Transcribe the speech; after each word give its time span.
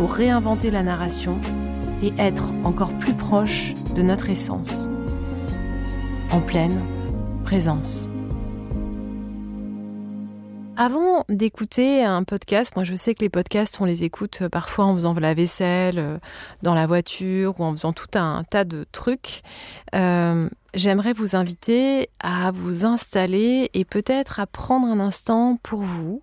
pour 0.00 0.14
réinventer 0.14 0.70
la 0.70 0.82
narration 0.82 1.38
et 2.02 2.10
être 2.16 2.54
encore 2.64 2.98
plus 2.98 3.12
proche 3.12 3.74
de 3.94 4.00
notre 4.00 4.30
essence. 4.30 4.88
En 6.30 6.40
pleine 6.40 6.80
présence. 7.44 8.08
Avant 10.78 11.26
d'écouter 11.28 12.02
un 12.02 12.24
podcast, 12.24 12.76
moi 12.76 12.84
je 12.84 12.94
sais 12.94 13.14
que 13.14 13.20
les 13.20 13.28
podcasts, 13.28 13.78
on 13.78 13.84
les 13.84 14.02
écoute 14.02 14.38
euh, 14.40 14.48
parfois 14.48 14.86
en 14.86 14.94
faisant 14.94 15.12
la 15.12 15.34
vaisselle, 15.34 15.98
euh, 15.98 16.18
dans 16.62 16.72
la 16.72 16.86
voiture 16.86 17.60
ou 17.60 17.64
en 17.64 17.72
faisant 17.72 17.92
tout 17.92 18.08
un 18.14 18.42
tas 18.44 18.64
de 18.64 18.86
trucs. 18.92 19.42
Euh, 19.94 20.48
j'aimerais 20.72 21.12
vous 21.12 21.36
inviter 21.36 22.08
à 22.20 22.52
vous 22.52 22.86
installer 22.86 23.68
et 23.74 23.84
peut-être 23.84 24.40
à 24.40 24.46
prendre 24.46 24.86
un 24.86 24.98
instant 24.98 25.58
pour 25.62 25.82
vous, 25.82 26.22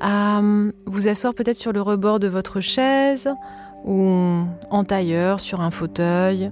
à 0.00 0.40
vous 0.86 1.08
asseoir 1.08 1.34
peut-être 1.34 1.56
sur 1.56 1.72
le 1.72 1.82
rebord 1.82 2.20
de 2.20 2.28
votre 2.28 2.60
chaise 2.60 3.28
ou 3.84 4.44
en 4.70 4.84
tailleur, 4.84 5.40
sur 5.40 5.60
un 5.60 5.70
fauteuil, 5.70 6.50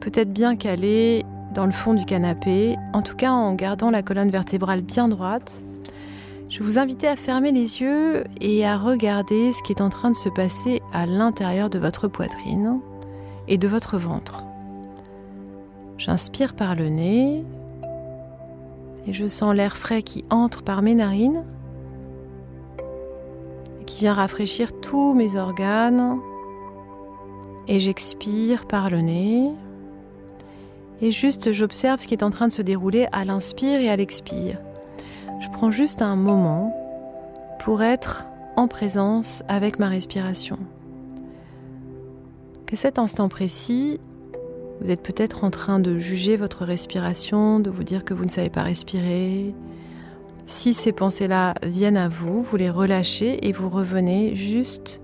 peut-être 0.00 0.32
bien 0.32 0.56
calé 0.56 1.24
dans 1.54 1.66
le 1.66 1.72
fond 1.72 1.94
du 1.94 2.04
canapé, 2.04 2.76
en 2.92 3.02
tout 3.02 3.16
cas 3.16 3.30
en 3.30 3.54
gardant 3.54 3.90
la 3.90 4.02
colonne 4.02 4.30
vertébrale 4.30 4.82
bien 4.82 5.08
droite 5.08 5.64
je 6.48 6.62
vous 6.62 6.78
invite 6.78 7.04
à 7.04 7.14
fermer 7.14 7.52
les 7.52 7.82
yeux 7.82 8.24
et 8.40 8.64
à 8.66 8.78
regarder 8.78 9.52
ce 9.52 9.62
qui 9.62 9.72
est 9.72 9.82
en 9.82 9.90
train 9.90 10.10
de 10.10 10.16
se 10.16 10.30
passer 10.30 10.80
à 10.94 11.04
l'intérieur 11.04 11.68
de 11.68 11.78
votre 11.78 12.08
poitrine 12.08 12.80
et 13.48 13.58
de 13.58 13.68
votre 13.68 13.98
ventre. 13.98 14.44
J'inspire 15.98 16.54
par 16.54 16.74
le 16.74 16.88
nez 16.88 17.44
et 19.06 19.12
je 19.12 19.26
sens 19.26 19.54
l'air 19.54 19.76
frais 19.76 20.02
qui 20.02 20.24
entre 20.30 20.62
par 20.62 20.80
mes 20.80 20.94
narines 20.94 21.44
qui 23.88 24.00
vient 24.00 24.14
rafraîchir 24.14 24.80
tous 24.80 25.14
mes 25.14 25.36
organes. 25.36 26.18
Et 27.66 27.80
j'expire 27.80 28.66
par 28.66 28.90
le 28.90 29.00
nez. 29.00 29.50
Et 31.02 31.10
juste 31.10 31.52
j'observe 31.52 32.00
ce 32.00 32.06
qui 32.06 32.14
est 32.14 32.22
en 32.22 32.30
train 32.30 32.48
de 32.48 32.52
se 32.52 32.62
dérouler 32.62 33.06
à 33.12 33.24
l'inspire 33.24 33.80
et 33.80 33.88
à 33.88 33.96
l'expire 33.96 34.58
je 35.40 35.48
prends 35.48 35.70
juste 35.70 36.02
un 36.02 36.16
moment 36.16 36.74
pour 37.60 37.82
être 37.82 38.26
en 38.56 38.68
présence 38.68 39.42
avec 39.48 39.78
ma 39.78 39.88
respiration. 39.88 40.58
À 42.72 42.76
cet 42.76 42.98
instant 42.98 43.28
précis, 43.28 44.00
vous 44.80 44.90
êtes 44.90 45.02
peut-être 45.02 45.44
en 45.44 45.50
train 45.50 45.80
de 45.80 45.98
juger 45.98 46.36
votre 46.36 46.64
respiration, 46.64 47.60
de 47.60 47.70
vous 47.70 47.84
dire 47.84 48.04
que 48.04 48.14
vous 48.14 48.24
ne 48.24 48.30
savez 48.30 48.50
pas 48.50 48.62
respirer. 48.62 49.54
Si 50.48 50.72
ces 50.72 50.92
pensées-là 50.92 51.54
viennent 51.62 51.96
à 51.96 52.08
vous, 52.08 52.42
vous 52.42 52.56
les 52.56 52.70
relâchez 52.70 53.46
et 53.46 53.52
vous 53.52 53.68
revenez 53.68 54.34
juste 54.34 55.00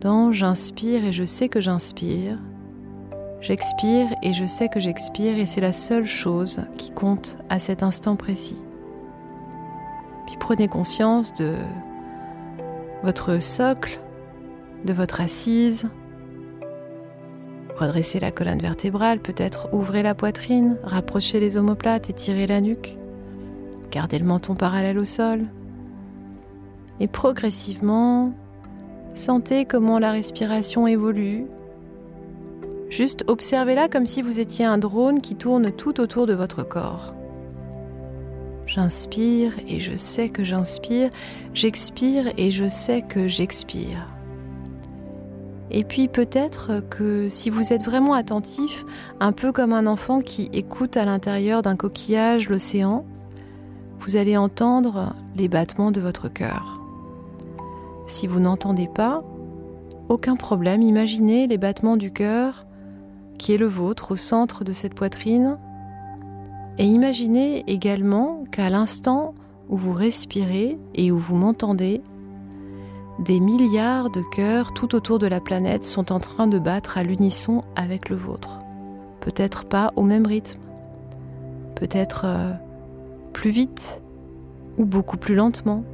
dans 0.00 0.32
j'inspire 0.32 1.04
et 1.04 1.12
je 1.12 1.24
sais 1.24 1.48
que 1.48 1.60
j'inspire. 1.60 2.38
J'expire 3.40 4.06
et 4.22 4.32
je 4.32 4.44
sais 4.44 4.68
que 4.68 4.80
j'expire 4.80 5.36
et 5.36 5.46
c'est 5.46 5.60
la 5.60 5.72
seule 5.72 6.06
chose 6.06 6.60
qui 6.76 6.90
compte 6.90 7.36
à 7.50 7.58
cet 7.58 7.82
instant 7.82 8.16
précis 8.16 8.56
prenez 10.48 10.68
conscience 10.68 11.32
de 11.34 11.52
votre 13.02 13.42
socle, 13.42 14.00
de 14.84 14.92
votre 14.92 15.20
assise. 15.20 15.86
Redressez 17.76 18.18
la 18.18 18.30
colonne 18.30 18.60
vertébrale, 18.60 19.20
peut-être 19.20 19.68
ouvrez 19.72 20.02
la 20.02 20.14
poitrine, 20.14 20.78
rapprochez 20.82 21.38
les 21.38 21.56
omoplates, 21.56 22.10
étirez 22.10 22.46
la 22.46 22.60
nuque. 22.60 22.97
Gardez 23.90 24.18
le 24.18 24.24
menton 24.24 24.54
parallèle 24.54 24.98
au 24.98 25.04
sol. 25.04 25.46
Et 27.00 27.08
progressivement, 27.08 28.32
sentez 29.14 29.64
comment 29.64 29.98
la 29.98 30.10
respiration 30.10 30.86
évolue. 30.86 31.46
Juste 32.90 33.24
observez-la 33.28 33.88
comme 33.88 34.06
si 34.06 34.22
vous 34.22 34.40
étiez 34.40 34.64
un 34.64 34.78
drone 34.78 35.20
qui 35.20 35.36
tourne 35.36 35.70
tout 35.72 36.00
autour 36.00 36.26
de 36.26 36.34
votre 36.34 36.62
corps. 36.62 37.14
J'inspire 38.66 39.52
et 39.66 39.80
je 39.80 39.94
sais 39.94 40.28
que 40.28 40.44
j'inspire. 40.44 41.10
J'expire 41.54 42.32
et 42.36 42.50
je 42.50 42.66
sais 42.66 43.02
que 43.02 43.26
j'expire. 43.26 44.06
Et 45.70 45.84
puis 45.84 46.08
peut-être 46.08 46.82
que 46.88 47.28
si 47.28 47.50
vous 47.50 47.72
êtes 47.72 47.82
vraiment 47.82 48.14
attentif, 48.14 48.84
un 49.20 49.32
peu 49.32 49.52
comme 49.52 49.72
un 49.72 49.86
enfant 49.86 50.20
qui 50.20 50.48
écoute 50.52 50.96
à 50.96 51.04
l'intérieur 51.04 51.62
d'un 51.62 51.76
coquillage 51.76 52.48
l'océan, 52.48 53.04
vous 54.08 54.16
allez 54.16 54.38
entendre 54.38 55.12
les 55.36 55.48
battements 55.48 55.90
de 55.90 56.00
votre 56.00 56.30
cœur. 56.30 56.80
Si 58.06 58.26
vous 58.26 58.40
n'entendez 58.40 58.88
pas, 58.88 59.22
aucun 60.08 60.34
problème, 60.34 60.80
imaginez 60.80 61.46
les 61.46 61.58
battements 61.58 61.98
du 61.98 62.10
cœur 62.10 62.64
qui 63.36 63.52
est 63.52 63.58
le 63.58 63.66
vôtre 63.66 64.12
au 64.12 64.16
centre 64.16 64.64
de 64.64 64.72
cette 64.72 64.94
poitrine 64.94 65.58
et 66.78 66.86
imaginez 66.86 67.64
également 67.66 68.44
qu'à 68.50 68.70
l'instant 68.70 69.34
où 69.68 69.76
vous 69.76 69.92
respirez 69.92 70.78
et 70.94 71.12
où 71.12 71.18
vous 71.18 71.36
m'entendez, 71.36 72.00
des 73.18 73.40
milliards 73.40 74.10
de 74.10 74.22
cœurs 74.22 74.72
tout 74.72 74.94
autour 74.94 75.18
de 75.18 75.26
la 75.26 75.40
planète 75.40 75.84
sont 75.84 76.12
en 76.12 76.18
train 76.18 76.46
de 76.46 76.58
battre 76.58 76.96
à 76.96 77.02
l'unisson 77.02 77.62
avec 77.76 78.08
le 78.08 78.16
vôtre. 78.16 78.62
Peut-être 79.20 79.66
pas 79.66 79.92
au 79.96 80.02
même 80.02 80.26
rythme, 80.26 80.60
peut-être 81.74 82.22
euh, 82.24 82.54
plus 83.32 83.50
vite 83.50 84.02
ou 84.78 84.84
beaucoup 84.84 85.16
plus 85.16 85.34
lentement. 85.34 85.84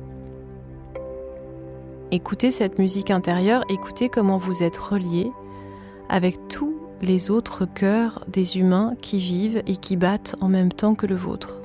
Écoutez 2.11 2.51
cette 2.51 2.79
musique 2.79 3.11
intérieure, 3.11 3.65
écoutez 3.69 4.09
comment 4.09 4.39
vous 4.39 4.63
êtes 4.63 4.77
relié 4.77 5.31
avec 6.09 6.49
tout 6.49 6.77
les 7.03 7.31
autres 7.31 7.67
cœurs 7.67 8.25
des 8.29 8.59
humains 8.59 8.95
qui 9.01 9.19
vivent 9.19 9.63
et 9.67 9.77
qui 9.77 9.97
battent 9.97 10.37
en 10.41 10.49
même 10.49 10.73
temps 10.73 10.95
que 10.95 11.07
le 11.07 11.17
vôtre. 11.17 11.61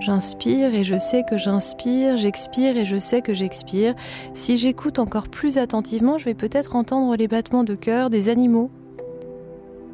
J'inspire 0.00 0.74
et 0.74 0.82
je 0.82 0.96
sais 0.96 1.22
que 1.28 1.38
j'inspire, 1.38 2.16
j'expire 2.16 2.76
et 2.76 2.84
je 2.84 2.96
sais 2.96 3.22
que 3.22 3.34
j'expire. 3.34 3.94
Si 4.34 4.56
j'écoute 4.56 4.98
encore 4.98 5.28
plus 5.28 5.58
attentivement, 5.58 6.18
je 6.18 6.24
vais 6.24 6.34
peut-être 6.34 6.74
entendre 6.74 7.14
les 7.16 7.28
battements 7.28 7.62
de 7.62 7.76
cœur 7.76 8.10
des 8.10 8.28
animaux 8.28 8.70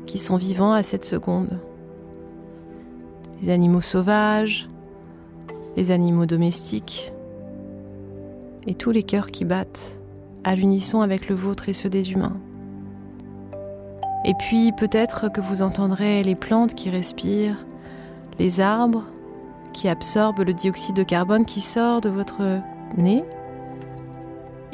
qui 0.06 0.17
sont 0.17 0.38
vivants 0.38 0.73
à 0.73 0.82
cette 0.82 1.05
seconde. 1.05 1.58
Les 3.40 3.50
animaux 3.50 3.81
sauvages, 3.81 4.69
les 5.76 5.90
animaux 5.90 6.26
domestiques 6.26 7.12
et 8.67 8.75
tous 8.75 8.90
les 8.90 9.02
cœurs 9.02 9.31
qui 9.31 9.44
battent 9.44 9.99
à 10.44 10.56
l'unisson 10.56 11.00
avec 11.00 11.29
le 11.29 11.35
vôtre 11.35 11.69
et 11.69 11.73
ceux 11.73 11.88
des 11.88 12.12
humains. 12.12 12.37
Et 14.25 14.35
puis 14.35 14.73
peut-être 14.73 15.31
que 15.31 15.40
vous 15.40 15.62
entendrez 15.62 16.23
les 16.23 16.35
plantes 16.35 16.75
qui 16.75 16.90
respirent, 16.90 17.64
les 18.38 18.61
arbres 18.61 19.05
qui 19.73 19.88
absorbent 19.88 20.43
le 20.43 20.55
dioxyde 20.55 20.96
de 20.96 21.02
carbone 21.02 21.44
qui 21.44 21.61
sort 21.61 22.00
de 22.00 22.08
votre 22.08 22.61
nez, 22.96 23.25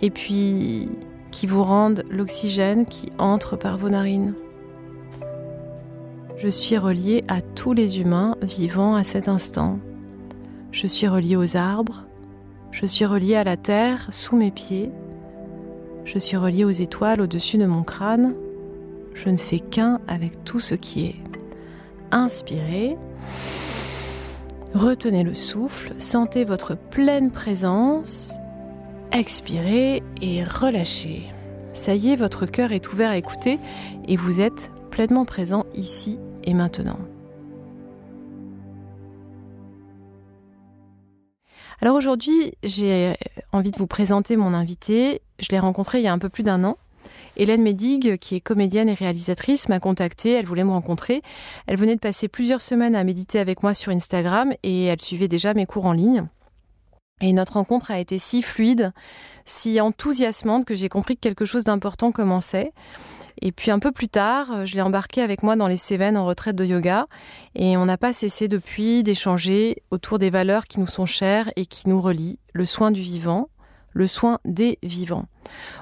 et 0.00 0.10
puis 0.10 0.88
qui 1.31 1.46
vous 1.46 1.62
rendent 1.62 2.05
l'oxygène 2.10 2.87
qui 2.87 3.10
entre 3.19 3.56
par 3.56 3.76
vos 3.76 3.90
narines. 3.90 4.34
Je 6.44 6.50
suis 6.50 6.76
relié 6.76 7.25
à 7.26 7.41
tous 7.41 7.73
les 7.73 8.00
humains 8.00 8.37
vivant 8.43 8.96
à 8.96 9.02
cet 9.02 9.29
instant. 9.29 9.79
Je 10.73 10.87
suis 10.87 11.08
relié 11.08 11.37
aux 11.37 11.56
arbres, 11.56 12.05
je 12.70 12.85
suis 12.85 13.06
relié 13.06 13.35
à 13.37 13.44
la 13.44 13.56
terre 13.56 14.08
sous 14.11 14.37
mes 14.37 14.50
pieds, 14.50 14.91
je 16.05 16.19
suis 16.19 16.37
relié 16.37 16.67
aux 16.67 16.70
étoiles 16.70 17.23
au-dessus 17.23 17.56
de 17.56 17.64
mon 17.64 17.82
crâne. 17.82 18.35
Je 19.14 19.31
ne 19.31 19.38
fais 19.38 19.58
qu'un 19.58 20.02
avec 20.06 20.44
tout 20.44 20.61
ce 20.61 20.75
qui 20.75 21.06
est. 21.06 21.14
Inspirez. 22.11 22.99
Retenez 24.75 25.25
le 25.25 25.32
souffle, 25.32 25.94
sentez 25.96 26.44
votre 26.44 26.75
pleine 26.75 27.31
présence. 27.31 28.35
Expirez 29.12 30.02
et 30.20 30.44
relâchez. 30.44 31.23
Ça 31.73 31.94
y 31.94 32.11
est, 32.11 32.17
votre 32.17 32.44
cœur 32.44 32.73
est 32.73 32.93
ouvert 32.93 33.12
à 33.12 33.17
écouter 33.17 33.58
et 34.06 34.17
vous 34.17 34.43
êtes 34.43 34.70
pleinement 34.91 35.25
présent 35.25 35.64
ici 35.75 36.19
et 36.44 36.55
maintenant. 36.55 36.99
Alors 41.81 41.96
aujourd'hui, 41.96 42.55
j'ai 42.62 43.14
envie 43.52 43.70
de 43.70 43.79
vous 43.79 43.87
présenter 43.87 44.37
mon 44.37 44.55
invité. 44.55 45.20
Je 45.41 45.49
l'ai 45.50 45.58
rencontré 45.58 45.99
il 45.99 46.05
y 46.05 46.08
a 46.08 46.12
un 46.12 46.19
peu 46.19 46.29
plus 46.29 46.43
d'un 46.43 46.64
an. 46.64 46.79
Hélène 47.37 47.62
Médig, 47.62 48.17
qui 48.19 48.37
est 48.37 48.41
comédienne 48.41 48.88
et 48.88 48.94
réalisatrice, 48.94 49.69
m'a 49.69 49.81
contactée, 49.81 50.32
elle 50.32 50.46
voulait 50.46 50.64
me 50.64 50.70
rencontrer. 50.70 51.20
Elle 51.67 51.76
venait 51.76 51.96
de 51.96 52.00
passer 52.00 52.29
plusieurs 52.29 52.62
semaines 52.62 52.94
à 52.94 53.05
méditer 53.05 53.38
avec 53.38 53.62
moi 53.62 53.75
sur 53.75 53.93
Instagram 53.93 54.55
et 54.62 54.85
elle 54.85 55.00
suivait 55.00 55.29
déjà 55.29 55.52
mes 55.52 55.67
cours 55.67 55.87
en 55.87 55.93
ligne. 55.93 56.26
Et 57.20 57.32
notre 57.32 57.55
rencontre 57.55 57.91
a 57.91 57.99
été 57.99 58.19
si 58.19 58.43
fluide, 58.43 58.93
si 59.44 59.81
enthousiasmante 59.81 60.64
que 60.64 60.75
j'ai 60.75 60.88
compris 60.88 61.17
que 61.17 61.20
quelque 61.20 61.44
chose 61.44 61.64
d'important 61.64 62.12
commençait. 62.12 62.73
Et 63.42 63.52
puis 63.52 63.70
un 63.70 63.78
peu 63.78 63.92
plus 63.92 64.08
tard, 64.08 64.52
euh, 64.52 64.64
je 64.64 64.75
l'ai 64.75 64.82
embarqué 64.82 65.22
avec 65.22 65.42
moi 65.42 65.56
dans 65.56 65.69
les 65.69 65.76
Cévennes 65.76 66.16
en 66.16 66.26
retraite 66.26 66.56
de 66.56 66.64
yoga. 66.64 67.06
Et 67.54 67.76
on 67.76 67.84
n'a 67.84 67.96
pas 67.96 68.12
cessé 68.12 68.48
depuis 68.48 69.02
d'échanger 69.02 69.82
autour 69.90 70.19
des 70.19 70.31
valeurs 70.31 70.66
qui 70.66 70.81
nous 70.81 70.86
sont 70.86 71.06
chères 71.06 71.50
et 71.56 71.66
qui 71.66 71.88
nous 71.88 72.00
relient, 72.00 72.38
le 72.52 72.64
soin 72.64 72.90
du 72.90 73.00
vivant, 73.00 73.48
le 73.92 74.06
soin 74.06 74.40
des 74.44 74.78
vivants. 74.82 75.26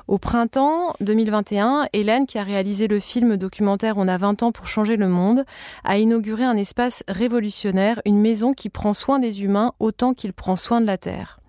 Au 0.06 0.19
printemps 0.19 0.94
2021, 1.00 1.88
Hélène, 1.93 2.26
qui 2.26 2.38
a 2.38 2.43
réalisé 2.43 2.87
le 2.88 3.00
film 3.00 3.37
documentaire 3.37 3.96
On 3.96 4.08
a 4.08 4.19
20 4.19 4.43
ans 4.43 4.52
pour 4.52 4.69
changer 4.69 4.96
le 4.96 5.08
monde, 5.08 5.44
a 5.84 5.99
inauguré 5.99 6.44
un 6.44 6.56
espace 6.56 7.02
révolutionnaire, 7.08 8.00
une 8.04 8.20
maison 8.20 8.52
qui 8.52 8.69
prend 8.69 8.93
soin 8.93 9.19
des 9.19 9.43
humains 9.43 9.72
autant 9.81 10.14
qu'il 10.14 10.32
prend 10.32 10.56
soin 10.56 10.81
de 10.81 10.87
la 10.87 10.99
Terre. 10.99 11.40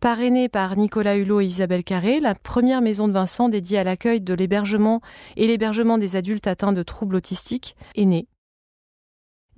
Parrainée 0.00 0.48
par 0.48 0.78
Nicolas 0.78 1.18
Hulot 1.18 1.42
et 1.42 1.44
Isabelle 1.44 1.84
Carré, 1.84 2.20
la 2.20 2.34
première 2.34 2.80
maison 2.80 3.06
de 3.06 3.12
Vincent 3.12 3.50
dédiée 3.50 3.76
à 3.76 3.84
l'accueil 3.84 4.22
de 4.22 4.32
l'hébergement 4.32 5.02
et 5.36 5.46
l'hébergement 5.46 5.98
des 5.98 6.16
adultes 6.16 6.46
atteints 6.46 6.72
de 6.72 6.82
troubles 6.82 7.16
autistiques 7.16 7.76
est 7.96 8.06
née. 8.06 8.26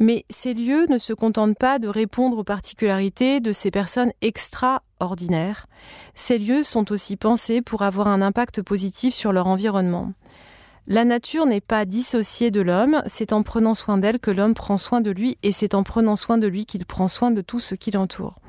Mais 0.00 0.24
ces 0.30 0.52
lieux 0.52 0.86
ne 0.88 0.98
se 0.98 1.12
contentent 1.12 1.56
pas 1.56 1.78
de 1.78 1.86
répondre 1.86 2.38
aux 2.38 2.44
particularités 2.44 3.38
de 3.38 3.52
ces 3.52 3.70
personnes 3.70 4.10
extraordinaires. 4.20 5.68
Ces 6.16 6.38
lieux 6.38 6.64
sont 6.64 6.90
aussi 6.90 7.16
pensés 7.16 7.62
pour 7.62 7.82
avoir 7.82 8.08
un 8.08 8.20
impact 8.20 8.62
positif 8.62 9.14
sur 9.14 9.32
leur 9.32 9.46
environnement. 9.46 10.12
La 10.88 11.04
nature 11.04 11.46
n'est 11.46 11.60
pas 11.60 11.84
dissociée 11.84 12.50
de 12.50 12.60
l'homme, 12.60 13.00
c'est 13.06 13.32
en 13.32 13.44
prenant 13.44 13.74
soin 13.74 13.96
d'elle 13.96 14.18
que 14.18 14.32
l'homme 14.32 14.54
prend 14.54 14.76
soin 14.76 15.00
de 15.00 15.12
lui 15.12 15.38
et 15.44 15.52
c'est 15.52 15.76
en 15.76 15.84
prenant 15.84 16.16
soin 16.16 16.38
de 16.38 16.48
lui 16.48 16.66
qu'il 16.66 16.84
prend 16.84 17.06
soin 17.06 17.30
de 17.30 17.42
tout 17.42 17.60
ce 17.60 17.76
qui 17.76 17.92
l'entoure. 17.92 18.40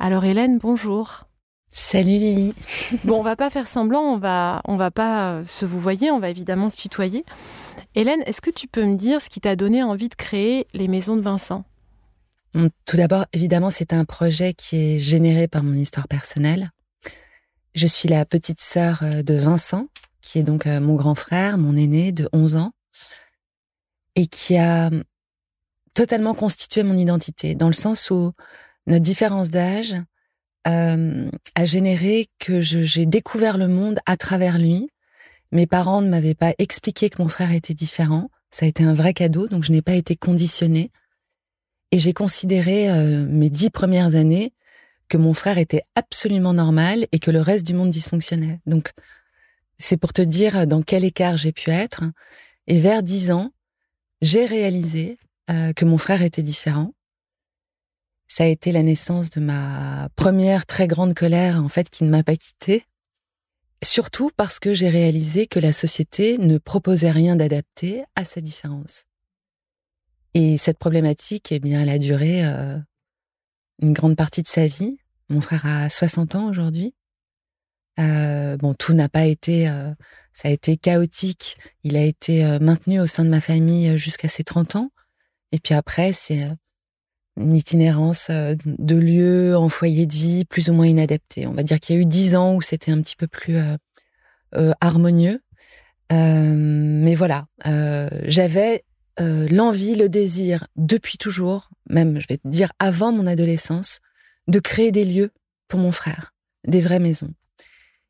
Alors 0.00 0.24
Hélène, 0.24 0.58
bonjour. 0.58 1.27
Salut 1.70 2.18
Lily. 2.18 2.54
bon, 3.04 3.20
on 3.20 3.22
va 3.22 3.36
pas 3.36 3.50
faire 3.50 3.68
semblant, 3.68 4.02
on 4.02 4.18
va, 4.18 4.62
on 4.64 4.76
va 4.76 4.90
pas 4.90 5.44
se 5.44 5.64
vous 5.64 5.80
voyer, 5.80 6.10
on 6.10 6.18
va 6.18 6.30
évidemment 6.30 6.70
se 6.70 6.76
tutoyer. 6.76 7.24
Hélène, 7.94 8.22
est-ce 8.26 8.40
que 8.40 8.50
tu 8.50 8.68
peux 8.68 8.84
me 8.84 8.96
dire 8.96 9.20
ce 9.20 9.28
qui 9.28 9.40
t'a 9.40 9.56
donné 9.56 9.82
envie 9.82 10.08
de 10.08 10.14
créer 10.14 10.66
les 10.74 10.88
maisons 10.88 11.16
de 11.16 11.22
Vincent? 11.22 11.64
Tout 12.86 12.96
d'abord, 12.96 13.26
évidemment, 13.32 13.70
c'est 13.70 13.92
un 13.92 14.04
projet 14.04 14.54
qui 14.54 14.76
est 14.76 14.98
généré 14.98 15.48
par 15.48 15.62
mon 15.62 15.74
histoire 15.74 16.08
personnelle. 16.08 16.70
Je 17.74 17.86
suis 17.86 18.08
la 18.08 18.24
petite 18.24 18.60
sœur 18.60 19.00
euh, 19.02 19.22
de 19.22 19.34
Vincent, 19.34 19.86
qui 20.20 20.38
est 20.38 20.42
donc 20.42 20.66
euh, 20.66 20.80
mon 20.80 20.96
grand 20.96 21.14
frère, 21.14 21.58
mon 21.58 21.76
aîné 21.76 22.10
de 22.10 22.28
11 22.32 22.56
ans, 22.56 22.72
et 24.16 24.26
qui 24.26 24.56
a 24.56 24.88
hum, 24.88 25.04
totalement 25.94 26.34
constitué 26.34 26.82
mon 26.82 26.96
identité, 26.96 27.54
dans 27.54 27.68
le 27.68 27.74
sens 27.74 28.10
où 28.10 28.32
notre 28.86 29.04
différence 29.04 29.50
d'âge, 29.50 29.94
euh, 30.68 31.30
a 31.54 31.64
généré 31.64 32.28
que 32.38 32.60
j'ai 32.60 33.06
découvert 33.06 33.58
le 33.58 33.68
monde 33.68 33.98
à 34.06 34.16
travers 34.16 34.58
lui. 34.58 34.88
Mes 35.52 35.66
parents 35.66 36.02
ne 36.02 36.08
m'avaient 36.08 36.34
pas 36.34 36.54
expliqué 36.58 37.08
que 37.10 37.22
mon 37.22 37.28
frère 37.28 37.52
était 37.52 37.74
différent. 37.74 38.30
Ça 38.50 38.66
a 38.66 38.68
été 38.68 38.84
un 38.84 38.94
vrai 38.94 39.14
cadeau, 39.14 39.48
donc 39.48 39.64
je 39.64 39.72
n'ai 39.72 39.82
pas 39.82 39.94
été 39.94 40.16
conditionnée. 40.16 40.90
Et 41.90 41.98
j'ai 41.98 42.12
considéré 42.12 42.90
euh, 42.90 43.26
mes 43.26 43.48
dix 43.48 43.70
premières 43.70 44.14
années 44.14 44.52
que 45.08 45.16
mon 45.16 45.32
frère 45.32 45.56
était 45.56 45.84
absolument 45.94 46.52
normal 46.52 47.06
et 47.12 47.18
que 47.18 47.30
le 47.30 47.40
reste 47.40 47.66
du 47.66 47.72
monde 47.72 47.90
dysfonctionnait. 47.90 48.60
Donc, 48.66 48.92
c'est 49.78 49.96
pour 49.96 50.12
te 50.12 50.20
dire 50.20 50.66
dans 50.66 50.82
quel 50.82 51.04
écart 51.04 51.38
j'ai 51.38 51.52
pu 51.52 51.70
être. 51.70 52.04
Et 52.66 52.78
vers 52.78 53.02
dix 53.02 53.30
ans, 53.30 53.52
j'ai 54.20 54.44
réalisé 54.44 55.18
euh, 55.48 55.72
que 55.72 55.86
mon 55.86 55.96
frère 55.96 56.20
était 56.20 56.42
différent 56.42 56.92
ça 58.28 58.44
a 58.44 58.46
été 58.46 58.72
la 58.72 58.82
naissance 58.82 59.30
de 59.30 59.40
ma 59.40 60.10
première 60.14 60.66
très 60.66 60.86
grande 60.86 61.14
colère, 61.14 61.62
en 61.62 61.68
fait, 61.68 61.88
qui 61.88 62.04
ne 62.04 62.10
m'a 62.10 62.22
pas 62.22 62.36
quittée. 62.36 62.84
Surtout 63.82 64.30
parce 64.36 64.58
que 64.58 64.74
j'ai 64.74 64.90
réalisé 64.90 65.46
que 65.46 65.58
la 65.58 65.72
société 65.72 66.36
ne 66.36 66.58
proposait 66.58 67.10
rien 67.10 67.36
d'adapté 67.36 68.04
à 68.16 68.24
sa 68.24 68.40
différence. 68.40 69.04
Et 70.34 70.58
cette 70.58 70.78
problématique, 70.78 71.52
eh 71.52 71.58
bien, 71.58 71.80
elle 71.80 71.88
a 71.88 71.98
duré 71.98 72.44
euh, 72.44 72.76
une 73.80 73.94
grande 73.94 74.16
partie 74.16 74.42
de 74.42 74.48
sa 74.48 74.66
vie. 74.66 74.98
Mon 75.30 75.40
frère 75.40 75.64
a 75.64 75.88
60 75.88 76.34
ans 76.34 76.50
aujourd'hui. 76.50 76.94
Euh, 77.98 78.56
bon, 78.58 78.74
tout 78.74 78.92
n'a 78.92 79.08
pas 79.08 79.24
été, 79.24 79.68
euh, 79.68 79.90
ça 80.32 80.48
a 80.48 80.50
été 80.50 80.76
chaotique. 80.76 81.56
Il 81.82 81.96
a 81.96 82.02
été 82.02 82.58
maintenu 82.60 83.00
au 83.00 83.06
sein 83.06 83.24
de 83.24 83.30
ma 83.30 83.40
famille 83.40 83.96
jusqu'à 83.96 84.28
ses 84.28 84.44
30 84.44 84.76
ans. 84.76 84.90
Et 85.50 85.60
puis 85.60 85.74
après, 85.74 86.12
c'est 86.12 86.46
une 87.38 87.56
itinérance 87.56 88.28
euh, 88.30 88.54
de 88.64 88.96
lieux 88.96 89.56
en 89.56 89.68
foyer 89.68 90.06
de 90.06 90.14
vie 90.14 90.44
plus 90.44 90.70
ou 90.70 90.74
moins 90.74 90.86
inadapté. 90.86 91.46
On 91.46 91.52
va 91.52 91.62
dire 91.62 91.80
qu'il 91.80 91.96
y 91.96 91.98
a 91.98 92.02
eu 92.02 92.06
dix 92.06 92.36
ans 92.36 92.54
où 92.54 92.62
c'était 92.62 92.92
un 92.92 93.00
petit 93.00 93.16
peu 93.16 93.26
plus 93.26 93.56
euh, 93.56 93.76
euh, 94.56 94.72
harmonieux. 94.80 95.40
mais 96.10 97.14
voilà, 97.14 97.46
j'avais 98.26 98.84
l'envie, 99.18 99.94
le 99.94 100.08
désir, 100.08 100.66
depuis 100.76 101.18
toujours, 101.18 101.70
même 101.90 102.20
je 102.20 102.26
vais 102.28 102.38
te 102.38 102.48
dire 102.48 102.70
avant 102.78 103.12
mon 103.12 103.26
adolescence, 103.26 104.00
de 104.46 104.60
créer 104.60 104.92
des 104.92 105.04
lieux 105.04 105.30
pour 105.66 105.80
mon 105.80 105.92
frère, 105.92 106.32
des 106.66 106.80
vraies 106.80 107.00
maisons. 107.00 107.34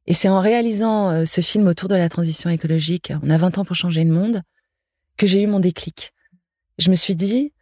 Et 0.07 0.15
c'est 0.15 0.29
en 0.29 0.41
réalisant 0.41 1.27
ce 1.27 1.41
film 1.41 1.67
autour 1.67 1.89
de 1.89 1.97
la 1.97 2.09
transition 2.09 2.51
écologique, 2.51 3.13
on 3.23 3.31
a 3.31 3.39
20 3.39 3.59
ans 3.59 3.65
pour 3.65 3.75
changer 3.75 4.05
le 4.05 4.13
monde, 4.13 4.43
que 5.17 5.27
j'ai 5.27 5.43
eu 5.43 5.47
mon 5.47 5.61
déclic. 5.61 6.13
Je 6.79 6.91
me 6.91 6.95
suis 6.95 7.17
dit, 7.17 7.53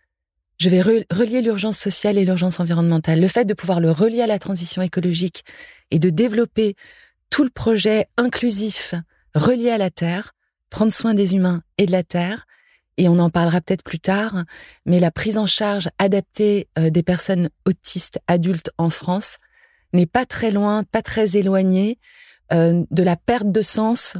je 0.58 0.68
vais 0.68 0.80
relier 0.80 1.42
l'urgence 1.42 1.78
sociale 1.78 2.18
et 2.18 2.24
l'urgence 2.24 2.60
environnementale. 2.60 3.20
Le 3.20 3.28
fait 3.28 3.44
de 3.44 3.54
pouvoir 3.54 3.80
le 3.80 3.90
relier 3.90 4.22
à 4.22 4.26
la 4.26 4.38
transition 4.38 4.82
écologique 4.82 5.44
et 5.90 5.98
de 5.98 6.10
développer 6.10 6.76
tout 7.30 7.44
le 7.44 7.50
projet 7.50 8.06
inclusif 8.16 8.94
relié 9.34 9.70
à 9.70 9.78
la 9.78 9.90
Terre, 9.90 10.32
prendre 10.70 10.92
soin 10.92 11.14
des 11.14 11.34
humains 11.34 11.62
et 11.78 11.86
de 11.86 11.92
la 11.92 12.02
Terre, 12.02 12.46
et 12.96 13.08
on 13.08 13.18
en 13.18 13.28
parlera 13.28 13.60
peut-être 13.60 13.82
plus 13.82 14.00
tard, 14.00 14.44
mais 14.86 15.00
la 15.00 15.10
prise 15.10 15.36
en 15.36 15.46
charge 15.46 15.88
adaptée 15.98 16.68
euh, 16.78 16.88
des 16.88 17.02
personnes 17.02 17.50
autistes 17.66 18.18
adultes 18.26 18.70
en 18.78 18.88
France 18.88 19.36
n'est 19.92 20.06
pas 20.06 20.24
très 20.24 20.50
loin, 20.50 20.82
pas 20.84 21.02
très 21.02 21.36
éloignée 21.36 21.98
euh, 22.52 22.84
de 22.90 23.02
la 23.02 23.16
perte 23.16 23.52
de 23.52 23.60
sens 23.60 24.16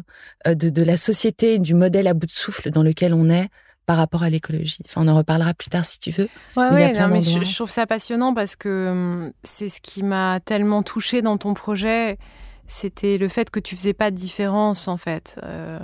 euh, 0.47 0.55
de, 0.55 0.69
de 0.69 0.83
la 0.83 0.99
société, 0.99 1.59
du 1.59 1.75
modèle 1.75 2.07
à 2.07 2.14
bout 2.14 2.26
de 2.26 2.33
souffle 2.33 2.71
dans 2.71 2.83
lequel 2.83 3.14
on 3.14 3.31
est 3.31 3.49
par 3.87 3.97
rapport 3.97 4.25
à 4.25 4.31
l'écologie. 4.31 4.83
Enfin, 4.85 5.02
on 5.05 5.09
en 5.09 5.16
reparlera 5.16 5.55
plus 5.55 5.69
tard 5.69 5.85
si 5.85 6.00
tu 6.00 6.11
veux. 6.11 6.28
Ouais, 6.57 6.69
ouais, 6.71 7.09
mais 7.09 7.21
je, 7.21 7.55
trouve 7.55 7.71
ça 7.71 7.87
passionnant 7.87 8.35
parce 8.35 8.57
que 8.57 8.88
hum, 8.90 9.33
c'est 9.45 9.69
ce 9.69 9.81
qui 9.81 10.02
m'a 10.02 10.40
tellement 10.40 10.83
touché 10.83 11.23
dans 11.23 11.38
ton 11.38 11.55
projet. 11.55 12.19
C'était 12.66 13.16
le 13.16 13.28
fait 13.28 13.49
que 13.49 13.61
tu 13.61 13.76
faisais 13.76 13.95
pas 13.95 14.11
de 14.11 14.16
différence 14.16 14.88
en 14.88 14.97
fait. 14.97 15.38
Euh, 15.45 15.78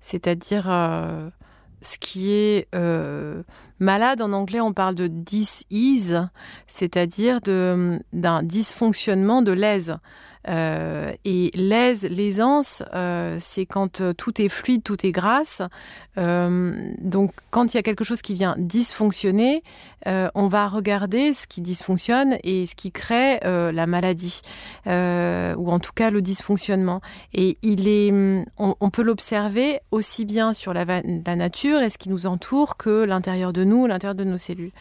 c'est-à-dire 0.00 0.66
euh, 0.68 1.30
ce 1.80 1.96
qui 1.98 2.30
est 2.32 2.68
euh, 2.74 3.42
malade 3.78 4.20
en 4.20 4.32
anglais, 4.32 4.60
on 4.60 4.74
parle 4.74 4.94
de 4.94 5.06
dis-ease, 5.06 6.28
c'est-à-dire 6.66 7.40
hum, 7.48 8.00
d'un 8.12 8.42
dysfonctionnement 8.42 9.40
de 9.40 9.52
l'aise. 9.52 9.96
Euh, 10.48 11.12
et 11.24 11.50
l'aise, 11.54 12.06
l'aisance, 12.10 12.82
euh, 12.94 13.36
c'est 13.38 13.66
quand 13.66 14.00
euh, 14.00 14.12
tout 14.12 14.40
est 14.40 14.48
fluide, 14.48 14.82
tout 14.82 15.04
est 15.04 15.12
grâce. 15.12 15.62
donc, 16.16 17.32
quand 17.50 17.72
il 17.72 17.76
y 17.76 17.78
a 17.78 17.82
quelque 17.84 18.02
chose 18.02 18.22
qui 18.22 18.34
vient 18.34 18.56
dysfonctionner, 18.58 19.62
on 20.04 20.48
va 20.48 20.66
regarder 20.66 21.32
ce 21.32 21.46
qui 21.46 21.60
dysfonctionne 21.60 22.38
et 22.42 22.66
ce 22.66 22.74
qui 22.74 22.90
crée 22.90 23.38
la 23.44 23.86
maladie, 23.86 24.40
ou 24.84 24.90
en 25.70 25.78
tout 25.78 25.92
cas 25.94 26.10
le 26.10 26.20
dysfonctionnement. 26.20 27.02
Et 27.34 27.56
il 27.62 27.86
est, 27.86 28.12
on, 28.58 28.90
peut 28.90 29.02
l'observer 29.02 29.78
aussi 29.92 30.24
bien 30.24 30.54
sur 30.54 30.74
la, 30.74 30.84
la 30.84 31.36
nature 31.36 31.82
et 31.82 31.88
ce 31.88 31.98
qui 31.98 32.08
nous 32.08 32.26
entoure 32.26 32.76
que 32.76 33.04
l'intérieur 33.04 33.52
de 33.52 33.62
nous, 33.62 33.86
l'intérieur 33.86 34.16
de 34.16 34.24
nos 34.24 34.38
cellules. 34.38 34.72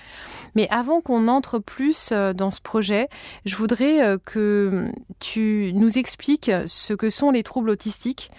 Mais 0.55 0.67
avant 0.71 1.01
qu'on 1.01 1.27
entre 1.27 1.59
plus 1.59 2.11
dans 2.11 2.49
ce 2.49 2.61
projet, 2.61 3.09
je 3.45 3.55
voudrais 3.57 4.17
que 4.25 4.87
tu 5.19 5.56
nous 5.73 5.97
expliques 5.97 6.51
ce 6.65 6.93
que 6.93 7.09
sont 7.09 7.31
les 7.31 7.43
troubles 7.43 7.69
autistiques, 7.69 8.31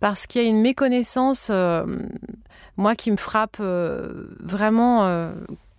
parce 0.00 0.26
qu'il 0.26 0.42
y 0.42 0.44
a 0.44 0.48
une 0.48 0.60
méconnaissance, 0.60 1.48
euh, 1.50 1.84
moi, 2.76 2.94
qui 2.94 3.10
me 3.10 3.16
frappe 3.16 3.58
euh, 3.60 4.26
vraiment 4.40 5.04
euh, 5.04 5.32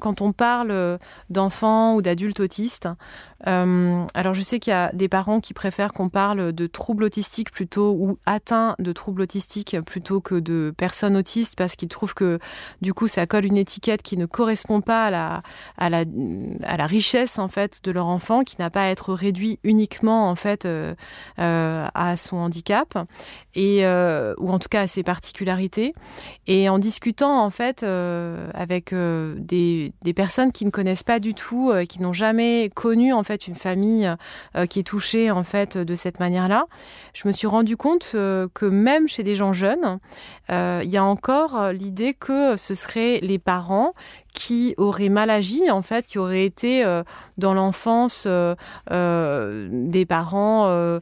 quand 0.06 0.22
on 0.22 0.34
parle 0.34 1.00
d'enfants 1.32 1.96
ou 1.96 2.04
d'adultes 2.04 2.40
autistes. 2.40 2.88
Euh, 3.48 4.06
alors 4.14 4.36
je 4.36 4.42
sais 4.42 4.60
qu'il 4.60 4.72
y 4.72 4.76
a 4.76 4.92
des 4.94 5.10
parents 5.10 5.40
qui 5.40 5.54
préfèrent 5.54 5.94
qu'on 5.94 6.10
parle 6.10 6.54
de 6.54 6.68
troubles 6.68 7.04
autistiques 7.04 7.52
plutôt 7.52 7.92
ou 7.92 8.18
atteints 8.26 8.76
de 8.80 8.92
troubles 8.92 9.24
autistiques 9.24 9.76
plutôt 9.82 10.22
que 10.22 10.36
de 10.36 10.74
personnes 10.76 11.18
autistes 11.18 11.56
parce 11.56 11.76
qu'ils 11.76 11.90
trouvent 11.90 12.14
que 12.14 12.40
du 12.82 12.94
coup 12.94 13.08
ça 13.08 13.26
colle 13.28 13.46
une 13.46 13.58
étiquette 13.58 14.04
qui 14.04 14.16
ne 14.16 14.26
correspond 14.26 14.82
pas 14.82 15.06
à 15.06 15.10
la, 15.10 15.42
à 15.78 15.90
la, 15.90 16.06
à 16.64 16.78
la 16.78 16.86
richesse 16.86 17.40
en 17.40 17.48
fait 17.48 17.82
de 17.84 17.92
leur 17.92 18.06
enfant, 18.06 18.44
qui 18.44 18.56
n'a 18.60 18.70
pas 18.70 18.84
à 18.84 18.88
être 18.90 19.14
réduit 19.14 19.60
uniquement 19.64 20.30
en 20.30 20.36
fait 20.36 20.66
euh, 20.66 20.94
euh, 21.40 21.88
à 21.94 22.16
son 22.16 22.38
handicap 22.38 22.98
et 23.56 23.86
euh, 23.86 24.34
ou 24.38 24.52
en 24.52 24.60
tout 24.60 24.70
cas 24.70 24.82
à 24.82 24.88
ses 24.88 25.04
particularités. 25.04 25.94
Et 26.48 26.70
en 26.70 26.80
discutant 26.80 27.44
en 27.44 27.50
fait 27.50 27.84
euh, 27.84 28.50
avec 28.54 28.94
euh, 28.94 29.36
des, 29.38 29.94
des 30.04 30.14
personnes 30.14 30.52
qui 30.52 30.66
ne 30.66 30.70
connaissent 30.70 31.04
pas 31.04 31.20
du 31.20 31.34
tout, 31.34 31.74
qui 31.90 32.02
n'ont 32.02 32.14
jamais 32.14 32.70
connu 32.74 33.14
en 33.14 33.24
fait 33.24 33.48
une 33.48 33.56
famille 33.56 34.16
euh, 34.56 34.66
qui 34.66 34.80
est 34.80 34.84
touchée 34.84 35.32
en 35.32 35.44
fait 35.44 35.78
de 35.78 35.96
cette 35.96 36.20
manière-là, 36.20 36.68
je 37.14 37.28
me 37.28 37.32
suis 37.32 37.48
rendu 37.48 37.78
compte 37.78 38.12
euh, 38.16 38.48
que 38.54 38.66
même 38.66 39.08
chez 39.08 39.24
des 39.24 39.36
gens 39.36 39.54
jeunes, 39.54 40.00
euh, 40.52 40.82
il 40.84 40.90
y 40.90 40.98
a 40.98 41.04
encore 41.04 41.72
l'idée 41.72 42.14
que 42.14 42.58
ce 42.58 42.74
seraient 42.74 43.20
les 43.22 43.40
parents 43.40 43.94
qui 44.34 44.74
auraient 44.78 45.10
mal 45.10 45.30
agi, 45.30 45.72
en 45.72 45.82
fait, 45.82 46.08
qui 46.08 46.20
auraient 46.20 46.44
été 46.44 46.84
dans 47.38 47.54
l'enfance 47.54 48.28
des 48.90 50.06
parents 50.06 51.00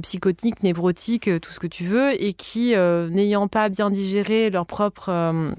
psychotiques, 0.00 0.62
névrotiques, 0.62 1.28
tout 1.42 1.52
ce 1.52 1.60
que 1.60 1.66
tu 1.66 1.84
veux, 1.84 2.12
et 2.22 2.32
qui, 2.32 2.74
n'ayant 3.10 3.46
pas 3.46 3.68
bien 3.68 3.90
digéré 3.90 4.48
leur 4.48 4.64
propre 4.64 5.54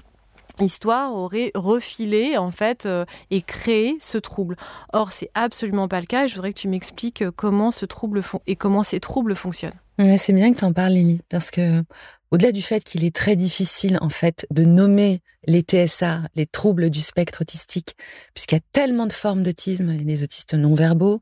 histoire 0.60 1.14
aurait 1.14 1.50
refilé 1.54 2.36
en 2.36 2.50
fait 2.50 2.86
euh, 2.86 3.04
et 3.30 3.42
créé 3.42 3.96
ce 4.00 4.18
trouble. 4.18 4.56
Or, 4.92 5.12
c'est 5.12 5.30
absolument 5.34 5.88
pas 5.88 6.00
le 6.00 6.06
cas 6.06 6.26
je 6.26 6.34
voudrais 6.34 6.52
que 6.52 6.60
tu 6.60 6.68
m'expliques 6.68 7.22
euh, 7.22 7.30
comment 7.34 7.70
ce 7.70 7.86
trouble 7.86 8.22
et 8.46 8.56
comment 8.56 8.82
ces 8.82 9.00
troubles 9.00 9.34
fonctionnent. 9.34 9.78
c'est 10.18 10.32
bien 10.32 10.52
que 10.52 10.58
tu 10.58 10.64
en 10.64 10.72
parles, 10.72 10.92
Lily, 10.92 11.20
parce 11.28 11.50
que 11.50 11.82
au-delà 12.30 12.52
du 12.52 12.62
fait 12.62 12.82
qu'il 12.82 13.04
est 13.04 13.14
très 13.14 13.36
difficile 13.36 13.98
en 14.00 14.08
fait 14.08 14.46
de 14.50 14.64
nommer 14.64 15.20
les 15.46 15.60
TSA, 15.60 16.22
les 16.34 16.46
troubles 16.46 16.90
du 16.90 17.00
spectre 17.00 17.42
autistique, 17.42 17.96
puisqu'il 18.32 18.56
y 18.56 18.58
a 18.58 18.62
tellement 18.72 19.06
de 19.06 19.12
formes 19.12 19.42
d'autisme, 19.42 19.90
il 19.92 19.98
y 19.98 20.02
a 20.02 20.04
des 20.04 20.24
autistes 20.24 20.54
non 20.54 20.74
verbaux, 20.74 21.20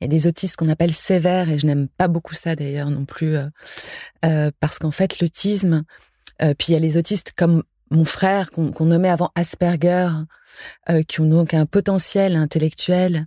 il 0.00 0.04
y 0.04 0.06
a 0.06 0.08
des 0.08 0.26
autistes 0.26 0.56
qu'on 0.56 0.68
appelle 0.68 0.92
sévères 0.92 1.48
et 1.48 1.58
je 1.58 1.66
n'aime 1.66 1.88
pas 1.88 2.08
beaucoup 2.08 2.34
ça 2.34 2.56
d'ailleurs 2.56 2.90
non 2.90 3.04
plus, 3.04 3.36
euh, 4.24 4.50
parce 4.58 4.78
qu'en 4.78 4.90
fait 4.90 5.20
l'autisme, 5.20 5.84
puis 6.58 6.68
il 6.68 6.72
y 6.72 6.76
a 6.76 6.80
les 6.80 6.96
autistes 6.96 7.32
comme 7.36 7.62
mon 7.90 8.04
frère 8.04 8.50
qu'on 8.50 8.84
nommait 8.84 9.08
avant 9.08 9.30
Asperger, 9.34 10.10
euh, 10.88 11.02
qui 11.02 11.20
ont 11.20 11.26
donc 11.26 11.54
un 11.54 11.66
potentiel 11.66 12.36
intellectuel 12.36 13.26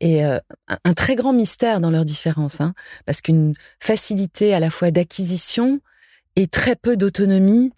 et 0.00 0.24
euh, 0.24 0.38
un, 0.84 0.94
très 0.94 1.14
grand 1.14 1.32
mystère 1.32 1.80
dans 1.80 1.90
leurs 1.90 2.04
différences, 2.04 2.60
hein, 2.60 2.74
parce 3.06 3.20
qu'une 3.20 3.54
facilité 3.78 4.54
à 4.54 4.60
la 4.60 4.70
fois 4.70 4.90
d'acquisition 4.90 5.80
et 6.36 6.46
très 6.46 6.76
peu 6.76 6.96
d'autonomie. 6.96 7.72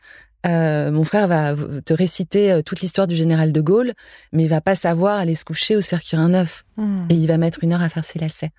Euh, 0.44 0.90
mon 0.90 1.04
frère 1.04 1.28
va 1.28 1.54
te 1.84 1.94
réciter 1.94 2.62
toute 2.66 2.80
l'histoire 2.80 3.06
du 3.06 3.14
général 3.14 3.52
de 3.52 3.60
Gaulle, 3.60 3.92
mais 4.32 4.42
il 4.42 4.48
va 4.48 4.60
pas 4.60 4.74
savoir 4.74 5.18
aller 5.18 5.36
se 5.36 5.44
coucher 5.44 5.76
ou 5.76 5.80
se 5.80 5.88
faire 5.88 6.02
cuire 6.02 6.18
un 6.18 6.34
œuf, 6.34 6.64
hmm. 6.76 7.06
et 7.10 7.14
il 7.14 7.28
va 7.28 7.38
mettre 7.38 7.62
une 7.62 7.72
heure 7.72 7.82
à 7.82 7.88
faire 7.88 8.04
ses 8.04 8.18
lacets. 8.18 8.50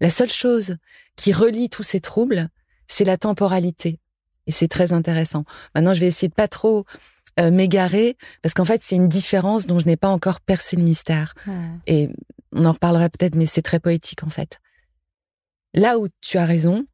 La 0.00 0.10
seule 0.10 0.30
chose 0.30 0.76
qui 1.16 1.32
relie 1.32 1.70
tous 1.70 1.82
ces 1.82 2.00
troubles, 2.00 2.48
c'est 2.88 3.04
la 3.04 3.16
temporalité, 3.16 3.98
et 4.46 4.52
c'est 4.52 4.68
très 4.68 4.92
intéressant. 4.92 5.44
Maintenant, 5.74 5.94
je 5.94 6.00
vais 6.00 6.08
essayer 6.08 6.28
de 6.28 6.34
pas 6.34 6.48
trop 6.48 6.84
euh, 7.40 7.50
m'égarer 7.50 8.16
parce 8.42 8.54
qu'en 8.54 8.64
fait 8.64 8.82
c'est 8.82 8.96
une 8.96 9.08
différence 9.08 9.66
dont 9.66 9.78
je 9.78 9.86
n'ai 9.86 9.96
pas 9.96 10.08
encore 10.08 10.40
percé 10.40 10.76
le 10.76 10.82
mystère. 10.82 11.34
Et 11.86 12.10
on 12.52 12.64
en 12.64 12.72
reparlera 12.72 13.08
peut-être, 13.08 13.34
mais 13.34 13.46
c'est 13.46 13.62
très 13.62 13.80
poétique 13.80 14.24
en 14.24 14.30
fait. 14.30 14.60
Là 15.74 15.98
où 15.98 16.08
tu 16.20 16.38
as 16.38 16.44
raison, 16.44 16.84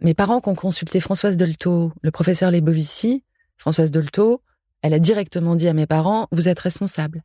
mes 0.00 0.14
parents 0.14 0.40
qui 0.40 0.48
ont 0.48 0.54
consulté 0.54 1.00
Françoise 1.00 1.36
Dolto, 1.36 1.92
le 2.02 2.10
professeur 2.10 2.50
Lebovici, 2.50 3.24
Françoise 3.56 3.90
Dolto, 3.90 4.42
elle 4.82 4.94
a 4.94 4.98
directement 4.98 5.54
dit 5.56 5.68
à 5.68 5.74
mes 5.74 5.86
parents 5.86 6.26
vous 6.32 6.48
êtes 6.48 6.58
responsables. 6.58 7.22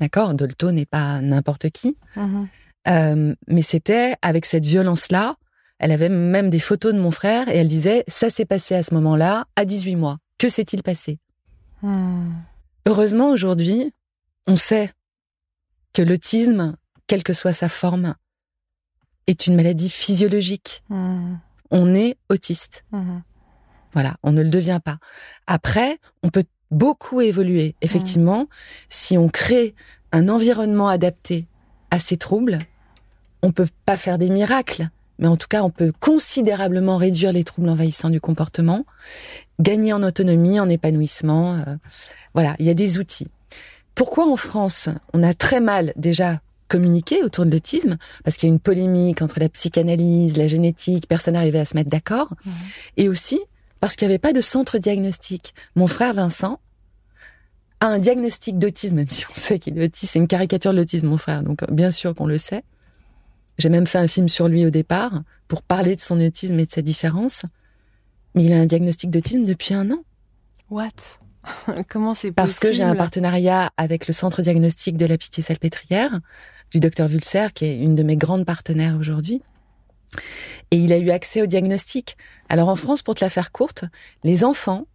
D'accord, 0.00 0.34
Dolto 0.34 0.72
n'est 0.72 0.86
pas 0.86 1.20
n'importe 1.20 1.70
qui, 1.70 1.96
mhm. 2.16 2.48
euh, 2.88 3.34
mais 3.48 3.62
c'était 3.62 4.14
avec 4.22 4.46
cette 4.46 4.64
violence-là. 4.64 5.36
Elle 5.78 5.90
avait 5.90 6.08
même 6.08 6.48
des 6.48 6.58
photos 6.58 6.94
de 6.94 7.00
mon 7.00 7.10
frère 7.10 7.48
et 7.48 7.58
elle 7.58 7.68
disait 7.68 8.04
ça 8.08 8.30
s'est 8.30 8.44
passé 8.44 8.74
à 8.74 8.82
ce 8.82 8.94
moment-là, 8.94 9.46
à 9.56 9.64
18 9.64 9.96
mois. 9.96 10.18
Que 10.38 10.48
s'est-il 10.48 10.82
passé? 10.82 11.18
Hmm. 11.86 12.32
Heureusement, 12.84 13.30
aujourd'hui, 13.30 13.92
on 14.48 14.56
sait 14.56 14.90
que 15.92 16.02
l'autisme, 16.02 16.76
quelle 17.06 17.22
que 17.22 17.32
soit 17.32 17.52
sa 17.52 17.68
forme, 17.68 18.16
est 19.28 19.46
une 19.46 19.54
maladie 19.54 19.88
physiologique. 19.88 20.82
Hmm. 20.88 21.36
On 21.70 21.94
est 21.94 22.16
autiste. 22.28 22.84
Hmm. 22.90 23.20
Voilà, 23.92 24.16
on 24.24 24.32
ne 24.32 24.42
le 24.42 24.50
devient 24.50 24.80
pas. 24.84 24.98
Après, 25.46 26.00
on 26.24 26.30
peut 26.30 26.44
beaucoup 26.72 27.20
évoluer. 27.20 27.76
Effectivement, 27.82 28.48
si 28.88 29.16
on 29.16 29.28
crée 29.28 29.76
un 30.10 30.28
environnement 30.28 30.88
adapté 30.88 31.46
à 31.92 32.00
ces 32.00 32.16
troubles, 32.16 32.58
on 33.42 33.52
peut 33.52 33.68
pas 33.84 33.96
faire 33.96 34.18
des 34.18 34.28
miracles, 34.28 34.90
mais 35.18 35.28
en 35.28 35.36
tout 35.36 35.48
cas, 35.48 35.62
on 35.62 35.70
peut 35.70 35.92
considérablement 36.00 36.96
réduire 36.96 37.32
les 37.32 37.44
troubles 37.44 37.68
envahissants 37.68 38.10
du 38.10 38.20
comportement, 38.20 38.84
gagner 39.60 39.92
en 39.92 40.02
autonomie, 40.02 40.60
en 40.60 40.68
épanouissement. 40.68 41.54
Euh, 41.54 41.76
voilà, 42.34 42.54
il 42.58 42.66
y 42.66 42.70
a 42.70 42.74
des 42.74 42.98
outils. 42.98 43.28
Pourquoi 43.94 44.30
en 44.30 44.36
France, 44.36 44.88
on 45.14 45.22
a 45.22 45.32
très 45.32 45.60
mal 45.60 45.92
déjà 45.96 46.40
communiqué 46.68 47.22
autour 47.22 47.46
de 47.46 47.50
l'autisme? 47.50 47.96
Parce 48.24 48.36
qu'il 48.36 48.48
y 48.48 48.52
a 48.52 48.54
une 48.54 48.60
polémique 48.60 49.22
entre 49.22 49.40
la 49.40 49.48
psychanalyse, 49.48 50.36
la 50.36 50.46
génétique, 50.46 51.08
personne 51.08 51.34
n'arrivait 51.34 51.60
à 51.60 51.64
se 51.64 51.74
mettre 51.74 51.88
d'accord. 51.88 52.34
Et 52.96 53.08
aussi 53.08 53.40
parce 53.80 53.96
qu'il 53.96 54.08
n'y 54.08 54.14
avait 54.14 54.18
pas 54.18 54.32
de 54.32 54.40
centre 54.40 54.78
diagnostic. 54.78 55.54
Mon 55.74 55.86
frère 55.86 56.14
Vincent 56.14 56.60
a 57.80 57.86
un 57.86 57.98
diagnostic 57.98 58.58
d'autisme, 58.58 58.96
même 58.96 59.08
si 59.08 59.24
on 59.30 59.34
sait 59.34 59.58
qu'il 59.58 59.78
est 59.78 59.84
autiste, 59.84 60.12
c'est 60.12 60.18
une 60.18 60.28
caricature 60.28 60.72
de 60.72 60.78
l'autisme, 60.78 61.08
mon 61.08 61.16
frère, 61.16 61.42
donc 61.42 61.60
bien 61.70 61.90
sûr 61.90 62.14
qu'on 62.14 62.26
le 62.26 62.38
sait. 62.38 62.62
J'ai 63.58 63.68
même 63.68 63.86
fait 63.86 63.98
un 63.98 64.08
film 64.08 64.28
sur 64.28 64.48
lui 64.48 64.66
au 64.66 64.70
départ 64.70 65.22
pour 65.48 65.62
parler 65.62 65.96
de 65.96 66.00
son 66.00 66.20
autisme 66.20 66.58
et 66.58 66.66
de 66.66 66.70
sa 66.70 66.82
différence. 66.82 67.44
Mais 68.34 68.44
il 68.44 68.52
a 68.52 68.60
un 68.60 68.66
diagnostic 68.66 69.10
d'autisme 69.10 69.44
depuis 69.44 69.74
un 69.74 69.90
an. 69.90 70.02
What? 70.70 70.90
Comment 71.88 72.14
c'est 72.14 72.32
possible 72.32 72.34
Parce 72.34 72.58
que 72.58 72.72
j'ai 72.72 72.82
un 72.82 72.96
partenariat 72.96 73.70
avec 73.76 74.06
le 74.06 74.12
centre 74.12 74.42
diagnostic 74.42 74.96
de 74.96 75.06
la 75.06 75.16
Pitié 75.16 75.42
Salpêtrière, 75.42 76.20
du 76.70 76.80
docteur 76.80 77.08
Vulser, 77.08 77.48
qui 77.54 77.64
est 77.64 77.76
une 77.76 77.94
de 77.94 78.02
mes 78.02 78.16
grandes 78.16 78.44
partenaires 78.44 78.96
aujourd'hui. 78.98 79.42
Et 80.70 80.76
il 80.76 80.92
a 80.92 80.98
eu 80.98 81.10
accès 81.10 81.42
au 81.42 81.46
diagnostic. 81.46 82.16
Alors 82.48 82.68
en 82.68 82.76
France, 82.76 83.02
pour 83.02 83.14
te 83.14 83.24
la 83.24 83.30
faire 83.30 83.52
courte, 83.52 83.84
les 84.24 84.44
enfants 84.44 84.86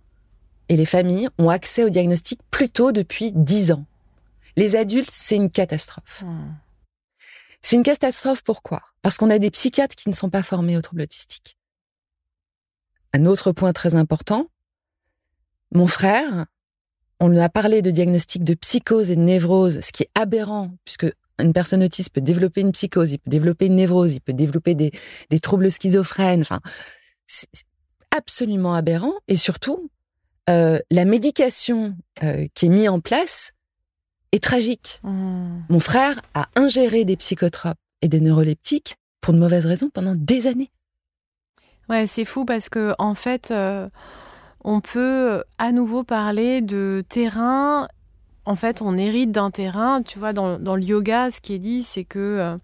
et 0.70 0.78
les 0.78 0.86
familles 0.86 1.30
ont 1.38 1.50
accès 1.50 1.84
au 1.84 1.90
diagnostic 1.90 2.40
plutôt 2.52 2.92
depuis 2.92 3.32
dix 3.34 3.72
ans. 3.72 3.86
Les 4.58 4.76
adultes, 4.76 5.12
c'est 5.12 5.36
une 5.36 5.50
catastrophe. 5.50 6.24
Hmm. 6.26 6.52
C'est 7.62 7.76
une 7.76 7.84
catastrophe 7.84 8.42
pourquoi? 8.44 8.82
Parce 9.02 9.18
qu'on 9.18 9.30
a 9.30 9.40
des 9.40 9.52
psychiatres 9.52 9.96
qui 9.96 10.10
ne 10.10 10.14
sont 10.14 10.30
pas 10.30 10.44
formés 10.44 10.78
aux 10.78 10.82
troubles 10.82 11.04
autistiques. 11.04 11.58
Un 13.14 13.26
autre 13.26 13.52
point 13.52 13.74
très 13.74 13.96
important, 13.96 14.48
mon 15.74 15.88
frère, 15.88 16.46
on 17.20 17.28
lui 17.28 17.40
a 17.40 17.50
parlé 17.50 17.82
de 17.82 17.92
diagnostic 17.92 18.44
de 18.44 18.54
psychose 18.54 19.12
et 19.12 19.16
de 19.16 19.22
névrose, 19.22 19.82
ce 19.82 19.92
qui 19.92 20.04
est 20.04 20.10
aberrant, 20.16 20.72
puisque 20.86 21.08
une 21.40 21.54
personne 21.54 21.84
autiste 21.84 22.12
peut 22.12 22.22
développer 22.22 22.62
une 22.62 22.72
psychose, 22.72 23.12
il 23.12 23.20
peut 23.20 23.30
développer 23.30 23.68
une 23.68 23.76
névrose, 23.76 24.14
il 24.14 24.22
peut 24.22 24.34
développer 24.34 24.76
des, 24.76 24.92
troubles 25.40 25.72
schizophrènes. 25.72 26.42
Enfin, 26.42 26.62
c'est 27.28 27.48
absolument 28.16 28.74
aberrant. 28.74 29.14
Et 29.28 29.38
surtout, 29.38 29.90
euh, 30.50 30.80
la 30.90 31.06
médication 31.06 31.96
euh, 32.24 32.48
qui 32.54 32.66
est 32.66 32.70
mise 32.70 32.90
en 32.90 33.00
place 33.00 33.52
est 34.32 34.44
tragique. 34.44 35.00
Mmh. 35.04 35.60
Mon 35.70 35.80
frère 35.80 36.22
a 36.34 36.48
ingéré 36.56 37.06
des 37.06 37.18
psychotropes 37.18 37.78
et 38.02 38.08
des 38.08 38.20
neuroleptiques 38.20 38.96
pour 39.22 39.34
de 39.34 39.40
mauvaises 39.40 39.66
raisons 39.66 39.90
pendant 39.90 40.16
des 40.16 40.48
années. 40.48 40.70
Ouais, 41.90 42.08
c'est 42.08 42.26
fou 42.26 42.46
parce 42.46 42.70
que 42.70 42.94
en 43.00 43.14
fait, 43.14 43.52
euh, 43.52 43.90
on 44.64 44.82
peut 44.82 45.44
à 45.58 45.72
nouveau 45.72 46.04
parler 46.04 46.62
de 46.62 47.04
terrain. 47.08 47.88
En 48.46 48.56
fait, 48.56 48.82
on 48.82 48.98
hérite 48.98 49.32
d'un 49.32 49.52
terrain. 49.52 50.02
Tu 50.02 50.18
vois, 50.18 50.34
dans, 50.34 50.58
dans, 50.58 50.76
le 50.76 50.84
yoga, 50.84 51.30
ce 51.32 51.42
qui 51.42 51.54
est 51.54 51.60
dit, 51.60 51.84
c'est 51.84 52.06
que 52.06 52.20
euh, 52.20 52.54
euh, 52.54 52.58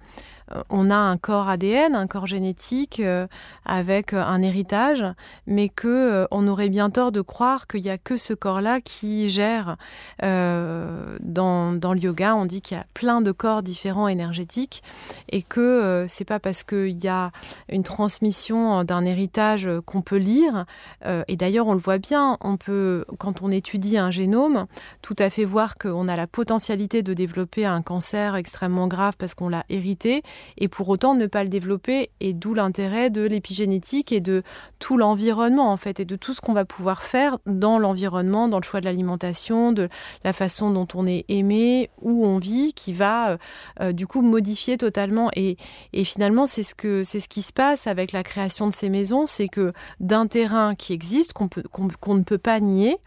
on 0.69 0.89
a 0.89 0.95
un 0.95 1.17
corps 1.17 1.49
ADN, 1.49 1.95
un 1.95 2.07
corps 2.07 2.27
génétique 2.27 2.99
euh, 2.99 3.27
avec 3.65 4.13
euh, 4.13 4.23
un 4.23 4.41
héritage, 4.41 5.03
mais 5.45 5.69
que 5.69 6.27
on 6.31 6.47
aurait 6.47 6.69
bien 6.69 6.89
tort 6.89 7.11
de 7.11 7.21
croire 7.21 7.67
qu'il 7.67 7.81
y 7.81 7.89
a 7.89 7.97
que 7.97 8.17
ce 8.17 8.33
corps-là 8.33 8.81
qui 8.81 9.29
gère. 9.29 9.77
dans, 10.21 11.73
dans 11.73 11.93
le 11.93 11.99
yoga, 11.99 12.35
on 12.35 12.45
dit 12.45 12.61
qu'il 12.61 12.77
y 12.77 12.79
a 12.79 12.85
plein 12.93 13.21
de 13.21 13.31
corps 13.31 13.63
différents 13.63 14.07
énergétiques 14.07 14.83
et 15.29 15.41
que 15.41 16.05
c'est 16.07 16.25
pas 16.25 16.39
parce 16.39 16.63
qu'il 16.63 17.03
y 17.03 17.07
a 17.07 17.31
une 17.69 17.83
transmission 17.83 18.83
d'un 18.83 19.05
héritage 19.05 19.69
qu'on 19.85 20.01
peut 20.01 20.17
lire. 20.17 20.65
et 21.27 21.35
d'ailleurs, 21.35 21.67
on 21.67 21.73
le 21.73 21.79
voit 21.79 21.97
bien. 21.97 22.37
On 22.41 22.57
peut, 22.57 23.05
quand 23.17 23.41
on 23.41 23.51
étudie 23.51 23.97
un 23.97 24.11
génome, 24.11 24.67
tout 25.01 25.15
à 25.19 25.29
fait 25.29 25.45
voir 25.45 25.75
qu'on 25.75 26.07
a 26.07 26.15
la 26.15 26.27
potentialité 26.27 27.03
de 27.03 27.13
développer 27.13 27.65
un 27.65 27.81
cancer 27.81 28.35
extrêmement 28.35 28.87
grave 28.87 29.15
parce 29.17 29.33
qu'on 29.33 29.49
l'a 29.49 29.65
hérité 29.69 30.23
et 30.58 30.67
pour 30.67 30.89
autant 30.89 31.15
ne 31.15 31.25
pas 31.25 31.44
le 31.44 31.50
développer. 31.50 32.10
Et 32.20 32.34
d'où 32.34 32.53
l'intérêt 32.53 33.10
de 33.10 33.22
l'épigénétique 33.22 34.12
et 34.12 34.20
de 34.20 34.44
tout 34.79 34.98
l'environnement, 34.98 35.72
en 35.72 35.77
fait, 35.77 36.00
et 36.00 36.06
de 36.06 36.15
tout 36.15 36.34
ce 36.34 36.41
qu'on 36.41 36.53
va 36.53 36.65
pouvoir 36.65 37.03
faire 37.03 37.38
dans 37.46 37.79
l'environnement, 37.79 38.48
dans 38.48 38.58
le 38.58 38.63
choix 38.63 38.79
de 38.79 38.86
l'alimentation, 38.86 39.72
de 39.72 39.89
la 40.24 40.34
façon 40.34 40.72
dont 40.72 40.88
on 40.94 41.06
est 41.06 41.25
aimé, 41.27 41.89
où 42.01 42.25
on 42.25 42.38
vit, 42.38 42.74
qui 42.74 42.94
va 42.94 43.29
euh, 43.29 43.38
euh, 43.82 43.91
du 43.91 44.08
coup 44.08 44.22
modifier 44.22 44.77
totalement. 44.77 45.29
Et, 45.36 45.58
finalement, 46.03 46.46
c'est 46.46 46.63
ce, 46.63 46.75
que, 46.75 47.03
c'est 47.03 47.20
ce 47.20 47.27
qui 47.27 47.41
se 47.41 47.53
passe 47.53 47.88
avec 47.88 48.12
la 48.12 48.24
création 48.24 48.67
de 48.67 48.74
ces 48.74 48.89
maisons, 48.89 49.25
c'est 49.25 49.48
que 49.48 49.74
d'un 50.00 50.27
terrain 50.27 50.75
qui 50.75 50.94
existe, 50.94 51.34
qu'on 51.34 52.15
ne 52.15 52.24
peut 52.24 52.38
pas 52.38 52.60
nier, 52.60 52.98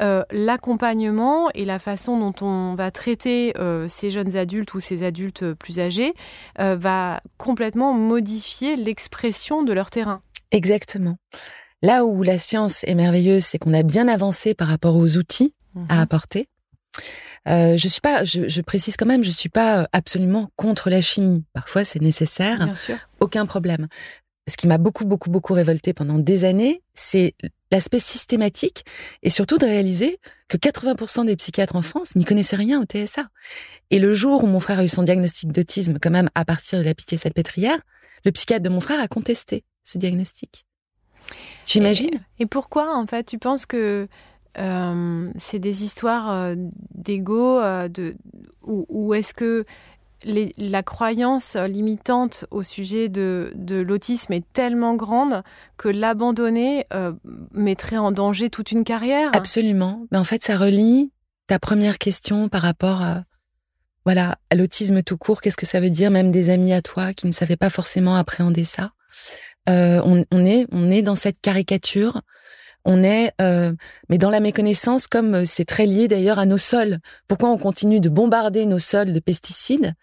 euh, 0.00 0.22
l'accompagnement 0.30 1.50
et 1.54 1.64
la 1.64 1.78
façon 1.78 2.18
dont 2.18 2.34
on 2.44 2.74
va 2.74 2.90
traiter 2.90 3.54
euh, 3.58 3.86
ces 3.88 4.10
jeunes 4.10 4.36
adultes 4.36 4.74
ou 4.74 4.80
ces 4.80 5.02
adultes 5.02 5.52
plus 5.54 5.78
âgés 5.78 6.14
euh, 6.58 6.76
va 6.76 7.20
complètement 7.36 7.92
modifier 7.92 8.76
l'expression 8.76 9.62
de 9.62 9.72
leur 9.72 9.90
terrain. 9.90 10.22
Exactement. 10.50 11.16
Là 11.82 12.04
où 12.04 12.22
la 12.22 12.38
science 12.38 12.84
est 12.84 12.94
merveilleuse, 12.94 13.44
c'est 13.44 13.58
qu'on 13.58 13.74
a 13.74 13.82
bien 13.82 14.08
avancé 14.08 14.54
par 14.54 14.68
rapport 14.68 14.96
aux 14.96 15.16
outils 15.16 15.54
à 15.88 15.94
mhm. 15.94 16.00
apporter. 16.00 16.48
je 17.46 17.88
suis 17.88 18.00
pas, 18.00 18.24
je, 18.24 18.60
précise 18.60 18.96
quand 18.96 19.06
même, 19.06 19.24
je 19.24 19.30
suis 19.30 19.48
pas 19.48 19.88
absolument 19.92 20.50
contre 20.56 20.90
la 20.90 21.00
chimie. 21.00 21.44
Parfois, 21.52 21.84
c'est 21.84 22.00
nécessaire. 22.00 22.64
Bien 22.64 22.74
sûr. 22.74 22.96
Aucun 23.20 23.46
problème 23.46 23.88
ce 24.48 24.56
qui 24.56 24.66
m'a 24.66 24.78
beaucoup, 24.78 25.04
beaucoup, 25.04 25.30
beaucoup 25.30 25.54
révolté 25.54 25.92
pendant 25.92 26.18
des 26.18 26.44
années, 26.44 26.82
c'est 26.94 27.34
l'aspect 27.70 28.00
systématique 28.00 28.84
et 29.22 29.30
surtout 29.30 29.58
de 29.58 29.64
réaliser 29.64 30.18
que 30.48 30.56
80% 30.56 31.26
des 31.26 31.36
psychiatres 31.36 31.76
en 31.76 31.82
France 31.82 32.16
n'y 32.16 32.24
connaissaient 32.24 32.56
rien 32.56 32.82
au 32.82 32.84
TSA. 32.84 33.28
Et 33.90 33.98
le 33.98 34.12
jour 34.12 34.42
où 34.44 34.46
mon 34.46 34.60
frère 34.60 34.80
a 34.80 34.84
eu 34.84 34.88
son 34.88 35.04
diagnostic 35.04 35.52
d'autisme, 35.52 35.98
quand 36.00 36.10
même 36.10 36.28
à 36.34 36.44
partir 36.44 36.78
de 36.78 36.84
la 36.84 36.94
pitié 36.94 37.18
salpêtrière, 37.18 37.78
le 38.24 38.32
psychiatre 38.32 38.62
de 38.62 38.68
mon 38.68 38.80
frère 38.80 39.00
a 39.00 39.08
contesté 39.08 39.64
ce 39.84 39.98
diagnostic. 39.98 40.66
Tu 41.64 41.78
imagines? 41.78 42.20
et, 42.38 42.46
pourquoi, 42.46 42.96
en 42.96 43.06
fait, 43.06 43.24
tu 43.24 43.38
penses 43.38 43.66
que 43.66 44.08
euh, 44.58 45.30
c'est 45.36 45.58
des 45.58 45.84
histoires 45.84 46.30
euh, 46.30 46.54
d'ego 46.94 47.58
euh, 47.58 47.88
de, 47.88 48.16
ou, 48.62 48.84
ou 48.88 49.14
est-ce 49.14 49.32
que 49.32 49.64
la 50.24 50.82
croyance 50.82 51.56
limitante 51.56 52.44
au 52.50 52.62
sujet 52.62 53.08
de, 53.08 53.52
l'autisme 53.86 54.32
est 54.32 54.44
tellement 54.52 54.94
grande 54.94 55.42
que 55.76 55.88
l'abandonner 55.88 56.86
euh, 56.94 57.12
mettrait 57.52 57.96
en 57.96 58.12
danger 58.12 58.50
toute 58.50 58.72
une 58.72 58.84
carrière. 58.84 59.30
Absolument. 59.32 60.06
Mais 60.10 60.18
en 60.18 60.24
fait, 60.24 60.42
ça 60.42 60.56
relie 60.56 61.12
ta 61.46 61.58
première 61.58 61.98
question 61.98 62.48
par 62.48 62.62
rapport 62.62 63.02
à, 63.02 63.24
voilà, 64.04 64.36
à 64.50 64.54
l'autisme 64.54 65.02
tout 65.02 65.16
court. 65.16 65.40
Qu'est-ce 65.40 65.56
que 65.56 65.66
ça 65.66 65.80
veut 65.80 65.90
dire? 65.90 66.10
Même 66.10 66.30
des 66.30 66.50
amis 66.50 66.72
à 66.72 66.82
toi 66.82 67.12
qui 67.12 67.26
ne 67.26 67.32
savaient 67.32 67.56
pas 67.56 67.70
forcément 67.70 68.16
appréhender 68.16 68.64
ça. 68.64 68.92
Euh, 69.68 70.00
on, 70.04 70.44
est, 70.44 70.66
on 70.72 70.90
est 70.90 71.02
dans 71.02 71.14
cette 71.14 71.40
caricature. 71.40 72.20
On 72.84 73.04
est, 73.04 73.32
euh, 73.40 73.72
mais 74.08 74.18
dans 74.18 74.30
la 74.30 74.40
méconnaissance, 74.40 75.06
comme 75.06 75.44
c'est 75.44 75.64
très 75.64 75.86
lié 75.86 76.08
d'ailleurs 76.08 76.40
à 76.40 76.46
nos 76.46 76.58
sols. 76.58 76.98
Pourquoi 77.28 77.50
on 77.50 77.58
continue 77.58 78.00
de 78.00 78.08
bombarder 78.08 78.66
nos 78.66 78.80
sols 78.80 79.12
de 79.12 79.20
pesticides? 79.20 79.94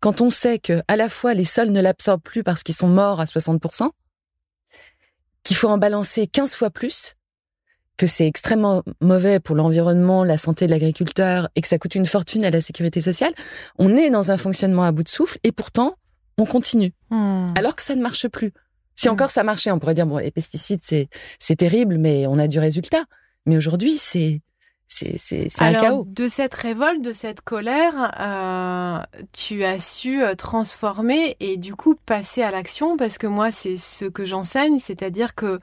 Quand 0.00 0.20
on 0.20 0.30
sait 0.30 0.58
que 0.58 0.82
à 0.88 0.96
la 0.96 1.08
fois 1.08 1.34
les 1.34 1.44
sols 1.44 1.70
ne 1.70 1.80
l'absorbent 1.80 2.22
plus 2.22 2.42
parce 2.42 2.62
qu'ils 2.62 2.74
sont 2.74 2.88
morts 2.88 3.20
à 3.20 3.24
60%, 3.24 3.90
qu'il 5.42 5.56
faut 5.56 5.68
en 5.68 5.78
balancer 5.78 6.26
15 6.26 6.54
fois 6.54 6.70
plus, 6.70 7.14
que 7.96 8.06
c'est 8.06 8.26
extrêmement 8.26 8.82
mauvais 9.02 9.40
pour 9.40 9.56
l'environnement, 9.56 10.24
la 10.24 10.38
santé 10.38 10.66
de 10.66 10.70
l'agriculteur 10.70 11.50
et 11.54 11.60
que 11.60 11.68
ça 11.68 11.78
coûte 11.78 11.94
une 11.94 12.06
fortune 12.06 12.44
à 12.46 12.50
la 12.50 12.62
sécurité 12.62 13.02
sociale, 13.02 13.34
on 13.78 13.94
est 13.94 14.08
dans 14.08 14.30
un 14.30 14.38
fonctionnement 14.38 14.84
à 14.84 14.92
bout 14.92 15.02
de 15.02 15.08
souffle 15.08 15.38
et 15.44 15.52
pourtant 15.52 15.96
on 16.38 16.46
continue. 16.46 16.92
Hmm. 17.10 17.48
Alors 17.56 17.76
que 17.76 17.82
ça 17.82 17.94
ne 17.94 18.00
marche 18.00 18.26
plus. 18.28 18.52
Si 18.94 19.08
hmm. 19.08 19.12
encore 19.12 19.30
ça 19.30 19.42
marchait, 19.42 19.70
on 19.70 19.78
pourrait 19.78 19.94
dire 19.94 20.06
bon 20.06 20.16
les 20.16 20.30
pesticides 20.30 20.80
c'est 20.82 21.08
c'est 21.38 21.56
terrible 21.56 21.98
mais 21.98 22.26
on 22.26 22.38
a 22.38 22.48
du 22.48 22.58
résultat. 22.58 23.04
Mais 23.46 23.56
aujourd'hui, 23.56 23.96
c'est 23.96 24.42
c'est 24.90 25.48
un 25.60 25.72
chaos. 25.74 26.04
De 26.06 26.26
cette 26.26 26.54
révolte, 26.54 27.00
de 27.00 27.12
cette 27.12 27.40
colère, 27.40 28.12
euh, 28.20 28.98
tu 29.32 29.64
as 29.64 29.78
su 29.78 30.22
euh, 30.22 30.34
transformer 30.34 31.36
et 31.38 31.56
du 31.56 31.74
coup 31.76 31.94
passer 31.94 32.42
à 32.42 32.50
l'action 32.50 32.96
parce 32.96 33.16
que 33.16 33.28
moi 33.28 33.50
c'est 33.50 33.76
ce 33.76 34.04
que 34.04 34.24
j'enseigne, 34.24 34.78
c'est-à-dire 34.78 35.34
que 35.34 35.60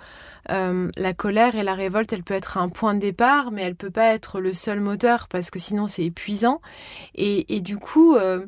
euh, 0.49 0.89
la 0.95 1.13
colère 1.13 1.55
et 1.55 1.63
la 1.63 1.73
révolte, 1.73 2.13
elle 2.13 2.23
peut 2.23 2.33
être 2.33 2.57
un 2.57 2.69
point 2.69 2.93
de 2.93 2.99
départ, 2.99 3.51
mais 3.51 3.63
elle 3.63 3.75
peut 3.75 3.91
pas 3.91 4.13
être 4.13 4.39
le 4.39 4.53
seul 4.53 4.79
moteur 4.79 5.27
parce 5.27 5.51
que 5.51 5.59
sinon 5.59 5.87
c'est 5.87 6.05
épuisant. 6.05 6.61
Et, 7.15 7.55
et, 7.55 7.59
du 7.59 7.77
coup, 7.77 8.15
euh, 8.15 8.45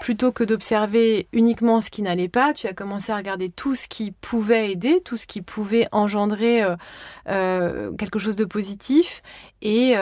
plutôt 0.00 0.32
que 0.32 0.42
d'observer 0.42 1.28
uniquement 1.32 1.80
ce 1.80 1.88
qui 1.88 2.02
n'allait 2.02 2.28
pas, 2.28 2.52
tu 2.52 2.66
as 2.66 2.72
commencé 2.72 3.12
à 3.12 3.16
regarder 3.16 3.48
tout 3.48 3.76
ce 3.76 3.86
qui 3.86 4.10
pouvait 4.10 4.72
aider, 4.72 5.00
tout 5.04 5.16
ce 5.16 5.26
qui 5.26 5.40
pouvait 5.40 5.86
engendrer 5.92 6.62
euh, 6.62 6.74
euh, 7.28 7.92
quelque 7.92 8.18
chose 8.18 8.34
de 8.34 8.44
positif, 8.44 9.22
et 9.62 9.94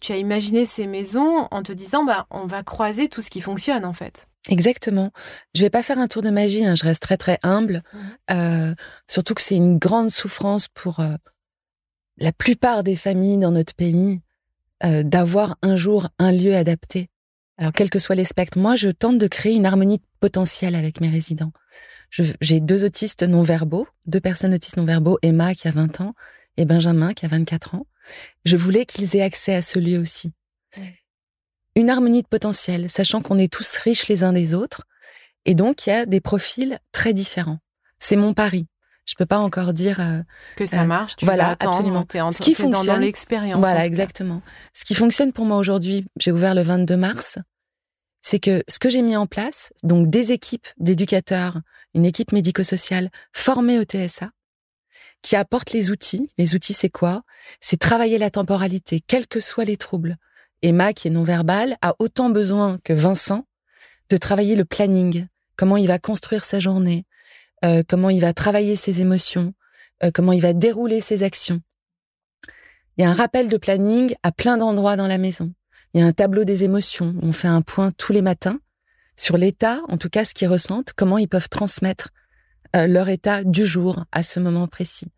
tu 0.00 0.12
as 0.12 0.16
imaginé 0.16 0.64
ces 0.64 0.86
maisons 0.86 1.48
en 1.50 1.62
te 1.62 1.72
disant, 1.72 2.04
bah, 2.04 2.26
on 2.30 2.46
va 2.46 2.62
croiser 2.62 3.08
tout 3.08 3.22
ce 3.22 3.30
qui 3.30 3.40
fonctionne 3.40 3.84
en 3.84 3.92
fait. 3.92 4.26
Exactement. 4.50 5.10
Je 5.54 5.62
vais 5.62 5.70
pas 5.70 5.82
faire 5.82 5.98
un 5.98 6.06
tour 6.06 6.20
de 6.20 6.28
magie, 6.28 6.66
hein, 6.66 6.74
je 6.74 6.84
reste 6.84 7.00
très 7.00 7.16
très 7.16 7.38
humble. 7.42 7.82
Mmh. 8.28 8.74
surtout 9.08 9.34
que 9.34 9.42
c'est 9.42 9.56
une 9.56 9.78
grande 9.78 10.10
souffrance 10.10 10.68
pour 10.68 11.00
la 12.18 12.32
plupart 12.32 12.82
des 12.82 12.96
familles 12.96 13.38
dans 13.38 13.52
notre 13.52 13.74
pays 13.74 14.20
d'avoir 14.82 15.56
un 15.62 15.76
jour 15.76 16.08
un 16.18 16.30
lieu 16.30 16.54
adapté 16.54 17.08
alors, 17.56 17.72
quels 17.72 17.90
que 17.90 18.00
soient 18.00 18.16
les 18.16 18.24
spectres, 18.24 18.58
moi, 18.58 18.74
je 18.74 18.88
tente 18.88 19.18
de 19.18 19.28
créer 19.28 19.54
une 19.54 19.66
harmonie 19.66 20.00
potentielle 20.20 20.74
avec 20.74 21.00
mes 21.00 21.08
résidents. 21.08 21.52
J'ai 22.40 22.60
deux 22.60 22.84
autistes 22.84 23.22
non-verbaux, 23.22 23.86
deux 24.06 24.20
personnes 24.20 24.54
autistes 24.54 24.76
non-verbaux, 24.76 25.18
Emma 25.22 25.54
qui 25.54 25.68
a 25.68 25.70
20 25.70 26.00
ans 26.00 26.14
et 26.56 26.64
Benjamin 26.64 27.12
qui 27.12 27.24
a 27.26 27.28
24 27.28 27.76
ans. 27.76 27.86
Je 28.44 28.56
voulais 28.56 28.86
qu'ils 28.86 29.16
aient 29.16 29.22
accès 29.22 29.54
à 29.54 29.62
ce 29.62 29.78
lieu 29.78 29.98
aussi. 29.98 30.32
Une 31.76 31.90
harmonie 31.90 32.22
de 32.22 32.28
potentiel, 32.28 32.90
sachant 32.90 33.20
qu'on 33.20 33.38
est 33.38 33.52
tous 33.52 33.76
riches 33.78 34.08
les 34.08 34.24
uns 34.24 34.32
des 34.32 34.54
autres. 34.54 34.86
Et 35.44 35.54
donc, 35.54 35.86
il 35.86 35.90
y 35.90 35.92
a 35.92 36.06
des 36.06 36.20
profils 36.20 36.78
très 36.92 37.12
différents. 37.12 37.58
C'est 37.98 38.16
mon 38.16 38.34
pari. 38.34 38.66
Je 39.06 39.14
peux 39.16 39.26
pas 39.26 39.38
encore 39.38 39.72
dire 39.72 40.00
euh, 40.00 40.22
que 40.56 40.66
ça 40.66 40.82
euh, 40.82 40.86
marche. 40.86 41.16
Tu 41.16 41.24
voilà, 41.24 41.56
absolument. 41.58 42.06
Es 42.14 42.20
en, 42.20 42.32
Ce 42.32 42.40
qui 42.40 42.54
fonctionne 42.54 42.96
dans, 42.96 43.00
l'expérience. 43.00 43.60
Voilà, 43.60 43.84
exactement. 43.84 44.40
Ce 44.72 44.84
qui 44.84 44.94
fonctionne 44.94 45.32
pour 45.32 45.44
moi 45.44 45.58
aujourd'hui, 45.58 46.06
j'ai 46.18 46.32
ouvert 46.32 46.54
le 46.54 46.62
22 46.62 46.96
mars, 46.96 47.38
c'est 48.22 48.38
que 48.38 48.64
ce 48.68 48.78
que 48.78 48.88
j'ai 48.88 49.02
mis 49.02 49.16
en 49.16 49.26
place, 49.26 49.72
donc 49.82 50.08
des 50.08 50.32
équipes 50.32 50.66
d'éducateurs, 50.78 51.60
une 51.92 52.06
équipe 52.06 52.32
médico-sociale 52.32 53.10
formée 53.32 53.78
au 53.78 53.84
TSA, 53.84 54.30
qui 55.24 55.36
apporte 55.36 55.72
les 55.72 55.90
outils. 55.90 56.30
Les 56.38 56.54
outils, 56.54 56.74
c'est 56.74 56.90
quoi? 56.90 57.22
C'est 57.60 57.78
travailler 57.78 58.18
la 58.18 58.30
temporalité, 58.30 59.00
quels 59.06 59.26
que 59.26 59.40
soient 59.40 59.64
les 59.64 59.76
troubles. 59.76 60.16
Emma, 60.62 60.92
qui 60.92 61.08
est 61.08 61.10
non-verbale, 61.10 61.76
a 61.82 61.94
autant 61.98 62.30
besoin 62.30 62.78
que 62.84 62.92
Vincent 62.92 63.46
de 64.10 64.16
travailler 64.16 64.54
le 64.54 64.64
planning, 64.64 65.26
comment 65.56 65.76
il 65.76 65.88
va 65.88 65.98
construire 65.98 66.44
sa 66.44 66.60
journée, 66.60 67.06
euh, 67.64 67.82
comment 67.86 68.10
il 68.10 68.20
va 68.20 68.32
travailler 68.32 68.76
ses 68.76 69.00
émotions, 69.00 69.54
euh, 70.02 70.10
comment 70.12 70.32
il 70.32 70.42
va 70.42 70.52
dérouler 70.52 71.00
ses 71.00 71.22
actions. 71.22 71.60
Il 72.96 73.02
y 73.02 73.04
a 73.04 73.10
un 73.10 73.14
rappel 73.14 73.48
de 73.48 73.56
planning 73.56 74.14
à 74.22 74.32
plein 74.32 74.56
d'endroits 74.56 74.96
dans 74.96 75.06
la 75.06 75.18
maison. 75.18 75.52
Il 75.92 76.00
y 76.00 76.02
a 76.02 76.06
un 76.06 76.12
tableau 76.12 76.44
des 76.44 76.64
émotions. 76.64 77.14
On 77.22 77.32
fait 77.32 77.48
un 77.48 77.62
point 77.62 77.92
tous 77.92 78.12
les 78.12 78.22
matins 78.22 78.60
sur 79.16 79.38
l'état, 79.38 79.80
en 79.88 79.96
tout 79.96 80.10
cas 80.10 80.24
ce 80.24 80.34
qu'ils 80.34 80.48
ressentent, 80.48 80.92
comment 80.94 81.18
ils 81.18 81.28
peuvent 81.28 81.48
transmettre 81.48 82.10
euh, 82.76 82.86
leur 82.86 83.08
état 83.08 83.44
du 83.44 83.64
jour 83.64 84.04
à 84.12 84.22
ce 84.22 84.40
moment 84.40 84.68
précis. 84.68 85.10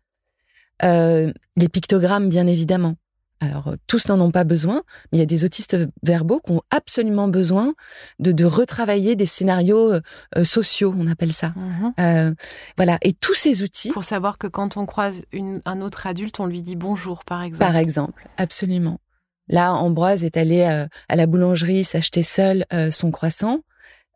les 0.81 1.69
pictogrammes, 1.71 2.29
bien 2.29 2.45
évidemment. 2.47 2.95
Alors, 3.39 3.75
tous 3.85 4.07
n'en 4.07 4.19
ont 4.19 4.31
pas 4.31 4.43
besoin, 4.43 4.83
mais 5.11 5.17
il 5.17 5.19
y 5.19 5.23
a 5.23 5.27
des 5.27 5.45
autistes 5.45 5.77
verbaux 6.03 6.39
qui 6.39 6.51
ont 6.51 6.61
absolument 6.71 7.27
besoin 7.27 7.73
de, 8.19 8.45
retravailler 8.45 9.15
des 9.15 9.25
scénarios 9.25 9.93
sociaux, 10.43 10.95
on 10.97 11.07
appelle 11.07 11.33
ça. 11.33 11.53
Mhm. 11.55 12.35
voilà. 12.77 12.97
Et 13.01 13.13
tous 13.13 13.35
ces 13.35 13.61
outils. 13.61 13.91
Pour 13.91 14.03
savoir 14.03 14.37
que 14.37 14.47
quand 14.47 14.77
on 14.77 14.85
croise 14.85 15.21
un 15.65 15.81
autre 15.81 16.07
adulte, 16.07 16.39
on 16.39 16.45
lui 16.45 16.61
dit 16.61 16.75
bonjour, 16.75 17.23
par 17.25 17.43
exemple. 17.43 17.71
Par 17.71 17.77
exemple, 17.79 18.27
absolument. 18.37 18.99
Là, 19.49 19.73
Ambroise 19.73 20.23
est 20.23 20.37
allé 20.37 20.63
à 20.63 21.15
la 21.15 21.25
boulangerie 21.27 21.83
s'acheter 21.83 22.23
seul 22.23 22.65
son 22.91 23.11
croissant. 23.11 23.61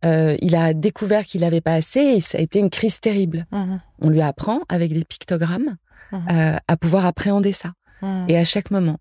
Euh, 0.03 0.35
il 0.41 0.55
a 0.55 0.73
découvert 0.73 1.25
qu'il 1.25 1.41
n'avait 1.41 1.61
pas 1.61 1.73
assez 1.73 1.99
et 1.99 2.19
ça 2.21 2.37
a 2.37 2.41
été 2.41 2.59
une 2.59 2.69
crise 2.69 2.99
terrible. 2.99 3.45
Mhm. 3.51 3.81
On 3.99 4.09
lui 4.09 4.21
apprend 4.21 4.61
avec 4.67 4.93
des 4.93 5.05
pictogrammes 5.05 5.77
mhm. 6.11 6.27
euh, 6.31 6.57
à 6.67 6.77
pouvoir 6.77 7.05
appréhender 7.05 7.51
ça 7.51 7.73
mhm. 8.01 8.25
et 8.27 8.37
à 8.37 8.43
chaque 8.43 8.71
moment. 8.71 8.99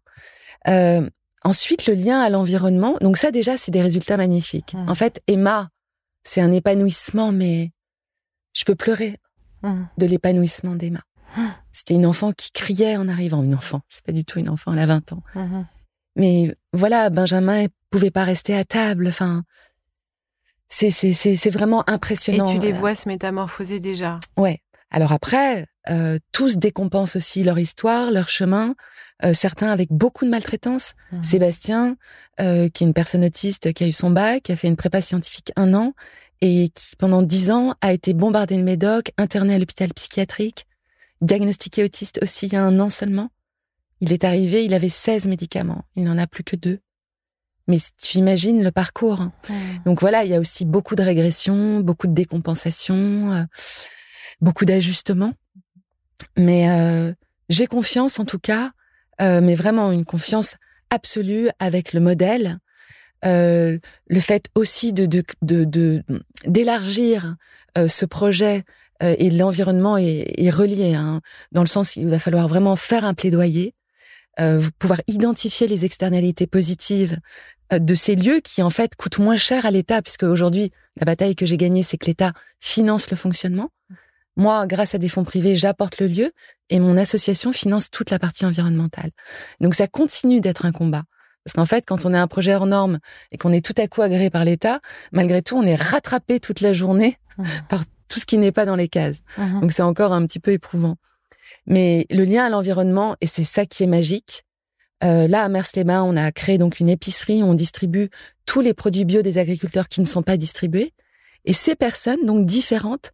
Euh, 0.68 1.08
ensuite, 1.42 1.86
le 1.86 1.94
lien 1.94 2.20
à 2.20 2.28
l'environnement. 2.28 2.96
Donc 3.00 3.16
ça 3.16 3.30
déjà, 3.30 3.56
c'est 3.56 3.70
des 3.70 3.82
résultats 3.82 4.16
magnifiques. 4.16 4.74
En 4.86 4.94
fait, 4.94 5.22
Emma, 5.26 5.70
c'est 6.22 6.40
un 6.40 6.52
épanouissement, 6.52 7.32
mais 7.32 7.72
je 8.52 8.64
peux 8.64 8.74
pleurer 8.74 9.18
de 9.62 10.06
l'épanouissement 10.06 10.74
d'Emma. 10.74 11.00
C'était 11.72 11.94
une 11.94 12.06
enfant 12.06 12.32
qui 12.32 12.50
criait 12.50 12.96
en 12.96 13.08
arrivant. 13.08 13.42
Une 13.42 13.54
enfant, 13.54 13.82
c'est 13.88 14.04
pas 14.04 14.12
du 14.12 14.24
tout 14.24 14.38
une 14.38 14.48
enfant, 14.48 14.72
elle 14.72 14.80
a 14.80 14.86
20 14.86 15.12
ans. 15.12 15.22
Mais 16.16 16.54
voilà, 16.72 17.08
Benjamin 17.10 17.66
pouvait 17.90 18.10
pas 18.10 18.24
rester 18.24 18.56
à 18.56 18.64
table. 18.64 19.08
Enfin, 19.08 19.44
c'est 20.68 21.50
vraiment 21.50 21.88
impressionnant. 21.88 22.50
Et 22.50 22.54
tu 22.54 22.60
les 22.60 22.72
vois 22.72 22.94
se 22.94 23.08
métamorphoser 23.08 23.80
déjà. 23.80 24.18
Ouais. 24.36 24.60
Alors 24.90 25.12
après, 25.12 25.66
euh, 25.88 26.18
tous 26.32 26.58
décompensent 26.58 27.16
aussi 27.16 27.42
leur 27.42 27.58
histoire, 27.58 28.10
leur 28.10 28.28
chemin. 28.28 28.74
Euh, 29.24 29.34
certains 29.34 29.68
avec 29.68 29.90
beaucoup 29.90 30.24
de 30.24 30.30
maltraitance. 30.30 30.94
Mmh. 31.12 31.22
Sébastien, 31.22 31.96
euh, 32.40 32.68
qui 32.68 32.84
est 32.84 32.86
une 32.86 32.94
personne 32.94 33.24
autiste, 33.24 33.72
qui 33.72 33.84
a 33.84 33.86
eu 33.86 33.92
son 33.92 34.10
bac, 34.10 34.44
qui 34.44 34.52
a 34.52 34.56
fait 34.56 34.68
une 34.68 34.76
prépa 34.76 35.00
scientifique 35.00 35.52
un 35.56 35.74
an 35.74 35.94
et 36.40 36.70
qui 36.74 36.96
pendant 36.96 37.20
dix 37.20 37.50
ans 37.50 37.74
a 37.82 37.92
été 37.92 38.14
bombardé 38.14 38.56
de 38.56 38.62
médoc, 38.62 39.12
interné 39.18 39.54
à 39.54 39.58
l'hôpital 39.58 39.92
psychiatrique, 39.92 40.66
diagnostiqué 41.20 41.84
autiste 41.84 42.18
aussi 42.22 42.46
il 42.46 42.54
y 42.54 42.56
a 42.56 42.64
un 42.64 42.80
an 42.80 42.88
seulement. 42.88 43.28
Il 44.00 44.14
est 44.14 44.24
arrivé, 44.24 44.64
il 44.64 44.72
avait 44.72 44.88
16 44.88 45.26
médicaments, 45.26 45.84
il 45.96 46.04
n'en 46.04 46.16
a 46.16 46.26
plus 46.26 46.42
que 46.42 46.56
deux. 46.56 46.80
Mais 47.66 47.76
tu 48.02 48.16
imagines 48.16 48.62
le 48.62 48.72
parcours. 48.72 49.20
Hein. 49.20 49.32
Donc 49.84 50.00
voilà, 50.00 50.24
il 50.24 50.30
y 50.30 50.34
a 50.34 50.40
aussi 50.40 50.64
beaucoup 50.64 50.94
de 50.94 51.02
régression, 51.02 51.80
beaucoup 51.80 52.06
de 52.06 52.14
décompensation, 52.14 53.46
beaucoup 54.40 54.64
d'ajustements. 54.64 55.34
Mais 56.36 56.70
euh, 56.70 57.12
j'ai 57.48 57.66
confiance 57.66 58.18
en 58.18 58.24
tout 58.24 58.38
cas, 58.38 58.72
euh, 59.20 59.40
mais 59.40 59.54
vraiment 59.54 59.92
une 59.92 60.04
confiance 60.04 60.56
absolue 60.90 61.48
avec 61.58 61.92
le 61.92 62.00
modèle. 62.00 62.58
le 63.22 64.20
fait 64.20 64.48
aussi 64.54 64.92
de 64.92 65.06
d'élargir 66.46 67.36
ce 67.76 68.06
projet 68.06 68.64
et 69.00 69.30
l'environnement 69.30 69.96
est, 69.96 70.50
relié, 70.50 70.94
hein, 70.94 71.20
dans 71.52 71.60
le 71.60 71.66
sens 71.66 71.92
qu'il 71.92 72.08
va 72.08 72.18
falloir 72.18 72.48
vraiment 72.48 72.76
faire 72.76 73.04
un 73.04 73.14
plaidoyer, 73.14 73.74
pouvoir 74.78 75.00
identifier 75.06 75.68
les 75.68 75.84
externalités 75.84 76.46
positives 76.46 77.18
euh, 77.72 77.78
de 77.78 77.94
ces 77.94 78.16
lieux 78.16 78.40
qui 78.40 78.62
en 78.62 78.70
fait 78.70 78.94
coûtent 78.96 79.18
moins 79.18 79.36
cher 79.36 79.66
à 79.66 79.70
l'État, 79.70 80.02
puisque 80.02 80.24
aujourd'hui 80.24 80.70
la 80.96 81.04
bataille 81.04 81.34
que 81.34 81.46
j'ai 81.46 81.56
gagnée, 81.56 81.82
c'est 81.82 81.98
que 81.98 82.06
l'État 82.06 82.32
finance 82.58 83.10
le 83.10 83.16
fonctionnement. 83.16 83.70
Moi, 84.36 84.66
grâce 84.66 84.94
à 84.94 84.98
des 84.98 85.08
fonds 85.08 85.24
privés, 85.24 85.56
j'apporte 85.56 85.98
le 85.98 86.06
lieu 86.06 86.32
et 86.68 86.80
mon 86.80 86.96
association 86.96 87.52
finance 87.52 87.90
toute 87.90 88.10
la 88.10 88.18
partie 88.18 88.46
environnementale. 88.46 89.10
Donc 89.60 89.74
ça 89.74 89.86
continue 89.86 90.40
d'être 90.40 90.64
un 90.64 90.72
combat. 90.72 91.04
Parce 91.44 91.54
qu'en 91.54 91.66
fait, 91.66 91.84
quand 91.86 92.04
on 92.04 92.14
est 92.14 92.18
un 92.18 92.26
projet 92.26 92.54
hors 92.54 92.66
norme 92.66 92.98
et 93.32 93.38
qu'on 93.38 93.52
est 93.52 93.64
tout 93.64 93.74
à 93.76 93.88
coup 93.88 94.02
agréé 94.02 94.30
par 94.30 94.44
l'État, 94.44 94.80
malgré 95.10 95.42
tout, 95.42 95.56
on 95.56 95.62
est 95.62 95.74
rattrapé 95.74 96.38
toute 96.38 96.60
la 96.60 96.72
journée 96.72 97.16
mmh. 97.38 97.44
par 97.68 97.82
tout 98.08 98.20
ce 98.20 98.26
qui 98.26 98.38
n'est 98.38 98.52
pas 98.52 98.66
dans 98.66 98.76
les 98.76 98.88
cases. 98.88 99.18
Mmh. 99.38 99.60
Donc 99.60 99.72
c'est 99.72 99.82
encore 99.82 100.12
un 100.12 100.24
petit 100.26 100.38
peu 100.38 100.52
éprouvant. 100.52 100.96
Mais 101.66 102.06
le 102.10 102.24
lien 102.24 102.44
à 102.44 102.50
l'environnement, 102.50 103.16
et 103.20 103.26
c'est 103.26 103.44
ça 103.44 103.66
qui 103.66 103.82
est 103.82 103.88
magique, 103.88 104.44
euh, 105.02 105.26
là, 105.26 105.44
à 105.44 105.48
Mers-les-Bains, 105.48 106.02
on 106.02 106.16
a 106.16 106.30
créé 106.30 106.58
donc 106.58 106.78
une 106.78 106.88
épicerie 106.88 107.42
où 107.42 107.46
on 107.46 107.54
distribue 107.54 108.10
tous 108.44 108.60
les 108.60 108.74
produits 108.74 109.04
bio 109.04 109.22
des 109.22 109.38
agriculteurs 109.38 109.88
qui 109.88 110.00
ne 110.00 110.06
sont 110.06 110.22
pas 110.22 110.36
distribués. 110.36 110.92
Et 111.46 111.54
ces 111.54 111.74
personnes, 111.74 112.24
donc 112.26 112.44
différentes, 112.44 113.12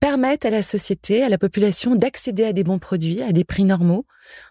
permettent 0.00 0.44
à 0.44 0.50
la 0.50 0.62
société, 0.62 1.22
à 1.22 1.28
la 1.28 1.38
population 1.38 1.94
d'accéder 1.94 2.44
à 2.44 2.52
des 2.52 2.64
bons 2.64 2.78
produits, 2.78 3.22
à 3.22 3.32
des 3.32 3.44
prix 3.44 3.64
normaux. 3.64 4.06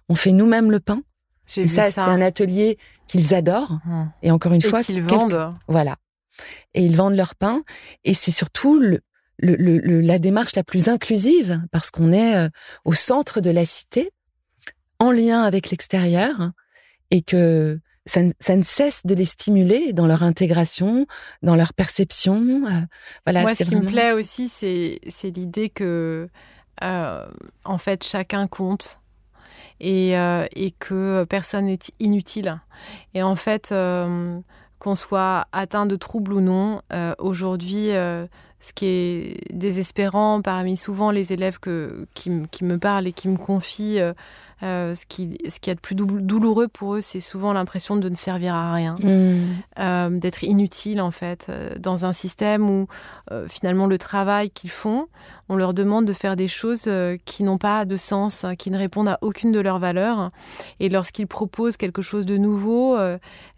On 0.07 0.15
fait 0.15 0.31
nous-mêmes 0.31 0.71
le 0.71 0.79
pain. 0.79 1.01
Et 1.57 1.67
ça, 1.67 1.83
c'est 1.83 1.99
un 1.99 2.21
atelier 2.21 2.77
qu'ils 3.07 3.33
adorent. 3.33 3.79
Hum. 3.89 4.11
Et 4.21 4.29
encore 4.29 4.53
une 4.53 4.61
fois, 4.61 4.83
qu'ils 4.83 5.01
vendent. 5.01 5.53
Voilà. 5.67 5.97
Et 6.75 6.85
ils 6.85 6.95
vendent 6.95 7.15
leur 7.15 7.35
pain. 7.35 7.63
Et 8.03 8.13
c'est 8.13 8.31
surtout 8.31 8.79
le, 8.79 9.01
le, 9.39 10.01
la 10.01 10.19
démarche 10.19 10.55
la 10.55 10.63
plus 10.63 10.87
inclusive 10.87 11.61
parce 11.71 11.89
qu'on 11.89 12.11
est 12.11 12.35
euh, 12.35 12.49
au 12.85 12.93
centre 12.93 13.41
de 13.41 13.49
la 13.49 13.65
cité, 13.65 14.11
en 14.99 15.11
lien 15.11 15.41
avec 15.41 15.71
l'extérieur 15.71 16.51
et 17.09 17.21
que 17.21 17.79
ça, 18.09 18.55
ne 18.55 18.61
cesse 18.63 19.05
de 19.05 19.13
les 19.13 19.25
stimuler 19.25 19.93
dans 19.93 20.07
leur 20.07 20.23
intégration, 20.23 21.05
dans 21.43 21.55
leur 21.55 21.73
perception. 21.73 22.63
Euh, 22.65 22.81
voilà, 23.25 23.41
Moi, 23.41 23.55
ce 23.55 23.63
qui 23.63 23.75
me 23.75 23.85
plaît 23.85 24.11
aussi, 24.11 24.47
c'est 24.47 24.99
l'idée 25.23 25.69
que, 25.69 26.29
euh, 26.83 27.25
en 27.63 27.77
fait, 27.77 28.03
chacun 28.03 28.47
compte 28.47 28.99
et, 29.79 30.17
euh, 30.17 30.45
et 30.55 30.71
que 30.71 31.23
personne 31.25 31.65
n'est 31.65 31.79
inutile. 31.99 32.59
Et 33.13 33.23
en 33.23 33.35
fait, 33.35 33.73
qu'on 34.79 34.95
soit 34.95 35.47
atteint 35.51 35.85
de 35.85 35.95
troubles 35.95 36.33
ou 36.33 36.41
non, 36.41 36.81
aujourd'hui, 37.17 37.89
ce 38.61 38.73
qui 38.73 38.85
est 38.85 39.53
désespérant 39.53 40.41
parmi 40.41 40.75
souvent 40.75 41.11
les 41.11 41.31
élèves 41.31 41.59
que, 41.59 42.07
qui, 42.13 42.31
qui 42.51 42.63
me 42.65 42.77
parlent 42.77 43.07
et 43.07 43.13
qui 43.13 43.27
me 43.27 43.37
confient 43.37 43.99
euh, 44.61 44.93
ce, 44.93 45.05
qui, 45.05 45.37
ce 45.47 45.59
qui 45.59 45.69
est 45.69 45.75
de 45.75 45.79
plus 45.79 45.95
douloureux 45.95 46.67
pour 46.67 46.95
eux, 46.95 47.01
c'est 47.01 47.21
souvent 47.21 47.53
l'impression 47.53 47.95
de 47.95 48.09
ne 48.09 48.15
servir 48.15 48.55
à 48.55 48.73
rien, 48.73 48.97
mm. 49.01 49.37
euh, 49.79 50.09
d'être 50.09 50.43
inutile 50.43 50.99
en 50.99 51.11
fait, 51.11 51.47
euh, 51.49 51.75
dans 51.79 52.05
un 52.05 52.13
système 52.13 52.69
où 52.69 52.87
finalement 53.47 53.85
le 53.85 53.99
travail 53.99 54.49
qu'ils 54.49 54.71
font, 54.71 55.07
on 55.49 55.55
leur 55.55 55.75
demande 55.75 56.05
de 56.05 56.13
faire 56.13 56.35
des 56.35 56.47
choses 56.47 56.89
qui 57.25 57.43
n'ont 57.43 57.59
pas 57.59 57.85
de 57.85 57.95
sens, 57.95 58.43
hein, 58.43 58.55
qui 58.55 58.71
ne 58.71 58.77
répondent 58.77 59.07
à 59.07 59.19
aucune 59.21 59.51
de 59.51 59.59
leurs 59.59 59.77
valeurs. 59.77 60.31
Et 60.79 60.89
lorsqu'ils 60.89 61.27
proposent 61.27 61.77
quelque 61.77 62.01
chose 62.01 62.25
de 62.25 62.37
nouveau, 62.37 62.97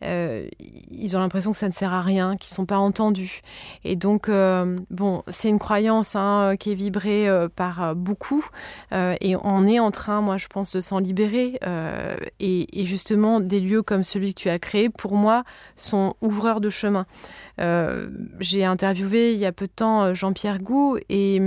ils 0.02 1.16
ont 1.16 1.20
l'impression 1.20 1.54
que 1.54 1.58
ça 1.58 1.70
ne 1.70 1.74
sert 1.74 1.94
à 1.94 2.02
rien, 2.02 2.36
qu'ils 2.36 2.52
ne 2.52 2.56
sont 2.56 2.66
pas 2.66 2.80
entendus. 2.80 3.44
Et 3.86 3.96
donc, 3.96 4.30
bon, 4.30 5.24
c'est 5.30 5.48
une 5.48 5.60
croyance 5.60 6.18
hein, 6.18 6.56
qui 6.60 6.72
est 6.72 6.76
vibrée 6.76 7.30
par 7.56 7.96
beaucoup. 7.96 8.46
et 8.92 9.38
on 9.42 9.68
est 9.68 9.80
en 9.80 9.92
train, 9.92 10.20
moi, 10.20 10.36
je 10.36 10.48
pense, 10.48 10.74
de 10.74 10.82
s'en 10.91 10.99
libérer. 10.99 11.60
Et, 12.39 12.82
et, 12.82 12.86
justement, 12.86 13.39
des 13.39 13.60
lieux 13.60 13.82
comme 13.82 14.04
celui 14.04 14.34
que 14.34 14.39
tu 14.41 14.49
as 14.49 14.60
créé, 14.60 14.89
pour 14.89 15.15
moi, 15.15 15.43
sont 15.75 16.15
ouvreurs 16.21 16.60
de 16.60 16.69
chemin. 16.69 17.06
J'ai 18.39 18.65
interviewé 18.65 19.34
il 19.34 19.39
y 19.39 19.45
a 19.45 19.52
peu 19.52 19.67
de 19.67 19.71
temps 19.71 20.13
Jean-Pierre 20.13 20.60
Gou 20.60 20.97
et 21.10 21.41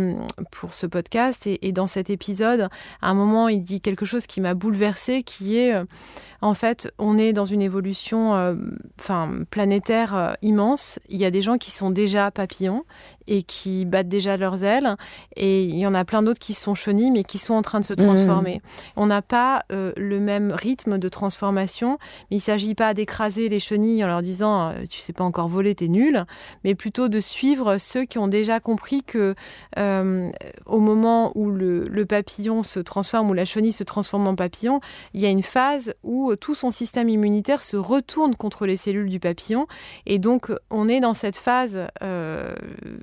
pour 0.50 0.74
ce 0.74 0.86
podcast. 0.86 1.46
Et, 1.46 1.72
dans 1.72 1.86
cet 1.86 2.10
épisode, 2.10 2.68
à 3.02 3.10
un 3.10 3.14
moment, 3.14 3.48
il 3.48 3.62
dit 3.62 3.80
quelque 3.80 4.04
chose 4.04 4.26
qui 4.26 4.40
m'a 4.40 4.54
bouleversée, 4.54 5.22
qui 5.22 5.58
est, 5.58 5.74
euh, 5.74 5.84
en 6.40 6.54
fait, 6.54 6.92
on 6.98 7.18
est 7.18 7.32
dans 7.32 7.44
une 7.44 7.62
évolution 7.62 8.34
euh, 8.34 8.54
enfin, 9.00 9.30
planétaire 9.50 10.14
euh, 10.14 10.32
immense. 10.42 10.98
Il 11.08 11.18
y 11.18 11.24
a 11.24 11.30
des 11.30 11.42
gens 11.42 11.58
qui 11.58 11.70
sont 11.70 11.90
déjà 11.90 12.30
papillons 12.30 12.84
et 13.26 13.42
qui 13.42 13.84
battent 13.84 14.08
déjà 14.08 14.36
leurs 14.36 14.64
ailes. 14.64 14.96
Et 15.36 15.64
il 15.64 15.76
y 15.76 15.86
en 15.86 15.94
a 15.94 16.04
plein 16.04 16.22
d'autres 16.22 16.38
qui 16.38 16.52
sont 16.52 16.74
chenilles, 16.74 17.10
mais 17.10 17.24
qui 17.24 17.38
sont 17.38 17.54
en 17.54 17.62
train 17.62 17.80
de 17.80 17.84
se 17.84 17.94
transformer. 17.94 18.56
Mmh. 18.56 18.60
On 18.96 19.06
n'a 19.06 19.22
pas 19.22 19.64
euh, 19.72 19.92
le 19.96 20.20
même 20.20 20.52
rythme 20.52 20.98
de 20.98 21.08
transformation, 21.08 21.98
mais 22.30 22.36
il 22.36 22.40
ne 22.40 22.42
s'agit 22.42 22.74
pas 22.74 22.94
d'écraser 22.94 23.48
les 23.48 23.60
chenilles 23.60 24.04
en 24.04 24.06
leur 24.06 24.22
disant 24.22 24.70
euh, 24.70 24.82
tu 24.88 24.98
sais 24.98 25.12
pas 25.12 25.24
encore 25.24 25.48
voler, 25.48 25.74
t'es 25.74 25.88
nul, 25.88 26.03
mais 26.64 26.74
plutôt 26.74 27.08
de 27.08 27.20
suivre 27.20 27.78
ceux 27.78 28.04
qui 28.04 28.18
ont 28.18 28.28
déjà 28.28 28.60
compris 28.60 29.02
que 29.02 29.34
euh, 29.78 30.30
au 30.66 30.80
moment 30.80 31.32
où 31.34 31.50
le, 31.50 32.04
papillon 32.04 32.62
se 32.62 32.80
transforme, 32.80 33.30
où 33.30 33.34
la 33.34 33.46
chenille 33.46 33.72
se 33.72 33.84
transforme 33.84 34.28
en 34.28 34.34
papillon, 34.34 34.80
il 35.14 35.20
y 35.20 35.26
a 35.26 35.30
une 35.30 35.42
phase 35.42 35.94
où 36.02 36.34
tout 36.36 36.54
son 36.54 36.70
système 36.70 37.08
immunitaire 37.08 37.62
se 37.62 37.78
retourne 37.78 38.36
contre 38.36 38.66
les 38.66 38.76
cellules 38.76 39.08
du 39.08 39.20
papillon. 39.20 39.66
Et 40.04 40.18
donc, 40.18 40.52
on 40.70 40.86
est 40.88 41.00
dans 41.00 41.14
cette 41.14 41.38
phase 41.38 41.78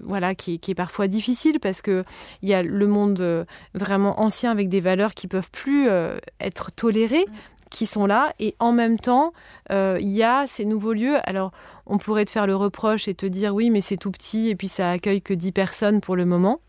voilà, 0.04 0.36
qui, 0.36 0.60
est 0.68 0.76
parfois 0.76 1.08
difficile 1.08 1.60
parce 1.60 1.82
que 1.82 2.04
il 2.42 2.50
y 2.50 2.54
a 2.54 2.64
le 2.64 2.88
monde 2.88 3.22
euh, 3.22 3.46
vraiment 3.74 4.22
ancien 4.22 4.52
avec 4.52 4.70
des 4.70 4.82
valeurs 4.82 5.14
qui 5.14 5.28
peuvent 5.28 5.50
plus 5.52 5.88
euh, 5.90 6.18
être 6.40 6.72
tolérées 6.72 7.26
qui 7.72 7.88
sont 7.88 8.06
là 8.06 8.34
et 8.38 8.54
en 8.60 8.72
même 8.72 9.00
temps 9.00 9.34
euh, 9.72 9.98
il 10.00 10.10
y 10.10 10.22
a 10.22 10.46
ces 10.46 10.66
nouveaux 10.66 10.94
lieux 10.94 11.18
alors 11.24 11.52
on 11.88 11.98
pourrait 11.98 12.26
te 12.26 12.30
faire 12.30 12.46
le 12.46 12.56
reproche 12.56 13.08
et 13.08 13.16
te 13.16 13.26
dire 13.26 13.56
oui 13.56 13.72
mais 13.72 13.82
c'est 13.82 13.98
tout 13.98 14.12
petit 14.12 14.50
et 14.50 14.56
puis 14.56 14.68
ça 14.68 14.92
accueille 14.92 15.24
que 15.24 15.34
10 15.34 15.52
personnes 15.54 16.02
pour 16.02 16.16
le 16.16 16.26
moment 16.26 16.60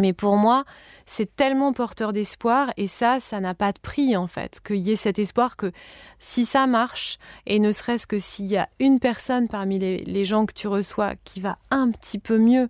Mais 0.00 0.12
pour 0.12 0.36
moi, 0.36 0.64
c'est 1.06 1.34
tellement 1.34 1.72
porteur 1.72 2.12
d'espoir 2.12 2.70
et 2.76 2.86
ça, 2.86 3.18
ça 3.20 3.40
n'a 3.40 3.54
pas 3.54 3.72
de 3.72 3.80
prix 3.80 4.16
en 4.16 4.26
fait. 4.28 4.60
Qu'il 4.64 4.76
y 4.86 4.92
ait 4.92 4.96
cet 4.96 5.18
espoir 5.18 5.56
que 5.56 5.72
si 6.20 6.44
ça 6.44 6.66
marche, 6.66 7.18
et 7.46 7.58
ne 7.58 7.72
serait-ce 7.72 8.06
que 8.06 8.18
s'il 8.18 8.46
y 8.46 8.56
a 8.56 8.68
une 8.78 9.00
personne 9.00 9.48
parmi 9.48 9.78
les, 9.78 10.24
gens 10.24 10.46
que 10.46 10.54
tu 10.54 10.68
reçois 10.68 11.14
qui 11.24 11.40
va 11.40 11.58
un 11.70 11.90
petit 11.90 12.20
peu 12.20 12.38
mieux, 12.38 12.68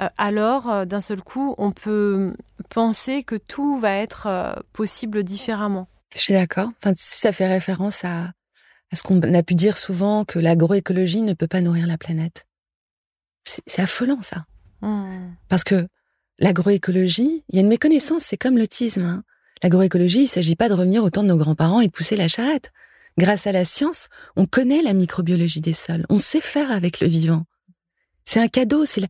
euh, 0.00 0.08
alors 0.18 0.68
euh, 0.68 0.84
d'un 0.84 1.00
seul 1.00 1.22
coup, 1.22 1.54
on 1.58 1.70
peut 1.70 2.34
penser 2.70 3.22
que 3.22 3.36
tout 3.36 3.78
va 3.78 3.92
être 3.92 4.26
possible 4.72 5.22
différemment. 5.22 5.86
Je 6.14 6.20
suis 6.20 6.34
d'accord. 6.34 6.70
Enfin, 6.78 6.92
ça 6.96 7.32
fait 7.32 7.46
référence 7.46 8.04
à, 8.04 8.32
ce 8.92 9.02
qu'on 9.02 9.20
a 9.22 9.42
pu 9.42 9.54
dire 9.54 9.76
souvent 9.76 10.24
que 10.24 10.38
l'agroécologie 10.38 11.22
ne 11.22 11.34
peut 11.34 11.48
pas 11.48 11.60
nourrir 11.60 11.86
la 11.86 11.98
planète. 11.98 12.46
C'est 13.44 13.82
affolant 13.82 14.20
ça. 14.22 14.46
Mmh. 14.82 15.34
Parce 15.48 15.64
que 15.64 15.88
L'agroécologie, 16.40 17.44
il 17.48 17.56
y 17.56 17.58
a 17.58 17.62
une 17.62 17.68
méconnaissance, 17.68 18.22
c'est 18.22 18.36
comme 18.36 18.58
l'autisme. 18.58 19.02
Hein. 19.02 19.24
L'agroécologie, 19.62 20.20
il 20.20 20.24
ne 20.24 20.28
s'agit 20.28 20.54
pas 20.54 20.68
de 20.68 20.74
revenir 20.74 21.02
au 21.02 21.10
temps 21.10 21.24
de 21.24 21.28
nos 21.28 21.36
grands-parents 21.36 21.80
et 21.80 21.88
de 21.88 21.92
pousser 21.92 22.14
la 22.14 22.28
charrette. 22.28 22.70
Grâce 23.18 23.48
à 23.48 23.52
la 23.52 23.64
science, 23.64 24.08
on 24.36 24.46
connaît 24.46 24.82
la 24.82 24.92
microbiologie 24.92 25.60
des 25.60 25.72
sols, 25.72 26.06
on 26.08 26.18
sait 26.18 26.40
faire 26.40 26.70
avec 26.70 27.00
le 27.00 27.08
vivant. 27.08 27.44
C'est 28.28 28.40
un 28.40 28.48
cadeau, 28.48 28.84
c'est 28.84 29.00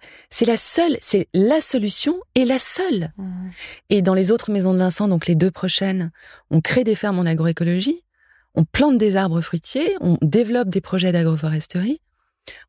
la, 0.46 0.57
seule, 0.57 0.96
c'est 1.00 1.26
la 1.35 1.61
solution 1.61 2.20
et 2.37 2.44
la 2.44 2.61
seule. 2.61 3.12
Mmh. 3.16 3.48
Et 3.90 4.00
dans 4.00 4.14
les 4.14 4.31
autres 4.31 4.52
maisons 4.52 4.72
de 4.72 4.78
Vincent, 4.78 5.09
donc 5.09 5.26
les 5.26 5.35
deux 5.35 5.50
prochaines, 5.50 6.12
on 6.52 6.61
crée 6.61 6.85
des 6.85 6.94
fermes 6.94 7.18
en 7.18 7.26
agroécologie, 7.26 8.04
on 8.54 8.64
plante 8.64 8.96
des 8.96 9.16
arbres 9.16 9.40
fruitiers, 9.40 9.96
on 10.00 10.18
développe 10.22 10.68
des 10.68 10.81
projets 10.81 11.11
d'agroforesterie, 11.11 12.00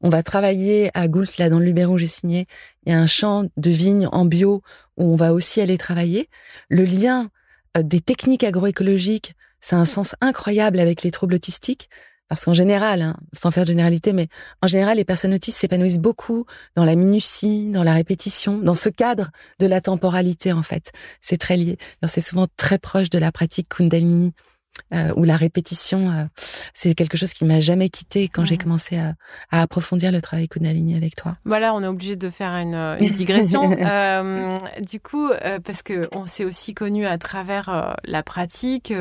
on 0.02 0.10
va 0.10 0.24
travailler 0.24 0.90
à 0.96 1.08
Goult, 1.08 1.38
là, 1.38 1.50
dans 1.50 1.60
le 1.60 1.66
Luberon, 1.66 2.00
j'ai 2.00 2.08
signé. 2.08 2.48
Il 2.84 2.92
y 2.92 2.96
a 2.96 3.00
un 3.00 3.06
champ 3.06 3.46
de 3.56 3.70
vignes 3.70 4.10
en 4.12 4.26
bio 4.26 4.64
où 4.98 5.14
on 5.14 5.16
va 5.16 5.34
aussi 5.34 5.62
aller 5.62 5.78
travailler. 5.78 6.30
Le 6.68 6.84
lien 6.84 7.30
euh, 7.78 7.84
des 7.84 8.02
techniques 8.02 8.44
agroécologiques, 8.44 9.36
ça 9.62 9.76
a 9.76 9.80
un 9.80 9.86
sens 9.86 10.16
incroyable 10.20 10.80
avec 10.80 11.04
les 11.04 11.12
troubles 11.12 11.36
autistiques. 11.36 11.92
Parce 12.30 12.46
qu'en 12.46 12.54
général, 12.54 13.02
hein, 13.02 13.18
sans 13.34 13.50
faire 13.50 13.64
de 13.64 13.70
généralité, 13.70 14.14
mais 14.14 14.28
en 14.62 14.68
général, 14.68 14.98
les 14.98 15.04
personnes 15.04 15.34
autistes 15.34 15.58
s'épanouissent 15.58 16.00
beaucoup 16.00 16.46
dans 16.76 16.86
la 16.86 16.96
minutie, 16.96 17.72
dans 17.72 17.84
la 17.84 17.94
répétition, 17.94 18.60
dans 18.60 18.76
ce 18.76 18.88
cadre 18.88 19.32
de 19.60 19.66
la 19.66 19.82
temporalité, 19.82 20.54
en 20.54 20.64
fait. 20.64 20.92
C'est 21.22 21.38
très 21.38 21.58
lié. 21.58 21.78
C'est 22.08 22.22
souvent 22.22 22.46
très 22.56 22.78
proche 22.78 23.10
de 23.10 23.18
la 23.18 23.32
pratique 23.32 23.68
Kundalini 23.70 24.34
euh, 24.94 25.14
ou 25.16 25.24
la 25.24 25.38
répétition, 25.38 26.10
euh, 26.10 26.26
c'est 26.74 26.96
quelque 26.96 27.18
chose 27.18 27.34
qui 27.34 27.46
m'a 27.46 27.60
jamais 27.60 27.90
quitté 27.90 28.28
quand 28.28 28.46
j'ai 28.46 28.58
commencé 28.58 28.98
à, 28.98 29.14
approfondir 29.52 30.12
le 30.12 30.22
travail 30.22 30.48
Kundalini 30.48 30.96
avec 30.96 31.16
toi. 31.16 31.34
Voilà, 31.46 31.74
on 31.74 31.84
est 31.84 31.88
obligé 31.88 32.16
de 32.16 32.30
faire 32.30 32.52
une, 32.52 32.74
euh, 32.76 32.98
digression. 32.98 33.70
du 34.82 35.00
coup, 35.00 35.30
parce 35.64 35.82
que 35.82 36.08
on 36.12 36.26
s'est 36.26 36.46
aussi 36.46 36.74
connu 36.74 37.06
à 37.06 37.18
travers 37.18 37.96
la 38.04 38.24
pratique. 38.24 38.94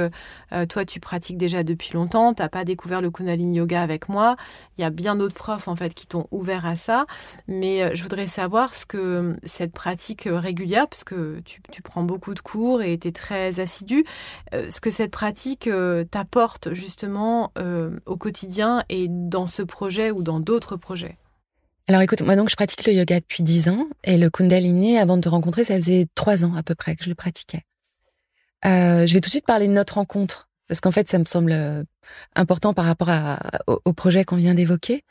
toi, 0.69 0.85
tu 0.85 1.01
pratiques 1.01 1.39
déjà 1.39 1.63
depuis 1.63 1.95
longtemps. 1.95 2.35
T'as 2.35 2.49
pas 2.49 2.65
découvert 2.65 3.01
le 3.01 3.11
Kundalini 3.11 3.59
Yoga 3.59 3.83
avec 3.83 4.09
moi. 4.09 4.37
Il 4.77 4.83
y 4.83 4.85
a 4.85 4.91
bien 4.91 5.17
d'autres 5.17 5.35
profs 5.35 5.69
en 5.69 5.77
fait 5.77 5.95
qui 5.95 6.07
t'ont 6.07 6.27
ouvert 6.31 6.67
à 6.67 6.77
ça. 6.77 7.07
Mais 7.47 7.95
je 7.95 8.03
voudrais 8.03 8.27
savoir 8.27 8.75
ce 8.75 8.87
que 8.87 9.37
cette 9.45 9.73
pratique 9.73 10.29
régulière, 10.31 10.89
parce 10.89 11.05
que 11.05 11.41
tu, 11.45 11.61
tu 11.71 11.83
prends 11.83 12.03
beaucoup 12.03 12.35
de 12.35 12.41
cours 12.41 12.83
et 12.83 12.99
tu 12.99 13.09
es 13.09 13.13
très 13.13 13.61
assidu, 13.61 14.05
ce 14.53 14.81
que 14.81 14.91
cette 14.91 15.11
pratique 15.11 15.68
t'apporte 16.11 16.73
justement 16.75 17.53
euh, 17.59 17.99
au 18.07 18.17
quotidien 18.17 18.85
et 18.89 19.07
dans 19.09 19.47
ce 19.47 19.63
projet 19.63 20.11
ou 20.11 20.23
dans 20.23 20.41
d'autres 20.41 20.77
projets? 20.77 21.19
Alors 21.87 22.03
écoute, 22.03 22.23
moi 22.23 22.37
donc 22.37 22.51
je 22.51 22.57
pratique 22.57 22.87
le 22.87 22.93
yoga 22.93 23.21
depuis 23.21 23.43
10 23.43 23.69
ans 23.71 23.87
et 24.05 24.19
le 24.19 24.31
Kundalini, 24.31 24.99
avant 24.99 25.17
de 25.17 25.23
te 25.23 25.29
rencontrer, 25.29 25.65
ça 25.65 25.75
faisait 25.77 26.07
3 26.15 26.45
ans 26.45 26.55
à 26.55 26.63
peu 26.63 26.75
près 26.75 26.97
que 26.97 27.05
je 27.05 27.09
le 27.09 27.15
pratiquais. 27.15 27.65
Euh, 28.67 29.07
je 29.07 29.15
vais 29.15 29.21
tout 29.21 29.29
de 29.29 29.33
suite 29.33 29.47
parler 29.47 29.69
de 29.69 29.73
notre 29.73 29.95
rencontre 29.95 30.49
parce 30.67 30.81
qu'en 30.81 30.91
fait 30.91 31.09
ça 31.09 31.19
me 31.19 31.25
semble 31.25 31.53
euh, 31.53 31.83
important 32.35 32.75
par 32.75 32.85
rapport 32.85 33.09
au, 33.67 33.93
projet 33.93 34.25
qu'on 34.25 34.37
vient 34.37 34.55
d'évoquer. 34.55 35.05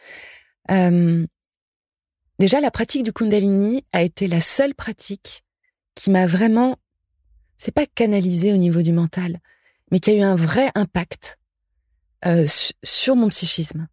déjà, 0.69 2.61
la 2.61 2.71
pratique 2.71 3.03
du 3.03 3.13
Kundalini 3.13 3.83
a 3.93 4.03
été 4.03 4.27
la 4.27 4.41
seule 4.41 4.75
pratique 4.75 5.43
qui 5.97 6.11
m'a 6.11 6.27
vraiment, 6.27 6.77
c'est 7.57 7.73
pas 7.73 7.85
canalisé 7.87 8.53
au 8.53 8.57
niveau 8.57 8.81
du 8.81 8.91
mental, 8.91 9.39
mais 9.91 9.99
qui 9.99 10.11
a 10.11 10.15
eu 10.15 10.21
un 10.21 10.35
vrai 10.35 10.69
impact 10.75 11.37
euh, 12.25 12.45
sur 12.83 13.15
mon 13.15 13.29
psychisme. 13.29 13.87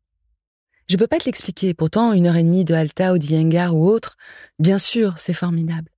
Je 0.89 0.97
peux 0.97 1.07
pas 1.07 1.19
te 1.19 1.25
l'expliquer. 1.25 1.73
Pourtant, 1.75 2.13
une 2.13 2.27
heure 2.27 2.37
et 2.37 2.43
demie 2.43 2.65
de 2.65 2.75
Alta 2.75 3.15
ou 3.15 3.19
d'Iyengar 3.19 3.75
ou 3.75 3.89
autre, 3.89 4.17
bien 4.59 4.79
sûr, 4.79 5.15
c'est 5.19 5.33
formidable. 5.33 5.91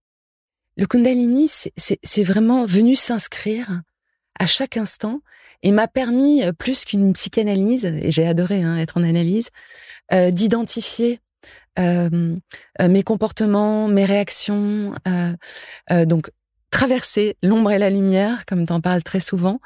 Le 0.76 0.86
Kundalini, 0.86 1.48
c'est 1.48 2.22
vraiment 2.22 2.66
venu 2.66 2.94
s'inscrire 2.94 3.82
à 4.38 4.46
chaque 4.46 4.76
instant 4.76 5.22
et 5.62 5.72
m'a 5.72 5.88
permis, 5.88 6.42
euh, 6.42 6.52
plus 6.52 6.84
qu'une 6.84 7.14
psychanalyse, 7.14 7.86
et 7.86 8.10
j'ai 8.10 8.26
adoré 8.26 8.62
hein, 8.62 8.76
être 8.76 8.98
en 8.98 9.02
analyse, 9.02 9.48
euh, 10.12 10.30
d'identifier 10.30 11.20
euh, 11.78 12.36
euh 12.80 12.88
mes 12.88 13.02
comportements, 13.02 13.88
mes 13.88 14.04
réactions, 14.04 14.94
euh, 15.08 16.04
donc 16.04 16.30
traverser 16.76 17.38
l'ombre 17.42 17.70
et 17.70 17.78
la 17.78 17.88
lumière, 17.88 18.44
comme 18.44 18.66
tu 18.66 18.72
en 18.74 18.82
parles 18.82 19.02
très 19.02 19.18
souvent. 19.18 19.60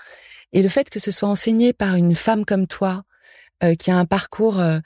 Et 0.53 0.63
le 0.63 0.69
fait 0.69 0.89
que 0.91 1.01
ce 1.01 1.11
soit 1.11 1.29
enseigné 1.29 1.73
par 1.73 1.97
une 1.97 2.15
femme 2.15 2.45
comme 2.45 2.69
toi, 2.69 3.03
euh, 3.65 3.75
qui 3.75 3.91
a 3.91 3.97
un 3.97 4.05
parcours, 4.05 4.61
euh, 4.61 4.79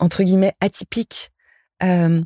entre 0.00 0.24
guillemets, 0.24 0.54
atypique, 0.60 1.30
euh, 1.84 2.20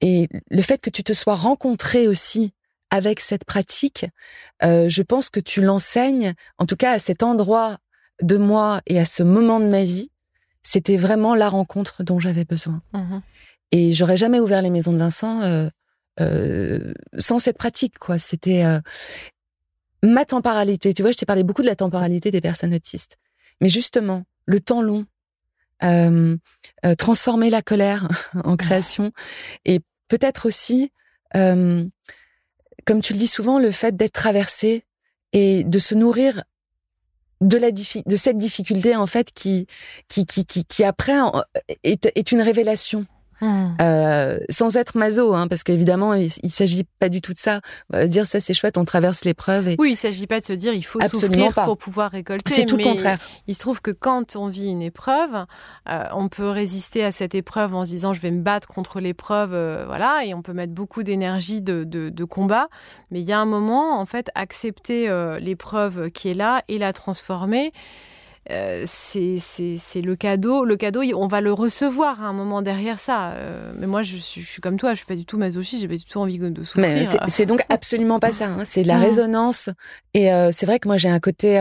et 0.00 0.26
le 0.50 0.62
fait 0.62 0.78
que 0.78 0.88
tu 0.88 1.04
te 1.04 1.12
sois 1.12 1.34
rencontré 1.34 2.08
aussi 2.08 2.54
avec 2.90 3.20
cette 3.20 3.44
pratique, 3.44 4.06
je 4.62 5.02
pense 5.02 5.28
que 5.28 5.40
tu 5.40 5.60
l'enseignes, 5.60 6.32
en 6.58 6.66
tout 6.66 6.76
cas 6.76 6.92
à 6.92 6.98
cet 6.98 7.22
endroit 7.22 7.78
de 8.22 8.36
moi 8.36 8.80
et 8.86 8.98
à 9.00 9.04
ce 9.04 9.22
moment 9.22 9.60
de 9.60 9.66
ma 9.66 9.84
vie, 9.84 10.10
c'était 10.62 10.96
vraiment 10.96 11.34
la 11.34 11.48
rencontre 11.48 12.04
dont 12.04 12.18
j'avais 12.18 12.44
besoin. 12.44 12.82
Mmh 12.92 13.18
et 13.72 13.92
j'aurais 13.92 14.16
jamais 14.16 14.38
ouvert 14.38 14.62
les 14.62 14.70
maisons 14.70 14.92
de 14.92 14.98
Vincent 14.98 15.40
sans 16.18 17.38
cette 17.38 17.58
pratique, 17.58 17.98
quoi. 17.98 18.18
C'était 18.18 18.64
euh, 18.64 18.80
ma 20.02 20.24
temporalité. 20.24 20.94
Tu 20.94 21.02
vois, 21.02 21.12
je 21.12 21.16
t'ai 21.16 21.26
parlé 21.26 21.42
beaucoup 21.42 21.62
de 21.62 21.66
la 21.66 21.76
temporalité 21.76 22.30
des 22.30 22.40
personnes 22.40 22.74
autistes. 22.74 23.16
Mais 23.60 23.68
justement, 23.68 24.24
le 24.46 24.60
temps 24.60 24.82
long, 24.82 25.06
euh, 25.82 26.36
transformer 26.98 27.50
la 27.50 27.62
colère 27.62 28.08
en 28.44 28.56
création, 28.56 29.12
et 29.64 29.80
peut-être 30.08 30.46
aussi, 30.46 30.92
comme 31.32 31.90
tu 33.02 33.12
le 33.12 33.18
dis 33.18 33.26
souvent, 33.26 33.58
le 33.58 33.70
fait 33.70 33.96
d'être 33.96 34.12
traversé 34.12 34.84
et 35.32 35.64
de 35.64 35.78
se 35.78 35.94
nourrir 35.94 36.44
de 37.40 37.58
la 37.58 37.70
de 37.70 38.16
cette 38.16 38.36
difficulté 38.36 38.96
en 38.96 39.06
fait 39.06 39.32
qui 39.32 39.66
qui 40.08 40.24
qui 40.24 40.46
qui, 40.46 40.64
qui 40.64 40.84
après 40.84 41.18
est, 41.82 42.10
est 42.14 42.32
une 42.32 42.40
révélation 42.40 43.06
Hmm. 43.40 43.76
Euh, 43.80 44.38
sans 44.48 44.76
être 44.76 44.96
maso, 44.96 45.34
hein, 45.34 45.48
parce 45.48 45.62
qu'évidemment, 45.62 46.14
il, 46.14 46.30
ne 46.42 46.48
s'agit 46.48 46.84
pas 46.98 47.08
du 47.08 47.20
tout 47.20 47.32
de 47.32 47.38
ça. 47.38 47.60
Va 47.90 48.06
dire 48.06 48.26
ça, 48.26 48.40
c'est 48.40 48.54
chouette, 48.54 48.78
on 48.78 48.84
traverse 48.84 49.24
l'épreuve. 49.24 49.68
Et... 49.68 49.76
Oui, 49.78 49.92
il 49.92 49.96
s'agit 49.96 50.26
pas 50.26 50.40
de 50.40 50.44
se 50.44 50.52
dire 50.52 50.74
il 50.74 50.84
faut 50.84 51.00
souffrir 51.00 51.52
pour 51.52 51.78
pouvoir 51.78 52.10
récolter. 52.10 52.52
C'est 52.52 52.66
tout 52.66 52.76
le 52.76 52.84
contraire. 52.84 53.18
Il 53.46 53.54
se 53.54 53.60
trouve 53.60 53.80
que 53.80 53.90
quand 53.90 54.36
on 54.36 54.48
vit 54.48 54.68
une 54.68 54.82
épreuve, 54.82 55.46
euh, 55.88 56.04
on 56.12 56.28
peut 56.28 56.48
résister 56.48 57.04
à 57.04 57.12
cette 57.12 57.34
épreuve 57.34 57.74
en 57.74 57.84
se 57.84 57.90
disant 57.90 58.12
je 58.12 58.20
vais 58.20 58.30
me 58.30 58.42
battre 58.42 58.68
contre 58.68 59.00
l'épreuve, 59.00 59.54
euh, 59.54 59.84
voilà, 59.86 60.24
et 60.24 60.34
on 60.34 60.42
peut 60.42 60.52
mettre 60.52 60.72
beaucoup 60.72 61.02
d'énergie 61.02 61.62
de, 61.62 61.84
de, 61.84 62.08
de, 62.08 62.24
combat. 62.24 62.68
Mais 63.10 63.20
il 63.20 63.28
y 63.28 63.32
a 63.32 63.38
un 63.38 63.44
moment, 63.44 64.00
en 64.00 64.06
fait, 64.06 64.30
accepter 64.34 65.08
l'épreuve 65.40 66.10
qui 66.10 66.28
est 66.28 66.34
là 66.34 66.62
et 66.68 66.78
la 66.78 66.92
transformer. 66.92 67.72
Euh, 68.50 68.84
c'est 68.86 70.02
le 70.02 70.14
cadeau. 70.16 70.64
Le 70.64 70.76
cadeau, 70.76 71.02
on 71.14 71.26
va 71.26 71.40
le 71.40 71.52
recevoir 71.52 72.22
à 72.22 72.26
un 72.26 72.32
moment 72.32 72.62
derrière 72.62 72.98
ça. 72.98 73.32
Euh, 73.32 73.72
mais 73.78 73.86
moi, 73.86 74.02
je 74.02 74.16
suis, 74.16 74.42
je 74.42 74.48
suis, 74.48 74.60
comme 74.60 74.76
toi, 74.76 74.90
je 74.90 74.98
suis 74.98 75.06
pas 75.06 75.16
du 75.16 75.24
tout 75.24 75.38
masochiste, 75.38 75.82
j'ai 75.82 75.88
pas 75.88 75.96
du 75.96 76.04
tout 76.04 76.18
envie 76.18 76.38
de 76.38 76.62
souffrir. 76.62 77.10
C'est 77.28 77.46
donc 77.46 77.64
absolument 77.68 78.20
pas 78.20 78.32
ça. 78.32 78.46
Hein. 78.46 78.64
C'est 78.64 78.82
de 78.82 78.88
la 78.88 78.98
résonance. 79.00 79.70
Et 80.12 80.32
euh, 80.32 80.50
c'est 80.52 80.66
vrai 80.66 80.78
que 80.78 80.88
moi, 80.88 80.96
j'ai 80.96 81.08
un 81.08 81.20
côté 81.20 81.58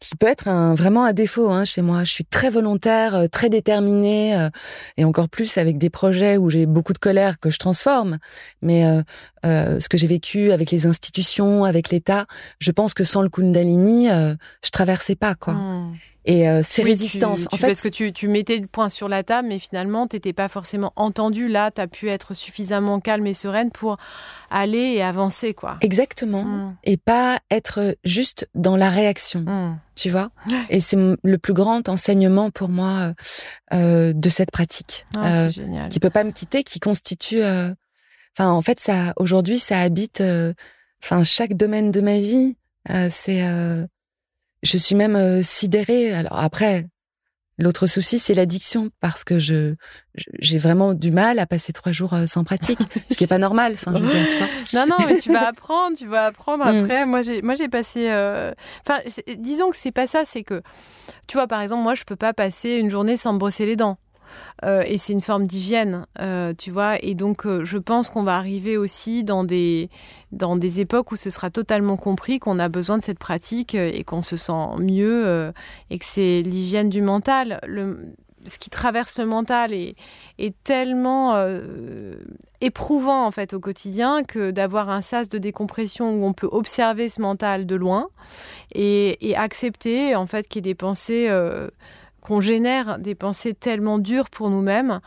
qui 0.00 0.16
peut 0.16 0.26
être 0.26 0.48
un, 0.48 0.74
vraiment 0.74 1.04
un 1.04 1.12
défaut 1.12 1.50
hein, 1.50 1.64
chez 1.64 1.82
moi. 1.82 2.04
Je 2.04 2.12
suis 2.12 2.24
très 2.24 2.50
volontaire, 2.50 3.14
euh, 3.14 3.26
très 3.28 3.48
déterminée, 3.48 4.36
euh, 4.36 4.48
et 4.96 5.04
encore 5.04 5.28
plus 5.28 5.58
avec 5.58 5.78
des 5.78 5.90
projets 5.90 6.36
où 6.36 6.50
j'ai 6.50 6.66
beaucoup 6.66 6.92
de 6.92 6.98
colère 6.98 7.38
que 7.38 7.50
je 7.50 7.58
transforme. 7.58 8.18
Mais 8.62 8.86
euh, 8.86 9.02
euh 9.44 9.80
ce 9.80 9.88
que 9.88 9.96
j'ai 9.96 10.06
vécu 10.06 10.52
avec 10.52 10.70
les 10.70 10.86
institutions, 10.86 11.64
avec 11.64 11.90
l'État, 11.90 12.26
je 12.58 12.70
pense 12.70 12.94
que 12.94 13.04
sans 13.04 13.22
le 13.22 13.28
Kundalini, 13.28 14.08
je 14.08 14.70
traversais 14.70 15.14
pas 15.14 15.34
quoi. 15.34 15.54
Mmh. 15.54 15.94
Et 16.26 16.46
ces 16.62 16.82
résistances, 16.82 17.46
en 17.52 17.56
fait, 17.56 17.68
parce 17.68 17.82
que 17.82 17.88
tu, 17.88 18.12
tu 18.12 18.28
mettais 18.28 18.58
le 18.58 18.66
point 18.66 18.88
sur 18.88 19.08
la 19.08 19.22
table, 19.22 19.48
mais 19.48 19.58
finalement, 19.58 20.06
t'étais 20.06 20.32
pas 20.32 20.48
forcément 20.48 20.92
entendu. 20.96 21.48
Là, 21.48 21.70
tu 21.70 21.80
as 21.80 21.86
pu 21.86 22.08
être 22.08 22.34
suffisamment 22.34 23.00
calme 23.00 23.26
et 23.26 23.34
sereine 23.34 23.70
pour 23.70 23.96
aller 24.50 24.94
et 24.94 25.02
avancer, 25.02 25.54
quoi. 25.54 25.78
Exactement. 25.80 26.44
Mmh. 26.44 26.76
Et 26.84 26.96
pas 26.96 27.38
être 27.50 27.96
juste 28.04 28.48
dans 28.54 28.76
la 28.76 28.90
réaction. 28.90 29.40
Mmh 29.40 29.78
tu 29.96 30.10
vois. 30.10 30.28
Et 30.68 30.80
c'est 30.80 30.98
le 30.98 31.38
plus 31.38 31.54
grand 31.54 31.88
enseignement 31.88 32.50
pour 32.50 32.68
moi 32.68 32.90
euh, 32.90 33.14
euh 33.72 34.12
de 34.12 34.28
cette 34.28 34.50
pratique, 34.50 35.06
ah, 35.16 35.46
euh, 35.46 35.88
qui 35.88 36.00
peut 36.00 36.10
pas 36.10 36.22
me 36.22 36.32
quitter, 36.32 36.64
qui 36.64 36.80
constitue. 36.80 37.42
Euh, 37.42 37.72
Enfin, 38.38 38.50
en 38.50 38.60
fait, 38.60 38.78
ça, 38.80 39.14
aujourd'hui, 39.16 39.58
ça 39.58 39.80
habite, 39.80 40.20
euh, 40.20 40.52
enfin, 41.02 41.22
chaque 41.22 41.54
domaine 41.54 41.90
de 41.90 42.02
ma 42.02 42.18
vie. 42.18 42.56
Euh, 42.90 43.08
c'est, 43.10 43.42
je 44.66 44.78
suis 44.78 44.94
même 44.94 45.42
sidérée. 45.42 46.12
Alors 46.12 46.38
après, 46.38 46.86
L'autre 47.58 47.86
souci, 47.86 48.18
c'est 48.18 48.34
l'addiction, 48.34 48.90
parce 49.00 49.24
que 49.24 49.38
je 49.38 49.76
j'ai 50.38 50.58
vraiment 50.58 50.92
du 50.92 51.10
mal 51.10 51.38
à 51.38 51.46
passer 51.46 51.72
trois 51.72 51.90
jours 51.90 52.14
sans 52.26 52.44
pratique, 52.44 52.78
ce 53.10 53.16
qui 53.16 53.24
est 53.24 53.28
pas 53.28 53.38
normal. 53.38 53.72
Enfin, 53.72 53.94
je 53.96 54.02
veux 54.02 54.08
dire, 54.08 54.28
tu 54.28 54.36
vois. 54.36 54.46
Non, 54.74 54.86
non, 54.86 55.06
mais 55.06 55.18
tu 55.18 55.32
vas 55.32 55.48
apprendre, 55.48 55.96
tu 55.96 56.06
vas 56.06 56.26
apprendre 56.26 56.66
mm. 56.66 56.68
après. 56.68 57.06
Moi, 57.06 57.22
j'ai, 57.22 57.40
moi, 57.40 57.54
j'ai 57.54 57.68
passé. 57.68 58.08
Enfin, 58.86 59.00
disons 59.38 59.70
que 59.70 59.76
c'est 59.76 59.92
pas 59.92 60.06
ça, 60.06 60.26
c'est 60.26 60.42
que, 60.42 60.60
tu 61.28 61.38
vois, 61.38 61.46
par 61.46 61.62
exemple, 61.62 61.82
moi, 61.82 61.94
je 61.94 62.04
peux 62.04 62.16
pas 62.16 62.34
passer 62.34 62.76
une 62.76 62.90
journée 62.90 63.16
sans 63.16 63.32
me 63.32 63.38
brosser 63.38 63.64
les 63.64 63.76
dents. 63.76 63.96
Euh, 64.64 64.82
et 64.86 64.98
c'est 64.98 65.12
une 65.12 65.20
forme 65.20 65.46
d'hygiène, 65.46 66.06
euh, 66.20 66.54
tu 66.56 66.70
vois. 66.70 67.02
Et 67.02 67.14
donc, 67.14 67.46
euh, 67.46 67.64
je 67.64 67.78
pense 67.78 68.10
qu'on 68.10 68.22
va 68.22 68.36
arriver 68.36 68.76
aussi 68.76 69.24
dans 69.24 69.44
des, 69.44 69.90
dans 70.32 70.56
des 70.56 70.80
époques 70.80 71.12
où 71.12 71.16
ce 71.16 71.30
sera 71.30 71.50
totalement 71.50 71.96
compris 71.96 72.38
qu'on 72.38 72.58
a 72.58 72.68
besoin 72.68 72.98
de 72.98 73.02
cette 73.02 73.18
pratique 73.18 73.74
et 73.74 74.02
qu'on 74.04 74.22
se 74.22 74.36
sent 74.36 74.76
mieux 74.78 75.52
et 75.90 75.98
que 75.98 76.04
c'est 76.04 76.42
l'hygiène 76.42 76.88
du 76.88 77.02
mental. 77.02 77.60
Ce 78.46 78.58
qui 78.58 78.70
traverse 78.70 79.18
le 79.18 79.26
mental 79.26 79.72
est, 79.72 79.96
tellement 80.64 81.34
éprouvant 82.60 83.26
en 83.26 83.30
fait 83.30 83.54
au 83.54 83.60
quotidien 83.60 84.22
que 84.24 84.50
d'avoir 84.50 84.90
un 84.90 85.00
sas 85.00 85.28
de 85.28 85.38
décompression 85.38 86.14
où 86.14 86.24
on 86.24 86.32
peut 86.32 86.48
observer 86.50 87.08
ce 87.08 87.20
mental 87.20 87.66
de 87.66 87.74
loin 87.74 88.08
et, 88.72 89.28
et 89.28 89.36
accepter 89.36 90.14
en 90.14 90.26
fait 90.26 90.48
qu'il 90.48 90.66
y 90.66 90.68
ait 90.68 90.72
des 90.72 90.74
pensées 90.74 91.28
qu'on 92.26 92.40
génère 92.40 92.98
des 92.98 93.14
pensées 93.14 93.54
tellement 93.54 93.98
dures 93.98 94.30
pour 94.30 94.50
nous-mêmes 94.50 95.00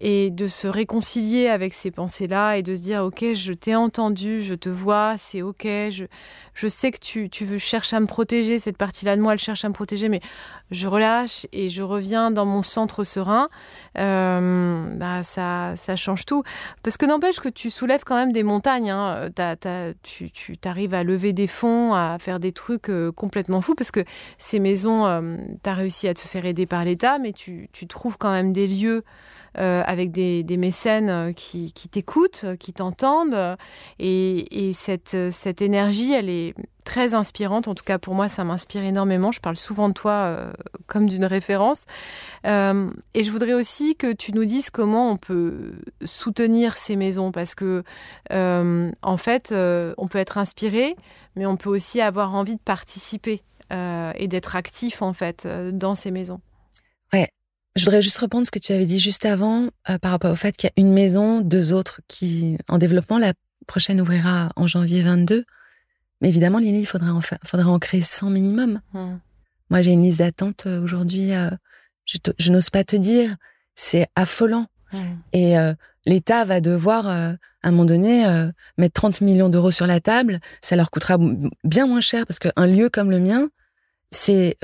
et 0.00 0.30
de 0.30 0.46
se 0.46 0.66
réconcilier 0.66 1.48
avec 1.48 1.74
ces 1.74 1.90
pensées-là 1.90 2.56
et 2.56 2.62
de 2.62 2.74
se 2.74 2.82
dire 2.82 3.04
ok 3.04 3.34
je 3.34 3.52
t'ai 3.52 3.74
entendu, 3.74 4.42
je 4.42 4.54
te 4.54 4.68
vois, 4.68 5.16
c'est 5.18 5.42
ok, 5.42 5.64
je, 5.64 6.04
je 6.54 6.68
sais 6.68 6.90
que 6.90 6.98
tu, 6.98 7.28
tu 7.28 7.44
veux 7.44 7.58
chercher 7.58 7.96
à 7.96 8.00
me 8.00 8.06
protéger, 8.06 8.58
cette 8.58 8.78
partie-là 8.78 9.16
de 9.16 9.22
moi 9.22 9.32
elle 9.32 9.38
cherche 9.38 9.64
à 9.64 9.68
me 9.68 9.74
protéger, 9.74 10.08
mais 10.08 10.20
je 10.70 10.86
relâche 10.86 11.46
et 11.52 11.68
je 11.68 11.82
reviens 11.82 12.30
dans 12.30 12.46
mon 12.46 12.62
centre 12.62 13.04
serein, 13.04 13.48
euh, 13.98 14.96
bah 14.96 15.22
ça, 15.22 15.74
ça 15.76 15.96
change 15.96 16.26
tout. 16.26 16.42
Parce 16.82 16.96
que 16.96 17.06
n'empêche 17.06 17.40
que 17.40 17.48
tu 17.48 17.70
soulèves 17.70 18.04
quand 18.04 18.14
même 18.14 18.32
des 18.32 18.42
montagnes, 18.42 18.90
hein. 18.90 19.30
tu, 20.02 20.30
tu 20.30 20.56
arrives 20.64 20.94
à 20.94 21.02
lever 21.02 21.32
des 21.32 21.46
fonds, 21.46 21.94
à 21.94 22.16
faire 22.18 22.40
des 22.40 22.52
trucs 22.52 22.88
euh, 22.88 23.12
complètement 23.12 23.60
fous, 23.60 23.74
parce 23.74 23.90
que 23.90 24.04
ces 24.38 24.60
maisons, 24.60 25.06
euh, 25.06 25.36
tu 25.62 25.68
as 25.70 25.74
réussi 25.74 26.08
à 26.08 26.14
te 26.14 26.20
faire 26.20 26.46
aider 26.46 26.66
par 26.66 26.84
l'État, 26.84 27.18
mais 27.18 27.32
tu, 27.32 27.68
tu 27.72 27.86
trouves 27.86 28.16
quand 28.18 28.32
même 28.32 28.52
des 28.52 28.66
lieux 28.66 29.04
euh, 29.58 29.82
avec 29.84 30.12
des, 30.12 30.44
mécènes 30.56 31.08
euh, 31.08 31.32
qui, 31.32 31.72
t'écoutent, 31.72 32.42
euh, 32.44 32.56
qui 32.56 32.72
t'entendent. 32.72 33.56
Et, 33.98 34.72
cette, 34.74 35.62
énergie, 35.62 36.12
elle 36.12 36.28
est 36.28 36.54
très 36.84 37.14
inspirante. 37.14 37.66
En 37.66 37.74
tout 37.74 37.82
cas, 37.82 37.98
pour 37.98 38.14
moi, 38.14 38.28
ça 38.28 38.44
m'inspire 38.44 38.84
énormément. 38.84 39.32
Je 39.32 39.40
parle 39.40 39.56
souvent 39.56 39.88
de 39.88 39.94
toi 39.94 40.36
comme 40.86 41.08
d'une 41.08 41.24
référence. 41.24 41.84
et 42.44 43.22
je 43.22 43.30
voudrais 43.30 43.54
aussi 43.54 43.96
que 43.96 44.12
tu 44.12 44.32
nous 44.32 44.44
dises 44.44 44.70
comment 44.70 45.10
on 45.10 45.16
peut 45.16 45.72
soutenir 46.04 46.76
ces 46.76 46.96
maisons, 46.96 47.32
parce 47.32 47.54
que, 47.54 47.82
en 48.30 49.16
fait, 49.16 49.52
on 49.52 50.08
peut 50.08 50.18
être 50.18 50.38
inspiré, 50.38 50.96
mais 51.36 51.46
on 51.46 51.56
peut 51.56 51.70
aussi 51.70 52.00
avoir 52.00 52.34
envie 52.34 52.56
de 52.56 52.62
participer 52.64 53.42
et 53.70 54.28
d'être 54.28 54.56
actif, 54.56 55.02
en 55.02 55.12
fait, 55.12 55.46
dans 55.72 55.94
ces 55.94 56.10
maisons. 56.10 56.40
Je 57.76 57.84
voudrais 57.84 58.02
juste 58.02 58.18
reprendre 58.18 58.46
ce 58.46 58.50
que 58.50 58.58
tu 58.58 58.72
avais 58.72 58.86
dit 58.86 58.98
juste 58.98 59.24
avant 59.24 59.68
euh, 59.88 59.98
par 59.98 60.10
rapport 60.10 60.32
au 60.32 60.36
fait 60.36 60.56
qu'il 60.56 60.68
y 60.68 60.80
a 60.80 60.82
une 60.82 60.92
maison, 60.92 61.40
deux 61.40 61.72
autres 61.72 62.00
qui 62.08 62.56
en 62.68 62.78
développement. 62.78 63.18
La 63.18 63.32
prochaine 63.66 64.00
ouvrira 64.00 64.50
en 64.56 64.66
janvier 64.66 65.02
22. 65.02 65.44
Mais 66.20 66.28
évidemment, 66.28 66.58
Lily, 66.58 66.80
il 66.80 66.86
faudrait 66.86 67.10
en, 67.10 67.20
faudrait 67.20 67.68
en 67.68 67.78
créer 67.78 68.02
100 68.02 68.30
minimum. 68.30 68.80
Hmm. 68.92 69.18
Moi, 69.70 69.82
j'ai 69.82 69.92
une 69.92 70.02
liste 70.02 70.18
d'attente 70.18 70.64
euh, 70.66 70.82
aujourd'hui. 70.82 71.32
Euh, 71.32 71.50
je, 72.04 72.50
n'ose 72.50 72.70
pas 72.70 72.82
te 72.82 72.96
dire. 72.96 73.36
C'est 73.76 74.08
affolant. 74.16 74.66
Hmm. 74.92 74.98
Et 75.32 75.54
l'État 76.04 76.44
va 76.44 76.60
devoir, 76.60 77.06
à 77.06 77.36
un 77.62 77.70
moment 77.70 77.84
donné, 77.84 78.26
mettre 78.76 78.94
30 78.94 79.20
millions 79.20 79.48
d'euros 79.48 79.70
sur 79.70 79.86
la 79.86 80.00
table. 80.00 80.40
Ça 80.60 80.74
leur 80.74 80.90
coûtera 80.90 81.16
bien 81.62 81.86
moins 81.86 82.00
cher 82.00 82.26
parce 82.26 82.40
qu'un 82.40 82.66
lieu 82.66 82.88
comme 82.90 83.12
le 83.12 83.20
mien, 83.20 83.48
c'est 84.10 84.58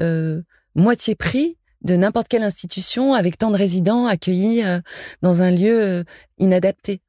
moitié 0.75 1.15
prix 1.15 1.57
de 1.87 1.97
n'importe 1.97 2.29
quelle 2.29 2.43
institution 2.43 3.15
avec 3.15 3.39
tant 3.39 3.51
de 3.51 3.57
résidents 3.57 4.07
accueillis 4.07 4.63
euh, 4.65 4.81
dans 5.23 5.41
un 5.41 5.51
lieu 5.51 5.83
euh, 5.83 6.05
inadapté. 6.39 7.01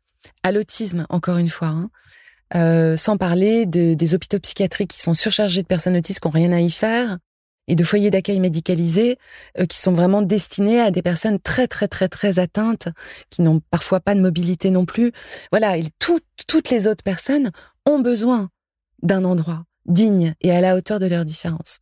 À 0.44 0.52
l'autisme, 0.52 1.06
encore 1.10 1.38
une 1.38 1.50
fois. 1.50 1.70
Hein. 1.70 1.90
Euh, 2.56 2.96
sans 2.96 3.18
parler 3.18 3.66
des 3.66 4.16
hôpitaux 4.16 4.40
psychiatriques 4.40 4.92
qui 4.92 5.02
sont 5.02 5.14
surchargés 5.14 5.62
de 5.62 5.68
personnes 5.68 5.98
autistes 5.98 6.22
qui 6.22 6.28
n'ont 6.28 6.32
rien 6.34 6.52
à 6.54 6.62
y 6.62 6.70
faire, 6.70 7.18
et 7.70 7.76
de 7.76 7.84
foyers 7.84 8.12
d'accueil 8.12 8.40
médicalisés 8.40 9.18
qui 9.68 9.78
sont 9.78 9.92
vraiment 9.92 10.22
destinés 10.22 10.80
à 10.80 10.90
des 10.90 11.02
personnes 11.02 11.38
très 11.38 11.68
très 11.68 11.90
très 11.90 12.08
très 12.08 12.40
atteintes, 12.40 12.88
qui 13.30 13.42
n'ont 13.42 13.60
parfois 13.70 14.00
pas 14.00 14.16
de 14.16 14.22
mobilité 14.22 14.70
non 14.70 14.86
plus. 14.86 15.12
Voilà, 15.52 15.78
et 15.78 15.84
toutes 16.00 16.72
les 16.72 16.88
autres 16.88 17.04
personnes 17.04 17.52
ont 17.86 18.00
besoin 18.00 18.50
d'un 19.02 19.26
endroit 19.26 19.66
digne 19.86 20.34
et 20.40 20.52
à 20.52 20.62
la 20.62 20.78
hauteur 20.78 21.00
de 21.00 21.08
leurs 21.08 21.26
différences. 21.26 21.80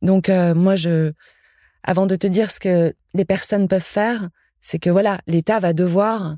Donc 0.00 0.30
moi 0.30 0.74
je 0.74 1.12
avant 1.86 2.06
de 2.06 2.16
te 2.16 2.26
dire 2.26 2.50
ce 2.50 2.60
que 2.60 2.94
les 3.14 3.24
personnes 3.24 3.68
peuvent 3.68 3.80
faire, 3.80 4.28
c'est 4.60 4.78
que 4.78 4.90
voilà, 4.90 5.20
l'État 5.26 5.60
va 5.60 5.72
devoir, 5.72 6.36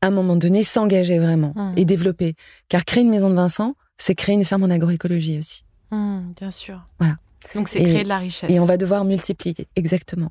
à 0.00 0.06
un 0.06 0.10
moment 0.10 0.36
donné, 0.36 0.62
s'engager 0.62 1.18
vraiment 1.18 1.52
mmh. 1.54 1.74
et 1.76 1.84
développer. 1.84 2.34
Car 2.68 2.84
créer 2.84 3.02
une 3.02 3.10
maison 3.10 3.28
de 3.28 3.34
Vincent, 3.34 3.74
c'est 3.98 4.14
créer 4.14 4.34
une 4.34 4.44
ferme 4.44 4.62
en 4.62 4.70
agroécologie 4.70 5.38
aussi. 5.38 5.64
Mmh, 5.90 6.32
bien 6.36 6.50
sûr. 6.50 6.80
Voilà. 6.98 7.16
Donc 7.54 7.68
c'est 7.68 7.82
créer 7.82 8.04
de 8.04 8.08
la 8.08 8.18
richesse. 8.18 8.48
Et 8.50 8.60
on 8.60 8.64
va 8.64 8.76
devoir 8.76 9.04
multiplier, 9.04 9.66
exactement. 9.74 10.30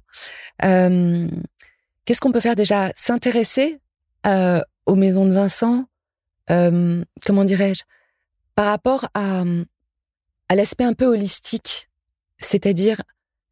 Euh, 0.63 1.27
qu'est-ce 2.05 2.21
qu'on 2.21 2.31
peut 2.31 2.39
faire 2.39 2.55
déjà? 2.55 2.91
S'intéresser 2.95 3.79
euh, 4.25 4.61
aux 4.85 4.95
maisons 4.95 5.25
de 5.25 5.31
Vincent, 5.31 5.85
euh, 6.49 7.03
comment 7.25 7.43
dirais-je, 7.43 7.83
par 8.55 8.67
rapport 8.67 9.09
à, 9.13 9.43
à 10.47 10.55
l'aspect 10.55 10.85
un 10.85 10.93
peu 10.93 11.05
holistique, 11.05 11.89
c'est-à-dire 12.39 13.01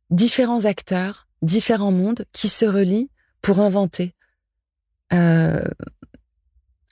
différents 0.09 0.65
acteurs, 0.65 1.27
différents 1.41 1.91
mondes 1.91 2.25
qui 2.33 2.49
se 2.49 2.65
relient 2.65 3.09
pour 3.41 3.59
inventer 3.59 4.13
euh, 5.13 5.63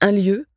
un 0.02 0.12
lieu 0.12 0.48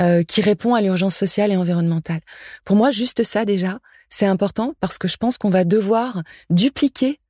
euh, 0.00 0.22
qui 0.22 0.40
répond 0.40 0.74
à 0.74 0.80
l'urgence 0.80 1.16
sociale 1.16 1.52
et 1.52 1.56
environnementale. 1.56 2.20
Pour 2.64 2.76
moi, 2.76 2.90
juste 2.90 3.24
ça 3.24 3.44
déjà, 3.44 3.80
c'est 4.10 4.26
important 4.26 4.74
parce 4.80 4.98
que 4.98 5.08
je 5.08 5.16
pense 5.16 5.38
qu'on 5.38 5.50
va 5.50 5.64
devoir 5.64 6.22
dupliquer, 6.50 7.20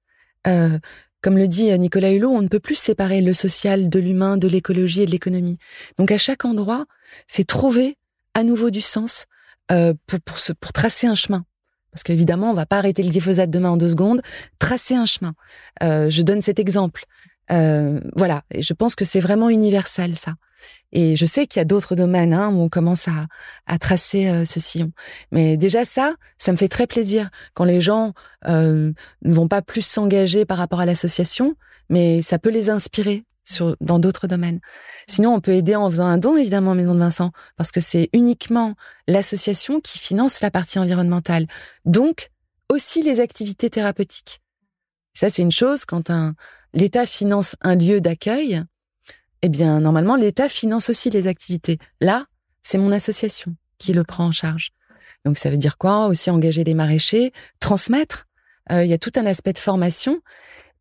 euh, 0.47 0.79
comme 1.21 1.39
le 1.39 1.47
dit 1.47 1.77
Nicolas 1.79 2.11
Hulot, 2.11 2.31
on 2.31 2.43
ne 2.43 2.49
peut 2.49 2.61
plus 2.61 2.75
séparer 2.75 3.21
le 3.21 3.33
social 3.33 3.89
de 3.89 3.99
l'humain, 4.01 4.37
de 4.37 4.49
l'écologie 4.49 5.03
et 5.03 5.07
de 5.07 5.13
l'économie. 5.13 5.59
Donc 5.99 6.11
à 6.11 6.19
chaque 6.19 6.45
endroit, 6.45 6.87
c'est 7.29 7.47
trouver 7.47 7.97
à 8.35 8.43
nouveau 8.43 8.71
du 8.71 8.81
sens 8.81 9.27
pour, 9.69 10.21
pour, 10.21 10.39
se, 10.39 10.53
pour 10.53 10.73
tracer 10.73 11.07
un 11.07 11.15
chemin. 11.15 11.47
Parce 11.93 12.03
qu'évidemment, 12.03 12.51
on 12.51 12.55
va 12.55 12.67
pas 12.67 12.79
arrêter 12.79 13.03
le 13.03 13.11
glyphosate 13.11 13.51
demain 13.51 13.71
en 13.71 13.77
deux 13.77 13.91
secondes. 13.91 14.23
Tracer 14.59 14.95
un 14.95 15.07
chemin. 15.07 15.35
Euh, 15.83 16.09
je 16.11 16.23
donne 16.23 16.41
cet 16.41 16.59
exemple. 16.59 17.05
Euh, 17.51 18.01
voilà. 18.17 18.43
Et 18.51 18.63
je 18.63 18.73
pense 18.73 18.95
que 18.95 19.05
c'est 19.05 19.21
vraiment 19.21 19.51
universel, 19.51 20.17
ça. 20.17 20.35
Et 20.93 21.17
je 21.17 21.27
sais 21.27 21.47
qu'il 21.47 21.59
y 21.59 21.63
a 21.63 21.65
d'autres 21.65 21.97
domaines 21.97 22.33
hein, 22.33 22.51
où 22.51 22.61
on 22.61 22.69
commence 22.69 23.09
à, 23.09 23.27
à 23.67 23.79
tracer 23.79 24.29
euh, 24.29 24.45
ce 24.45 24.61
sillon. 24.61 24.93
Mais 25.33 25.57
déjà 25.57 25.85
ça, 25.85 26.15
ça 26.39 26.53
me 26.53 26.57
fait 26.57 26.69
très 26.69 26.87
plaisir 26.87 27.31
quand 27.55 27.65
les 27.65 27.81
gens 27.81 28.13
euh, 28.47 28.93
ne 29.23 29.33
vont 29.33 29.49
pas 29.49 29.63
plus 29.63 29.85
s'engager 29.85 30.45
par 30.45 30.59
rapport 30.59 30.81
à 30.81 30.87
l'association, 30.87 31.57
mais 31.89 32.23
ça 32.23 32.39
peut 32.39 32.51
les 32.51 32.71
inspirer 32.71 33.25
sur, 33.45 33.77
dans 33.81 33.99
d'autres 33.99 34.27
domaines. 34.27 34.61
Sinon, 35.09 35.35
on 35.35 35.41
peut 35.41 35.55
aider 35.55 35.75
en 35.75 35.91
faisant 35.91 36.07
un 36.07 36.19
don, 36.19 36.37
évidemment, 36.37 36.75
Maison 36.75 36.95
de 36.95 37.01
Vincent, 37.01 37.33
parce 37.57 37.73
que 37.73 37.81
c'est 37.81 38.09
uniquement 38.13 38.75
l'association 39.09 39.81
qui 39.81 39.99
finance 39.99 40.41
la 40.41 40.51
partie 40.51 40.79
environnementale. 40.79 41.47
Donc, 41.85 42.31
aussi 42.69 43.03
les 43.03 43.21
activités 43.21 43.71
thérapeutiques. 43.71 44.41
Ça, 45.15 45.29
c'est 45.29 45.43
une 45.43 45.53
chose, 45.53 45.85
quand 45.85 46.11
un, 46.11 46.35
l'État 46.73 47.07
finance 47.07 47.57
un 47.61 47.75
lieu 47.75 48.01
d'accueil, 48.01 48.63
eh 49.43 49.49
bien, 49.49 49.81
normalement, 49.81 50.17
l'État 50.17 50.49
finance 50.49 50.89
aussi 50.89 51.11
les 51.11 51.27
activités. 51.27 51.79
Là, 52.01 52.27
c'est 52.63 52.79
mon 52.79 52.93
association 52.93 53.55
qui 53.79 53.93
le 53.93 54.05
prend 54.05 54.27
en 54.27 54.33
charge. 54.33 54.71
Donc, 55.25 55.37
ça 55.37 55.51
veut 55.51 55.57
dire 55.57 55.79
quoi? 55.79 56.07
Aussi 56.07 56.31
engager 56.31 56.65
des 56.65 56.75
maraîchers, 56.75 57.33
transmettre. 57.61 58.27
Euh, 58.71 58.85
il 58.85 58.91
y 58.91 58.95
a 58.95 58.99
tout 58.99 59.13
un 59.17 59.27
aspect 59.27 59.53
de 59.53 59.59
formation. 59.59 60.21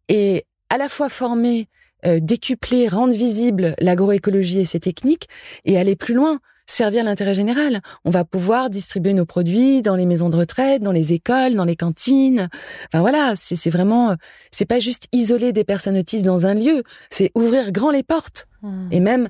Et 0.08 0.46
à 0.70 0.78
la 0.78 0.88
fois 0.88 1.10
former 1.10 1.68
euh, 2.06 2.20
décupler, 2.20 2.88
rendre 2.88 3.14
visible 3.14 3.76
l'agroécologie 3.80 4.60
et 4.60 4.66
ses 4.66 4.80
techniques 4.80 5.28
et 5.66 5.78
aller 5.78 5.96
plus 5.96 6.14
loin, 6.14 6.40
servir 6.66 7.04
l'intérêt 7.04 7.34
général. 7.34 7.82
On 8.06 8.10
va 8.10 8.24
pouvoir 8.24 8.70
distribuer 8.70 9.14
nos 9.14 9.26
produits 9.26 9.82
dans 9.82 9.96
les 9.96 10.06
maisons 10.06 10.30
de 10.30 10.38
retraite, 10.38 10.82
dans 10.82 10.92
les 10.92 11.14
écoles, 11.14 11.56
dans 11.56 11.66
les 11.66 11.76
cantines. 11.76 12.50
Enfin 12.88 13.02
voilà, 13.02 13.34
c'est 13.36 13.70
vraiment, 13.70 14.16
c'est 14.52 14.66
pas 14.66 14.80
juste 14.80 15.08
isoler 15.12 15.52
des 15.52 15.64
personnes 15.64 15.98
autistes 15.98 16.26
dans 16.26 16.46
un 16.46 16.54
lieu, 16.54 16.84
c'est 17.10 17.32
ouvrir 17.36 17.72
grand 17.72 17.92
les 17.92 18.04
portes 18.04 18.48
mmh. 18.62 18.88
et 18.92 19.00
même 19.00 19.30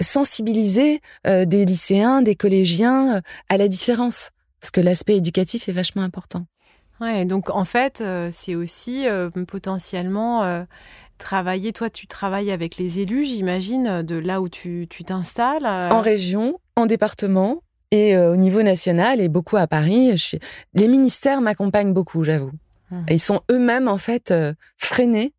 sensibiliser 0.00 1.00
des 1.24 1.64
lycéens, 1.64 2.22
des 2.22 2.34
collégiens 2.34 3.22
à 3.48 3.56
la 3.56 3.68
différence, 3.68 4.30
parce 4.60 4.70
que 4.70 4.80
l'aspect 4.80 5.16
éducatif 5.16 5.68
est 5.68 5.72
vachement 5.72 6.02
important. 6.02 6.46
Ouais, 7.00 7.24
donc 7.24 7.50
en 7.50 7.64
fait, 7.64 8.02
c'est 8.30 8.54
aussi 8.54 9.06
potentiellement 9.46 10.64
travailler. 11.18 11.72
Toi, 11.72 11.90
tu 11.90 12.06
travailles 12.06 12.50
avec 12.50 12.76
les 12.76 13.00
élus, 13.00 13.24
j'imagine, 13.24 14.02
de 14.02 14.16
là 14.16 14.40
où 14.40 14.48
tu 14.48 14.88
t'installes. 15.06 15.66
En 15.66 16.00
région, 16.00 16.58
en 16.76 16.86
département, 16.86 17.62
et 17.90 18.16
au 18.16 18.36
niveau 18.36 18.62
national 18.62 19.20
et 19.20 19.28
beaucoup 19.28 19.56
à 19.56 19.66
Paris. 19.66 20.16
Je 20.16 20.36
Les 20.74 20.88
ministères 20.88 21.40
m'accompagnent 21.40 21.92
beaucoup, 21.92 22.24
j'avoue. 22.24 22.50
Mmh. 22.90 23.04
Ils 23.10 23.20
sont 23.20 23.40
eux-mêmes 23.50 23.88
en 23.88 23.98
fait 23.98 24.34
freinés 24.76 25.32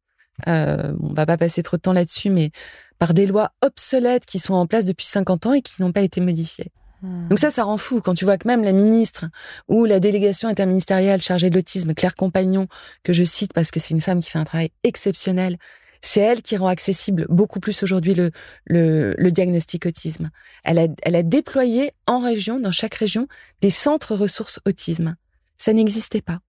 euh, 0.47 0.93
on 1.01 1.13
va 1.13 1.25
pas 1.25 1.37
passer 1.37 1.63
trop 1.63 1.77
de 1.77 1.81
temps 1.81 1.93
là-dessus, 1.93 2.29
mais 2.29 2.51
par 2.99 3.13
des 3.13 3.25
lois 3.25 3.51
obsolètes 3.61 4.25
qui 4.25 4.39
sont 4.39 4.53
en 4.53 4.67
place 4.67 4.85
depuis 4.85 5.05
50 5.05 5.45
ans 5.45 5.53
et 5.53 5.61
qui 5.61 5.81
n'ont 5.81 5.91
pas 5.91 6.01
été 6.01 6.21
modifiées. 6.21 6.71
Hmm. 7.01 7.27
Donc 7.27 7.39
ça, 7.39 7.51
ça 7.51 7.63
rend 7.63 7.77
fou 7.77 8.01
quand 8.01 8.13
tu 8.13 8.25
vois 8.25 8.37
que 8.37 8.47
même 8.47 8.63
la 8.63 8.71
ministre 8.71 9.25
ou 9.67 9.85
la 9.85 9.99
délégation 9.99 10.47
interministérielle 10.47 11.21
chargée 11.21 11.49
de 11.49 11.55
l'autisme, 11.55 11.93
Claire 11.93 12.15
Compagnon, 12.15 12.67
que 13.03 13.13
je 13.13 13.23
cite 13.23 13.53
parce 13.53 13.71
que 13.71 13.79
c'est 13.79 13.93
une 13.93 14.01
femme 14.01 14.21
qui 14.21 14.29
fait 14.29 14.39
un 14.39 14.43
travail 14.43 14.69
exceptionnel, 14.83 15.57
c'est 16.01 16.21
elle 16.21 16.41
qui 16.41 16.55
rend 16.55 16.67
accessible 16.67 17.25
beaucoup 17.29 17.59
plus 17.59 17.81
aujourd'hui 17.81 18.13
le, 18.13 18.31
le, 18.65 19.31
diagnostic 19.31 19.87
autisme. 19.87 20.29
Elle 20.63 20.77
a, 20.77 20.87
elle 21.01 21.15
a 21.15 21.23
déployé 21.23 21.93
en 22.05 22.19
région, 22.19 22.59
dans 22.59 22.71
chaque 22.71 22.93
région, 22.93 23.27
des 23.61 23.71
centres 23.71 24.15
ressources 24.15 24.59
autisme. 24.65 25.15
Ça 25.57 25.73
n'existait 25.73 26.21
pas. 26.21 26.39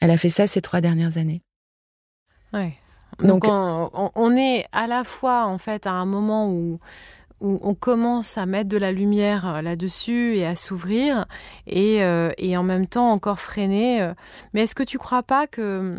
Elle 0.00 0.10
a 0.10 0.18
fait 0.18 0.28
ça 0.28 0.46
ces 0.46 0.60
trois 0.60 0.82
dernières 0.82 1.16
années. 1.16 1.42
Ouais. 2.52 2.74
Donc, 3.20 3.44
on, 3.46 4.36
est 4.36 4.66
à 4.72 4.86
la 4.86 5.04
fois 5.04 5.46
en 5.46 5.58
fait 5.58 5.86
à 5.86 5.92
un 5.92 6.06
moment 6.06 6.50
où, 6.50 6.78
on 7.40 7.74
commence 7.74 8.36
à 8.36 8.46
mettre 8.46 8.68
de 8.68 8.76
la 8.76 8.92
lumière 8.92 9.46
euh, 9.46 9.62
là-dessus 9.62 10.36
et 10.36 10.46
à 10.46 10.54
s'ouvrir 10.54 11.26
et, 11.66 12.02
euh, 12.02 12.30
et, 12.38 12.56
en 12.56 12.62
même 12.62 12.86
temps 12.86 13.10
encore 13.10 13.40
freiner. 13.40 14.02
Euh. 14.02 14.14
Mais 14.52 14.62
est-ce 14.62 14.74
que 14.74 14.82
tu 14.82 14.98
crois 14.98 15.22
pas 15.22 15.46
que 15.46 15.98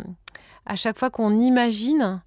à 0.66 0.76
chaque 0.76 0.98
fois 0.98 1.10
qu'on 1.10 1.38
imagine 1.38 2.22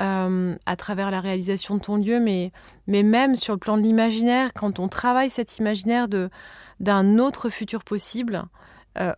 à 0.00 0.76
travers 0.76 1.10
la 1.10 1.20
réalisation 1.20 1.74
de 1.74 1.80
ton 1.80 1.96
lieu, 1.96 2.20
mais, 2.20 2.52
mais 2.86 3.02
même 3.02 3.34
sur 3.34 3.54
le 3.54 3.58
plan 3.58 3.76
de 3.76 3.82
l'imaginaire, 3.82 4.52
quand 4.54 4.78
on 4.78 4.86
travaille 4.86 5.28
cet 5.28 5.58
imaginaire 5.58 6.06
de 6.06 6.30
d'un 6.78 7.18
autre 7.18 7.48
futur 7.48 7.82
possible, 7.82 8.44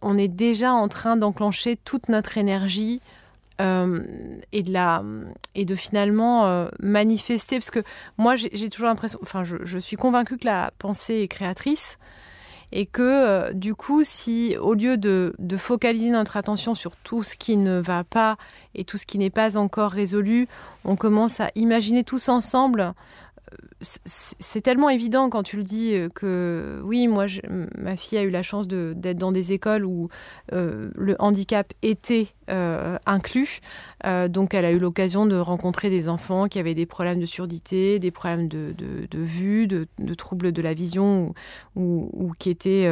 on 0.00 0.16
est 0.16 0.28
déjà 0.28 0.72
en 0.72 0.88
train 0.88 1.16
d'enclencher 1.16 1.76
toute 1.76 2.08
notre 2.08 2.38
énergie 2.38 3.02
euh, 3.60 4.00
et 4.52 4.62
de 4.62 4.72
la 4.72 5.02
et 5.54 5.64
de 5.64 5.74
finalement 5.74 6.46
euh, 6.46 6.68
manifester 6.80 7.58
parce 7.58 7.70
que 7.70 7.82
moi 8.16 8.34
j'ai 8.36 8.70
toujours 8.70 8.88
l'impression 8.88 9.18
enfin 9.22 9.44
je, 9.44 9.78
suis 9.78 9.96
convaincue 9.96 10.38
que 10.38 10.46
la 10.46 10.70
pensée 10.78 11.16
est 11.16 11.28
créatrice 11.28 11.98
et 12.72 12.86
que 12.86 13.02
euh, 13.02 13.52
du 13.52 13.74
coup 13.74 14.02
si 14.02 14.56
au 14.56 14.72
lieu 14.72 14.96
de, 14.96 15.34
de, 15.38 15.56
focaliser 15.56 16.08
notre 16.10 16.36
attention 16.36 16.74
sur 16.74 16.96
tout 16.96 17.22
ce 17.22 17.36
qui 17.36 17.56
ne 17.56 17.80
va 17.80 18.02
pas 18.02 18.38
et 18.74 18.84
tout 18.84 18.96
ce 18.96 19.04
qui 19.04 19.18
n'est 19.18 19.30
pas 19.30 19.58
encore 19.58 19.90
résolu 19.90 20.48
on 20.84 20.96
commence 20.96 21.40
à 21.40 21.50
imaginer 21.54 22.02
tous 22.02 22.28
ensemble 22.28 22.94
c'est 23.82 24.60
tellement 24.60 24.90
évident 24.90 25.30
quand 25.30 25.42
tu 25.42 25.56
le 25.56 25.62
dis 25.62 25.94
euh, 25.94 26.08
que 26.08 26.80
oui, 26.84 27.08
moi, 27.08 27.26
ma 27.78 27.96
fille 27.96 28.18
a 28.18 28.22
eu 28.22 28.30
la 28.30 28.42
chance 28.42 28.68
d'être 28.68 29.16
dans 29.16 29.32
des 29.32 29.52
écoles 29.52 29.84
où 29.84 30.08
euh, 30.52 30.90
le 30.94 31.16
handicap 31.18 31.72
était 31.82 32.28
euh, 32.50 32.98
inclus. 33.06 33.60
donc, 34.28 34.54
elle 34.54 34.64
a 34.64 34.72
eu 34.72 34.78
l'occasion 34.78 35.26
de 35.26 35.36
rencontrer 35.36 35.88
des 35.88 36.08
enfants 36.08 36.48
qui 36.48 36.58
avaient 36.58 36.74
des 36.74 36.86
problèmes 36.86 37.20
de 37.20 37.26
surdité, 37.26 37.98
des 37.98 38.10
problèmes 38.10 38.48
de, 38.48 38.74
vue, 39.12 39.66
de, 39.66 39.86
troubles 40.14 40.52
de 40.52 40.62
la 40.62 40.74
vision 40.74 41.34
ou, 41.76 42.32
qui 42.38 42.50
étaient 42.50 42.90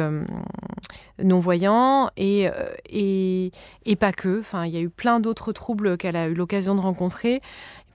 non-voyants 1.21 2.09
et, 2.15 2.47
et, 2.89 3.95
pas 3.95 4.13
que. 4.13 4.39
Enfin, 4.39 4.65
il 4.65 4.73
y 4.73 4.77
a 4.77 4.81
eu 4.81 4.89
plein 4.89 5.19
d'autres 5.19 5.51
troubles 5.51 5.97
qu'elle 5.97 6.15
a 6.15 6.27
eu 6.27 6.33
l'occasion 6.33 6.75
de 6.75 6.81
rencontrer 6.81 7.41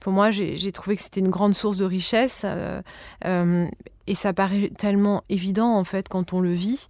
pour 0.05 0.13
moi, 0.13 0.29
j'ai 0.29 0.71
trouvé 0.71 0.95
que 0.97 1.01
c'était 1.01 1.19
une 1.19 1.29
grande 1.29 1.55
source 1.55 1.77
de 1.77 1.85
richesse. 1.85 2.43
Euh, 2.45 2.83
euh, 3.25 3.65
et 4.05 4.13
ça 4.13 4.33
paraît 4.33 4.69
tellement 4.77 5.23
évident, 5.29 5.75
en 5.75 5.83
fait, 5.83 6.09
quand 6.09 6.31
on 6.31 6.41
le 6.41 6.53
vit. 6.53 6.89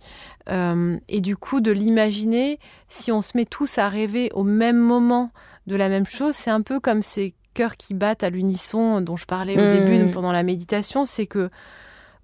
Euh, 0.50 0.98
et 1.08 1.22
du 1.22 1.38
coup, 1.38 1.62
de 1.62 1.72
l'imaginer, 1.72 2.60
si 2.90 3.14
on 3.14 3.22
se 3.22 3.38
met 3.38 3.46
tous 3.46 3.78
à 3.78 3.88
rêver 3.88 4.30
au 4.34 4.44
même 4.44 4.78
moment 4.78 5.32
de 5.66 5.78
la 5.78 5.88
même 5.88 6.06
chose, 6.06 6.36
c'est 6.36 6.50
un 6.50 6.62
peu 6.62 6.82
comme 6.82 7.02
ces 7.02 7.34
cœurs 7.54 7.78
qui 7.78 7.94
battent 7.94 8.26
à 8.26 8.30
l'unisson 8.30 9.00
dont 9.00 9.16
je 9.16 9.26
parlais 9.26 9.58
au 9.58 9.66
mmh. 9.66 9.86
début 9.86 10.12
pendant 10.12 10.34
la 10.34 10.44
méditation. 10.44 11.06
C'est 11.06 11.26
que 11.26 11.50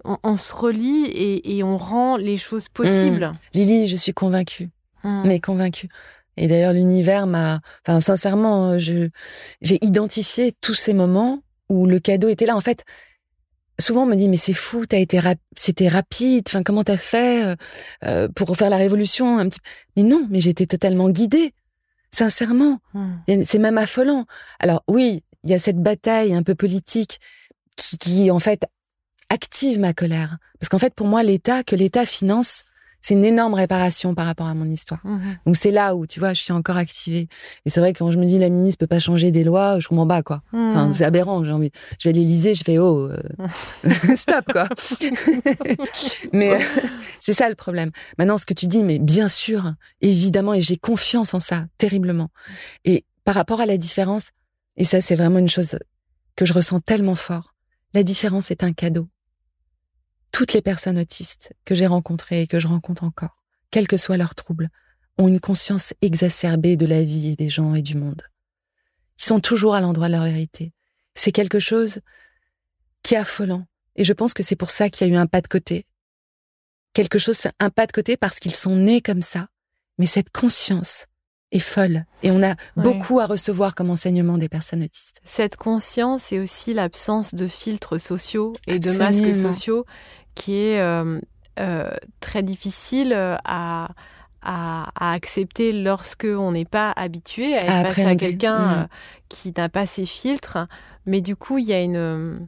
on, 0.04 0.36
se 0.36 0.54
relie 0.54 1.06
et, 1.06 1.62
on 1.62 1.78
rend 1.78 2.18
les 2.18 2.36
choses 2.36 2.68
possibles. 2.68 3.28
Mmh. 3.28 3.58
Lily, 3.58 3.88
je 3.88 3.96
suis 3.96 4.12
convaincue. 4.12 4.68
Mmh. 5.04 5.22
Mais 5.24 5.40
convaincue. 5.40 5.88
Et 6.36 6.46
d'ailleurs, 6.46 6.72
l'univers 6.72 7.26
m'a, 7.26 7.60
enfin, 7.86 8.00
sincèrement, 8.00 8.78
je, 8.78 9.08
j'ai 9.60 9.78
identifié 9.84 10.52
tous 10.60 10.74
ces 10.74 10.94
moments 10.94 11.42
où 11.68 11.86
le 11.86 11.98
cadeau 11.98 12.28
était 12.28 12.46
là. 12.46 12.56
En 12.56 12.60
fait, 12.60 12.84
souvent 13.78 14.04
on 14.04 14.06
me 14.06 14.16
dit 14.16 14.28
mais 14.28 14.36
c'est 14.36 14.52
fou, 14.52 14.86
t'as 14.86 14.98
été 14.98 15.20
c'était 15.56 15.88
rapide. 15.88 16.44
Enfin, 16.48 16.62
comment 16.62 16.84
t'as 16.84 16.96
fait 16.96 17.44
euh, 17.44 17.56
euh, 18.04 18.28
pour 18.28 18.56
faire 18.56 18.70
la 18.70 18.76
révolution 18.76 19.38
un 19.38 19.48
petit 19.48 19.60
Mais 19.96 20.02
non, 20.02 20.26
mais 20.30 20.40
j'étais 20.40 20.66
totalement 20.66 21.10
guidée. 21.10 21.52
Sincèrement, 22.14 22.78
hmm. 22.92 23.42
c'est 23.44 23.58
même 23.58 23.78
affolant. 23.78 24.26
Alors 24.58 24.84
oui, 24.86 25.22
il 25.44 25.50
y 25.50 25.54
a 25.54 25.58
cette 25.58 25.78
bataille 25.78 26.34
un 26.34 26.42
peu 26.42 26.54
politique 26.54 27.20
qui, 27.76 27.96
qui 27.96 28.30
en 28.30 28.38
fait 28.38 28.64
active 29.30 29.78
ma 29.78 29.94
colère. 29.94 30.36
Parce 30.60 30.68
qu'en 30.68 30.78
fait, 30.78 30.94
pour 30.94 31.06
moi, 31.06 31.22
l'État, 31.22 31.64
que 31.64 31.74
l'État 31.74 32.04
finance 32.04 32.64
c'est 33.02 33.14
une 33.14 33.24
énorme 33.24 33.54
réparation 33.54 34.14
par 34.14 34.26
rapport 34.26 34.46
à 34.46 34.54
mon 34.54 34.70
histoire. 34.70 35.00
Mhm. 35.04 35.36
Donc 35.44 35.56
c'est 35.56 35.72
là 35.72 35.96
où, 35.96 36.06
tu 36.06 36.20
vois, 36.20 36.34
je 36.34 36.40
suis 36.40 36.52
encore 36.52 36.76
activée. 36.76 37.28
Et 37.66 37.70
c'est 37.70 37.80
vrai 37.80 37.92
que 37.92 37.98
quand 37.98 38.12
je 38.12 38.18
me 38.18 38.24
dis 38.24 38.38
la 38.38 38.48
ministre 38.48 38.78
peut 38.78 38.86
pas 38.86 39.00
changer 39.00 39.32
des 39.32 39.42
lois, 39.42 39.80
je 39.80 39.88
m'en 39.90 40.06
bats, 40.06 40.22
quoi. 40.22 40.42
Enfin, 40.52 40.86
mhm. 40.86 40.94
c'est 40.94 41.04
aberrant. 41.04 41.44
J'ai 41.44 41.50
envie, 41.50 41.72
je 41.98 42.08
vais 42.08 42.14
à 42.14 42.18
l'Élysée, 42.18 42.54
je 42.54 42.62
fais 42.62 42.78
oh, 42.78 43.10
euh, 43.10 43.18
stop, 44.16 44.44
quoi. 44.52 44.68
mais 46.32 46.58
c'est 47.20 47.34
ça 47.34 47.48
le 47.48 47.56
problème. 47.56 47.90
Maintenant, 48.18 48.38
ce 48.38 48.46
que 48.46 48.54
tu 48.54 48.66
dis, 48.68 48.84
mais 48.84 49.00
bien 49.00 49.26
sûr, 49.26 49.74
évidemment, 50.00 50.54
et 50.54 50.60
j'ai 50.60 50.76
confiance 50.76 51.34
en 51.34 51.40
ça, 51.40 51.64
terriblement. 51.78 52.28
Et 52.84 53.04
par 53.24 53.34
rapport 53.34 53.60
à 53.60 53.66
la 53.66 53.78
différence, 53.78 54.30
et 54.76 54.84
ça, 54.84 55.00
c'est 55.00 55.16
vraiment 55.16 55.40
une 55.40 55.48
chose 55.48 55.76
que 56.36 56.44
je 56.46 56.52
ressens 56.52 56.80
tellement 56.80 57.16
fort. 57.16 57.54
La 57.94 58.04
différence 58.04 58.50
est 58.52 58.62
un 58.62 58.72
cadeau 58.72 59.08
toutes 60.32 60.54
les 60.54 60.62
personnes 60.62 60.98
autistes 60.98 61.52
que 61.64 61.74
j'ai 61.74 61.86
rencontrées 61.86 62.42
et 62.42 62.46
que 62.46 62.58
je 62.58 62.66
rencontre 62.66 63.04
encore, 63.04 63.42
quels 63.70 63.86
que 63.86 63.96
soient 63.96 64.16
leurs 64.16 64.34
troubles, 64.34 64.70
ont 65.18 65.28
une 65.28 65.40
conscience 65.40 65.92
exacerbée 66.00 66.76
de 66.76 66.86
la 66.86 67.02
vie 67.02 67.28
et 67.28 67.36
des 67.36 67.50
gens 67.50 67.74
et 67.74 67.82
du 67.82 67.96
monde. 67.96 68.22
Ils 69.20 69.24
sont 69.24 69.40
toujours 69.40 69.74
à 69.74 69.80
l'endroit 69.80 70.08
de 70.08 70.14
leur 70.14 70.24
vérité. 70.24 70.72
C'est 71.14 71.32
quelque 71.32 71.58
chose 71.58 72.00
qui 73.02 73.14
est 73.14 73.18
affolant. 73.18 73.66
Et 73.94 74.04
je 74.04 74.12
pense 74.12 74.32
que 74.32 74.42
c'est 74.42 74.56
pour 74.56 74.70
ça 74.70 74.88
qu'il 74.88 75.06
y 75.06 75.10
a 75.10 75.12
eu 75.12 75.16
un 75.16 75.26
pas 75.26 75.42
de 75.42 75.48
côté. 75.48 75.86
Quelque 76.94 77.18
chose 77.18 77.38
fait 77.38 77.52
un 77.60 77.70
pas 77.70 77.86
de 77.86 77.92
côté 77.92 78.16
parce 78.16 78.40
qu'ils 78.40 78.54
sont 78.54 78.76
nés 78.76 79.02
comme 79.02 79.22
ça. 79.22 79.48
Mais 79.98 80.06
cette 80.06 80.30
conscience 80.30 81.06
est 81.52 81.58
folle. 81.58 82.06
Et 82.22 82.30
on 82.30 82.42
a 82.42 82.56
beaucoup 82.76 83.20
à 83.20 83.26
recevoir 83.26 83.74
comme 83.74 83.90
enseignement 83.90 84.38
des 84.38 84.48
personnes 84.48 84.82
autistes. 84.82 85.20
Cette 85.24 85.56
conscience 85.56 86.32
et 86.32 86.40
aussi 86.40 86.72
l'absence 86.72 87.34
de 87.34 87.46
filtres 87.46 88.00
sociaux 88.00 88.54
et 88.66 88.78
de 88.78 88.90
masques 88.92 89.34
sociaux 89.34 89.84
qui 90.34 90.56
est 90.56 90.80
euh, 90.80 91.20
euh, 91.58 91.90
très 92.20 92.42
difficile 92.42 93.12
euh, 93.12 93.36
à, 93.44 93.90
à, 94.42 95.12
accepter 95.12 95.72
lorsque 95.72 96.26
on 96.26 96.52
n'est 96.52 96.64
pas 96.64 96.92
habitué 96.96 97.54
à 97.54 97.58
être 97.58 97.94
face 97.94 98.06
à 98.06 98.16
quelqu'un 98.16 98.58
mm. 98.58 98.88
qui 99.28 99.52
n'a 99.56 99.68
pas 99.68 99.86
ses 99.86 100.06
filtres. 100.06 100.58
Mais 101.06 101.20
du 101.20 101.36
coup, 101.36 101.58
il 101.58 101.66
y 101.66 101.72
a 101.72 101.80
une 101.80 102.46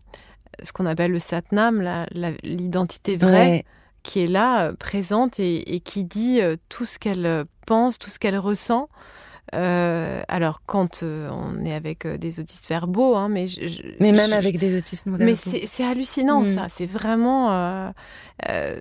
ce 0.63 0.73
qu'on 0.73 0.87
appelle 0.87 1.11
le 1.11 1.19
satnam, 1.19 2.07
l'identité 2.45 3.17
vraie. 3.17 3.65
qui 4.05 4.21
est 4.21 4.27
là, 4.27 4.73
présente 4.75 5.41
et, 5.41 5.75
et 5.75 5.81
qui 5.81 6.05
dit 6.05 6.41
tout 6.69 6.85
ce 6.85 6.99
qu'elle 6.99 7.45
pense, 7.67 7.99
tout 7.99 8.11
ce 8.11 8.19
qu'elle 8.21 8.39
ressent, 8.39 8.89
euh, 9.53 10.23
alors, 10.29 10.63
quand 10.65 11.03
euh, 11.03 11.29
on 11.31 11.65
est 11.65 11.75
avec 11.75 12.07
euh, 12.07 12.17
des 12.17 12.41
autistes 12.41 12.69
verbaux, 12.69 13.15
hein, 13.15 13.29
mais 13.29 13.47
mais 14.01 14.13
même 14.13 14.33
avec 14.33 14.59
des 14.59 14.77
autistes 14.77 15.07
verbaux. 15.07 15.23
Mais 15.23 15.37
c'est 15.37 15.85
hallucinant, 15.85 16.43
mm. 16.43 16.55
ça. 16.55 16.67
C'est 16.69 16.87
vraiment, 16.87 17.93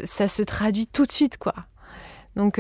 ça 0.04 0.28
se 0.28 0.42
traduit 0.44 0.88
tout 0.88 1.06
de 1.06 1.12
suite, 1.12 1.38
quoi. 1.38 1.54
Donc, 2.36 2.60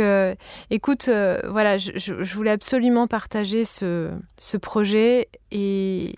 écoute, 0.69 1.09
voilà, 1.47 1.77
je, 1.77 2.33
voulais 2.33 2.51
absolument 2.51 3.07
partager 3.07 3.65
ce, 3.65 4.11
ce 4.37 4.57
projet 4.57 5.29
et 5.51 6.15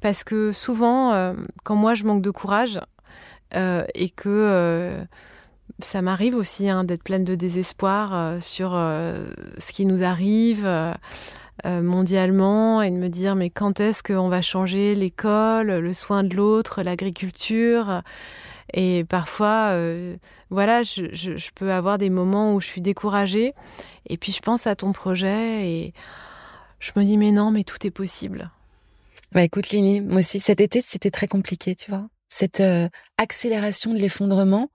parce 0.00 0.24
que 0.24 0.52
souvent, 0.52 1.34
quand 1.64 1.76
moi 1.76 1.94
je 1.94 2.04
manque 2.04 2.22
de 2.22 2.30
courage 2.30 2.80
et 3.52 4.08
que 4.10 5.04
ça 5.80 6.00
m'arrive 6.00 6.34
aussi 6.34 6.68
hein, 6.68 6.84
d'être 6.84 7.02
pleine 7.02 7.24
de 7.24 7.34
désespoir 7.34 8.14
euh, 8.14 8.40
sur 8.40 8.74
euh, 8.74 9.26
ce 9.58 9.72
qui 9.72 9.84
nous 9.84 10.02
arrive 10.02 10.64
euh, 10.64 10.94
mondialement 11.64 12.80
et 12.82 12.90
de 12.90 12.96
me 12.96 13.08
dire 13.08 13.34
mais 13.34 13.50
quand 13.50 13.80
est-ce 13.80 14.02
qu'on 14.02 14.28
va 14.28 14.40
changer 14.40 14.94
l'école, 14.94 15.66
le 15.66 15.92
soin 15.92 16.24
de 16.24 16.34
l'autre, 16.34 16.82
l'agriculture? 16.82 18.02
Et 18.72 19.04
parfois, 19.04 19.78
voilà, 20.50 20.82
je, 20.82 21.50
peux 21.54 21.72
avoir 21.72 21.98
des 21.98 22.10
moments 22.10 22.52
où 22.52 22.60
je 22.60 22.66
suis 22.66 22.80
découragée. 22.80 23.54
Et 24.08 24.16
puis 24.16 24.32
je 24.32 24.40
pense 24.40 24.66
à 24.66 24.74
ton 24.74 24.92
projet 24.92 25.68
et 25.68 25.94
je 26.80 26.90
me 26.96 27.04
dis, 27.04 27.16
mais 27.16 27.30
non, 27.30 27.52
mais 27.52 27.64
tout 27.64 27.86
est 27.86 27.90
possible. 27.90 28.50
Bah 29.32 29.42
écoute, 29.42 29.70
Lini, 29.70 30.00
moi 30.00 30.18
aussi, 30.18 30.40
cet 30.40 30.60
été, 30.60 30.82
c'était 30.82 31.10
très 31.10 31.28
compliqué, 31.28 31.74
tu 31.74 31.90
vois. 31.90 32.06
Cette 32.28 32.62
accélération 33.18 33.92
de 33.94 33.98
l'effondrement, 33.98 34.68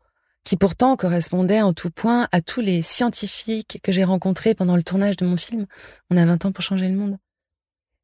qui 0.44 0.58
pourtant 0.58 0.96
correspondait 0.96 1.62
en 1.62 1.74
tout 1.74 1.92
point 1.92 2.28
à 2.32 2.42
tous 2.42 2.62
les 2.62 2.82
scientifiques 2.82 3.80
que 3.84 3.92
j'ai 3.92 4.04
rencontrés 4.04 4.56
pendant 4.56 4.76
le 4.76 4.84
tournage 4.84 5.18
de 5.18 5.26
mon 5.26 5.38
film. 5.38 5.66
On 6.10 6.18
a 6.18 6.26
20 6.26 6.46
ans 6.46 6.52
pour 6.52 6.64
changer 6.64 6.88
le 6.88 6.96
monde. 6.96 7.18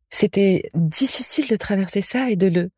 C'était 0.09 0.69
difficile 0.75 1.47
de 1.47 1.55
traverser 1.55 2.01
ça 2.01 2.29
et 2.29 2.35
de 2.35 2.47
le... 2.47 2.69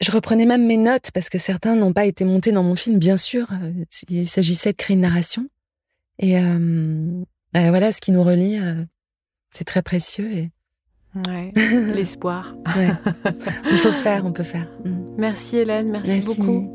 Je 0.00 0.10
reprenais 0.10 0.46
même 0.46 0.66
mes 0.66 0.76
notes 0.76 1.10
parce 1.12 1.28
que 1.28 1.38
certains 1.38 1.74
n'ont 1.74 1.92
pas 1.92 2.06
été 2.06 2.24
montés 2.24 2.52
dans 2.52 2.62
mon 2.62 2.74
film, 2.74 2.98
bien 2.98 3.16
sûr. 3.16 3.48
Euh, 3.52 3.72
il 4.08 4.28
s'agissait 4.28 4.72
de 4.72 4.76
créer 4.76 4.94
une 4.94 5.00
narration. 5.02 5.48
Et 6.18 6.38
euh, 6.38 7.22
bah, 7.52 7.68
voilà, 7.70 7.92
ce 7.92 8.00
qui 8.00 8.12
nous 8.12 8.22
relie, 8.22 8.58
euh, 8.58 8.84
c'est 9.50 9.64
très 9.64 9.82
précieux. 9.82 10.30
Et... 10.32 10.50
Ouais, 11.26 11.52
l'espoir. 11.94 12.54
Il 13.70 13.76
faut 13.76 13.92
faire, 13.92 14.24
on 14.24 14.32
peut 14.32 14.42
faire. 14.42 14.68
Mm. 14.84 15.16
Merci 15.18 15.58
Hélène, 15.58 15.90
merci. 15.90 16.20
beaucoup. 16.20 16.74